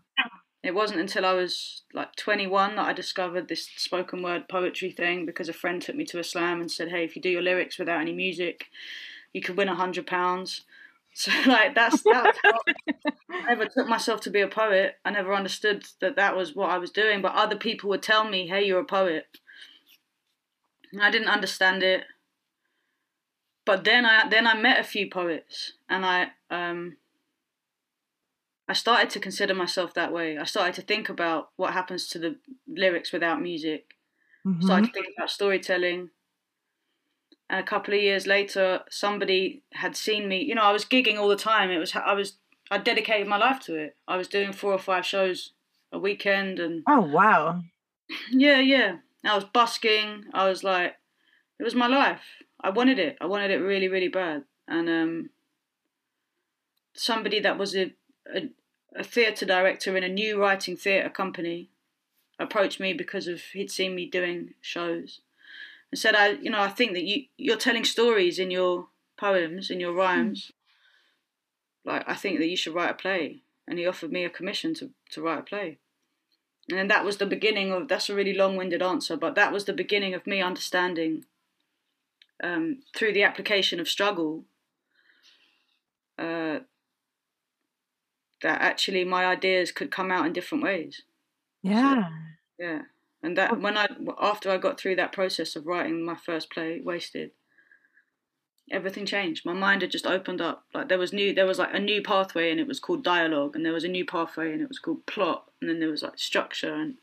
it 0.64 0.74
wasn't 0.74 1.00
until 1.00 1.26
I 1.26 1.34
was 1.34 1.84
like 1.94 2.16
21 2.16 2.76
that 2.76 2.86
I 2.86 2.94
discovered 2.94 3.48
this 3.48 3.70
spoken 3.78 4.24
word 4.24 4.50
poetry 4.50 4.92
thing 4.92 5.26
because 5.26 5.48
a 5.48 5.54
friend 5.54 5.82
took 5.82 5.96
me 5.96 6.06
to 6.06 6.20
a 6.20 6.24
slam 6.24 6.60
and 6.60 6.72
said, 6.72 6.90
"Hey, 6.90 7.04
if 7.06 7.16
you 7.16 7.22
do 7.22 7.30
your 7.30 7.44
lyrics 7.44 7.78
without 7.78 8.02
any 8.02 8.14
music, 8.14 8.66
you 9.32 9.42
could 9.42 9.58
win 9.58 9.70
a 9.70 9.76
hundred 9.76 10.08
pounds." 10.08 10.66
So 11.16 11.32
like 11.48 11.76
that's 11.76 12.02
that's 12.04 12.40
I 13.30 13.42
never 13.50 13.66
took 13.66 13.88
myself 13.88 14.22
to 14.22 14.30
be 14.30 14.40
a 14.40 14.48
poet. 14.48 14.96
I 15.04 15.10
never 15.10 15.34
understood 15.34 15.84
that 16.00 16.16
that 16.16 16.38
was 16.38 16.56
what 16.56 16.70
I 16.70 16.78
was 16.78 16.92
doing. 16.92 17.22
But 17.22 17.34
other 17.34 17.58
people 17.58 17.90
would 17.90 18.04
tell 18.04 18.24
me, 18.30 18.48
"Hey, 18.48 18.64
you're 18.66 18.80
a 18.80 18.86
poet." 18.86 19.26
And 20.94 21.02
I 21.02 21.12
didn't 21.12 21.28
understand 21.28 21.84
it. 21.84 22.06
But 23.66 23.84
then 23.84 24.06
I 24.06 24.30
then 24.30 24.48
I 24.48 24.56
met 24.56 24.80
a 24.80 24.84
few 24.84 25.10
poets, 25.10 25.74
and 25.90 26.06
I 26.06 26.32
um, 26.50 26.98
I 28.70 28.74
started 28.74 29.10
to 29.12 29.20
consider 29.20 29.56
myself 29.56 29.96
that 29.96 30.14
way. 30.14 30.38
I 30.38 30.44
started 30.44 30.76
to 30.76 30.84
think 30.84 31.10
about 31.10 31.50
what 31.56 31.74
happens 31.74 32.08
to 32.10 32.20
the 32.20 32.38
lyrics 32.68 33.12
without 33.12 33.42
music. 33.42 33.96
Mm-hmm. 34.46 34.62
Started 34.66 34.88
to 34.88 34.94
think 34.94 35.08
about 35.18 35.32
storytelling. 35.32 36.12
And 37.50 37.60
a 37.60 37.64
couple 37.64 37.94
of 37.94 38.02
years 38.02 38.28
later, 38.28 38.82
somebody 38.90 39.64
had 39.74 39.96
seen 39.96 40.28
me. 40.28 40.44
You 40.44 40.56
know, 40.56 40.62
I 40.62 40.72
was 40.72 40.86
gigging 40.86 41.18
all 41.18 41.28
the 41.28 41.36
time. 41.36 41.72
It 41.72 41.80
was 41.80 41.96
I 41.96 42.14
was 42.14 42.34
I 42.70 42.78
dedicated 42.78 43.28
my 43.28 43.38
life 43.38 43.60
to 43.62 43.76
it. 43.76 43.96
I 44.08 44.18
was 44.18 44.28
doing 44.28 44.54
four 44.54 44.72
or 44.72 44.80
five 44.80 45.06
shows 45.06 45.52
a 45.92 45.98
weekend, 45.98 46.60
and 46.60 46.84
oh 46.88 47.02
wow, 47.02 47.62
yeah, 48.32 48.60
yeah. 48.60 48.98
I 49.26 49.36
was 49.36 49.46
busking. 49.46 50.26
I 50.34 50.48
was 50.48 50.64
like, 50.64 50.96
it 51.60 51.64
was 51.64 51.76
my 51.76 51.88
life. 51.88 52.22
I 52.62 52.70
wanted 52.70 53.00
it. 53.00 53.18
I 53.20 53.26
wanted 53.26 53.52
it 53.52 53.58
really, 53.58 53.88
really 53.88 54.08
bad. 54.08 54.44
And 54.68 54.88
um, 54.88 55.30
somebody 56.94 57.40
that 57.40 57.58
was 57.58 57.76
a, 57.76 57.94
a 58.34 58.50
a 58.96 59.04
theatre 59.04 59.46
director 59.46 59.96
in 59.96 60.04
a 60.04 60.10
new 60.10 60.40
writing 60.40 60.76
theatre 60.76 61.10
company 61.10 61.70
approached 62.40 62.80
me 62.80 62.94
because 62.94 63.28
of 63.28 63.42
he'd 63.54 63.72
seen 63.72 63.96
me 63.96 64.06
doing 64.06 64.54
shows 64.62 65.22
and 65.92 66.00
said, 66.00 66.16
"I, 66.16 66.30
you 66.30 66.50
know, 66.50 66.62
I 66.62 66.70
think 66.70 66.94
that 66.94 67.04
you 67.04 67.26
you're 67.38 67.58
telling 67.58 67.86
stories 67.86 68.40
in 68.40 68.52
your 68.52 68.88
poems, 69.18 69.70
in 69.70 69.80
your 69.80 69.94
rhymes. 69.94 70.52
Mm. 70.52 71.92
Like 71.92 72.04
I 72.08 72.16
think 72.16 72.40
that 72.40 72.48
you 72.50 72.58
should 72.58 72.76
write 72.76 72.92
a 72.92 72.96
play." 72.96 73.42
And 73.68 73.78
he 73.78 73.86
offered 73.86 74.12
me 74.12 74.26
a 74.26 74.30
commission 74.30 74.74
to 74.76 74.92
to 75.12 75.22
write 75.22 75.40
a 75.40 75.44
play. 75.44 75.78
And 76.72 76.90
that 76.90 77.06
was 77.06 77.18
the 77.18 77.26
beginning 77.26 77.72
of. 77.72 77.88
That's 77.88 78.10
a 78.10 78.16
really 78.16 78.34
long-winded 78.34 78.82
answer, 78.82 79.18
but 79.18 79.36
that 79.36 79.52
was 79.52 79.66
the 79.66 79.74
beginning 79.74 80.14
of 80.14 80.28
me 80.28 80.42
understanding 80.42 81.26
um, 82.44 82.84
through 82.96 83.14
the 83.14 83.24
application 83.24 83.80
of 83.80 83.88
struggle. 83.88 84.46
Uh, 86.18 86.60
that 88.42 88.62
actually 88.62 89.04
my 89.04 89.26
ideas 89.26 89.72
could 89.72 89.92
come 89.92 90.12
out 90.12 90.26
in 90.26 90.34
different 90.34 90.64
ways. 90.64 91.02
Yeah. 91.64 92.04
So, 92.04 92.10
yeah. 92.60 92.82
And 93.22 93.38
that 93.38 93.52
oh. 93.52 93.56
when 93.56 93.78
I 93.78 93.88
after 94.20 94.50
I 94.50 94.58
got 94.58 94.80
through 94.80 94.96
that 94.96 95.12
process 95.12 95.56
of 95.56 95.68
writing 95.68 96.06
my 96.06 96.16
first 96.16 96.50
play, 96.50 96.82
Wasted, 96.84 97.32
everything 98.72 99.06
changed. 99.06 99.46
My 99.46 99.54
mind 99.54 99.82
had 99.82 99.92
just 99.92 100.08
opened 100.08 100.42
up. 100.42 100.64
Like 100.74 100.90
there 100.90 100.98
was 100.98 101.14
new 101.14 101.34
there 101.34 101.46
was 101.46 101.60
like 101.60 101.74
a 101.74 101.80
new 101.80 102.02
pathway 102.02 102.52
and 102.52 102.60
it 102.60 102.68
was 102.68 102.80
called 102.80 103.04
dialogue 103.04 103.56
and 103.56 103.66
there 103.66 103.74
was 103.74 103.84
a 103.84 103.90
new 103.90 104.06
pathway 104.06 104.52
and 104.52 104.62
it 104.62 104.68
was 104.68 104.80
called 104.80 105.06
plot 105.06 105.46
and 105.60 105.70
then 105.70 105.80
there 105.80 105.90
was 105.90 106.04
like 106.04 106.18
structure 106.18 106.74
and 106.74 106.96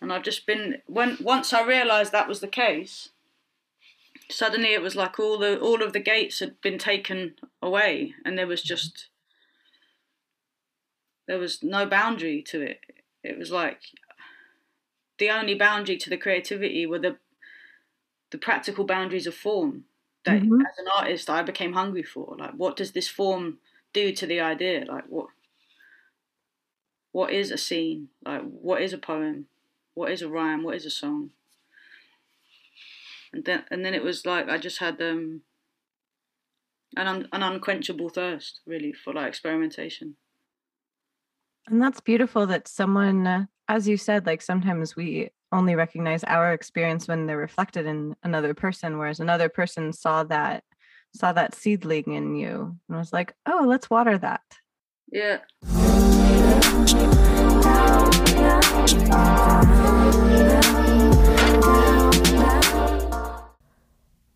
and 0.00 0.12
I've 0.12 0.22
just 0.22 0.46
been 0.46 0.78
when 0.86 1.18
once 1.20 1.52
I 1.52 1.64
realized 1.64 2.12
that 2.12 2.28
was 2.28 2.40
the 2.40 2.48
case, 2.48 3.10
suddenly 4.28 4.72
it 4.72 4.82
was 4.82 4.96
like 4.96 5.18
all 5.18 5.38
the 5.38 5.58
all 5.60 5.82
of 5.82 5.92
the 5.92 6.00
gates 6.00 6.40
had 6.40 6.60
been 6.60 6.78
taken 6.78 7.34
away 7.62 8.14
and 8.24 8.36
there 8.36 8.46
was 8.46 8.60
mm-hmm. 8.60 8.68
just 8.68 9.08
there 11.28 11.38
was 11.38 11.62
no 11.62 11.86
boundary 11.86 12.42
to 12.42 12.62
it. 12.62 12.80
It 13.22 13.38
was 13.38 13.50
like 13.52 13.80
the 15.20 15.30
only 15.30 15.54
boundary 15.54 15.98
to 15.98 16.10
the 16.10 16.16
creativity 16.16 16.86
were 16.86 16.98
the 16.98 17.16
the 18.30 18.38
practical 18.38 18.84
boundaries 18.84 19.26
of 19.26 19.34
form 19.34 19.84
that 20.24 20.40
mm-hmm. 20.40 20.60
as 20.60 20.78
an 20.78 20.86
artist 20.96 21.28
I 21.28 21.42
became 21.42 21.74
hungry 21.74 22.02
for. 22.02 22.36
Like 22.38 22.54
what 22.54 22.76
does 22.76 22.92
this 22.92 23.06
form 23.06 23.58
do 23.92 24.12
to 24.12 24.26
the 24.26 24.40
idea? 24.40 24.84
Like 24.88 25.04
what 25.08 25.26
what 27.12 27.32
is 27.32 27.50
a 27.50 27.58
scene? 27.58 28.08
Like 28.24 28.42
what 28.42 28.82
is 28.82 28.92
a 28.92 28.98
poem? 28.98 29.46
What 29.94 30.10
is 30.10 30.22
a 30.22 30.28
rhyme? 30.28 30.62
What 30.62 30.76
is 30.76 30.86
a 30.86 30.90
song? 30.90 31.30
And 33.32 33.44
then 33.44 33.64
and 33.70 33.84
then 33.84 33.94
it 33.94 34.02
was 34.02 34.24
like 34.24 34.48
I 34.48 34.56
just 34.58 34.78
had 34.78 35.00
um 35.02 35.42
an 36.96 37.06
un, 37.06 37.28
an 37.32 37.42
unquenchable 37.42 38.08
thirst 38.08 38.60
really 38.66 38.92
for 38.92 39.12
like 39.12 39.28
experimentation. 39.28 40.16
And 41.66 41.80
that's 41.80 42.00
beautiful 42.00 42.46
that 42.46 42.66
someone, 42.66 43.26
uh, 43.26 43.44
as 43.70 43.86
you 43.86 43.96
said, 43.96 44.26
like 44.26 44.42
sometimes 44.42 44.96
we 44.96 45.30
only 45.52 45.76
recognize 45.76 46.24
our 46.24 46.52
experience 46.52 47.06
when 47.06 47.26
they're 47.26 47.36
reflected 47.36 47.86
in 47.86 48.16
another 48.24 48.52
person, 48.52 48.98
whereas 48.98 49.20
another 49.20 49.48
person 49.48 49.92
saw 49.92 50.24
that 50.24 50.64
saw 51.14 51.32
that 51.32 51.54
seedling 51.54 52.12
in 52.12 52.34
you 52.34 52.76
and 52.88 52.98
was 52.98 53.12
like, 53.12 53.32
oh, 53.46 53.64
let's 53.66 53.88
water 53.88 54.18
that. 54.18 54.42
Yeah. 55.12 55.38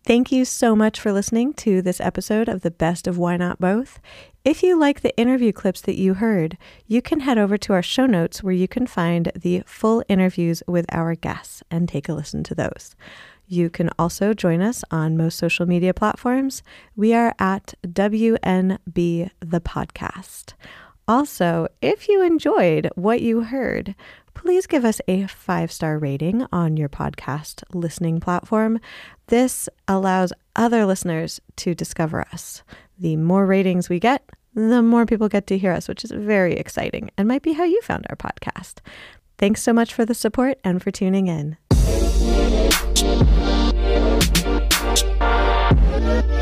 Thank 0.05 0.31
you 0.31 0.45
so 0.45 0.75
much 0.77 0.99
for 0.99 1.11
listening 1.11 1.53
to 1.55 1.81
this 1.81 1.99
episode 1.99 2.47
of 2.47 2.61
the 2.61 2.71
Best 2.71 3.05
of 3.05 3.17
Why 3.17 3.35
Not 3.35 3.59
Both. 3.59 3.99
If 4.45 4.61
you 4.61 4.77
like 4.77 5.01
the 5.01 5.17
interview 5.17 5.51
clips 5.51 5.81
that 5.81 5.97
you 5.97 6.13
heard, 6.13 6.55
you 6.85 7.01
can 7.01 7.21
head 7.21 7.39
over 7.39 7.57
to 7.57 7.73
our 7.73 7.81
show 7.81 8.05
notes 8.05 8.43
where 8.43 8.53
you 8.53 8.67
can 8.67 8.85
find 8.85 9.31
the 9.35 9.63
full 9.65 10.03
interviews 10.07 10.61
with 10.67 10.85
our 10.91 11.15
guests 11.15 11.63
and 11.71 11.89
take 11.89 12.07
a 12.07 12.13
listen 12.13 12.43
to 12.43 12.53
those. 12.53 12.95
You 13.47 13.71
can 13.71 13.89
also 13.97 14.35
join 14.35 14.61
us 14.61 14.83
on 14.91 15.17
most 15.17 15.39
social 15.39 15.65
media 15.65 15.95
platforms. 15.95 16.61
We 16.95 17.11
are 17.15 17.33
at 17.39 17.73
WNB 17.87 19.31
the 19.39 19.61
podcast. 19.61 20.53
Also, 21.07 21.67
if 21.81 22.07
you 22.07 22.21
enjoyed 22.21 22.91
what 22.93 23.21
you 23.21 23.41
heard, 23.41 23.95
please 24.35 24.67
give 24.67 24.85
us 24.85 25.01
a 25.07 25.25
five 25.25 25.71
star 25.71 25.97
rating 25.97 26.45
on 26.51 26.77
your 26.77 26.89
podcast 26.89 27.63
listening 27.73 28.19
platform. 28.19 28.79
This 29.25 29.67
allows 29.87 30.33
other 30.55 30.85
listeners 30.85 31.41
to 31.55 31.73
discover 31.73 32.21
us. 32.31 32.61
The 32.99 33.15
more 33.15 33.45
ratings 33.45 33.89
we 33.89 33.99
get, 33.99 34.27
the 34.53 34.81
more 34.81 35.05
people 35.05 35.27
get 35.27 35.47
to 35.47 35.57
hear 35.57 35.71
us, 35.71 35.87
which 35.87 36.03
is 36.03 36.11
very 36.11 36.53
exciting 36.53 37.11
and 37.17 37.27
might 37.27 37.41
be 37.41 37.53
how 37.53 37.65
you 37.65 37.81
found 37.81 38.05
our 38.09 38.15
podcast. 38.15 38.75
Thanks 39.37 39.61
so 39.61 39.73
much 39.73 39.93
for 39.93 40.05
the 40.05 40.13
support 40.13 40.59
and 40.63 40.81
for 40.81 40.91
tuning 40.91 41.27
in. 41.27 41.57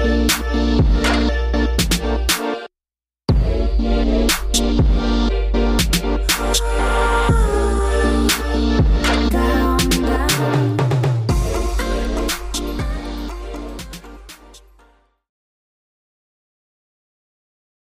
Thank 0.04 0.38
you. 0.38 0.53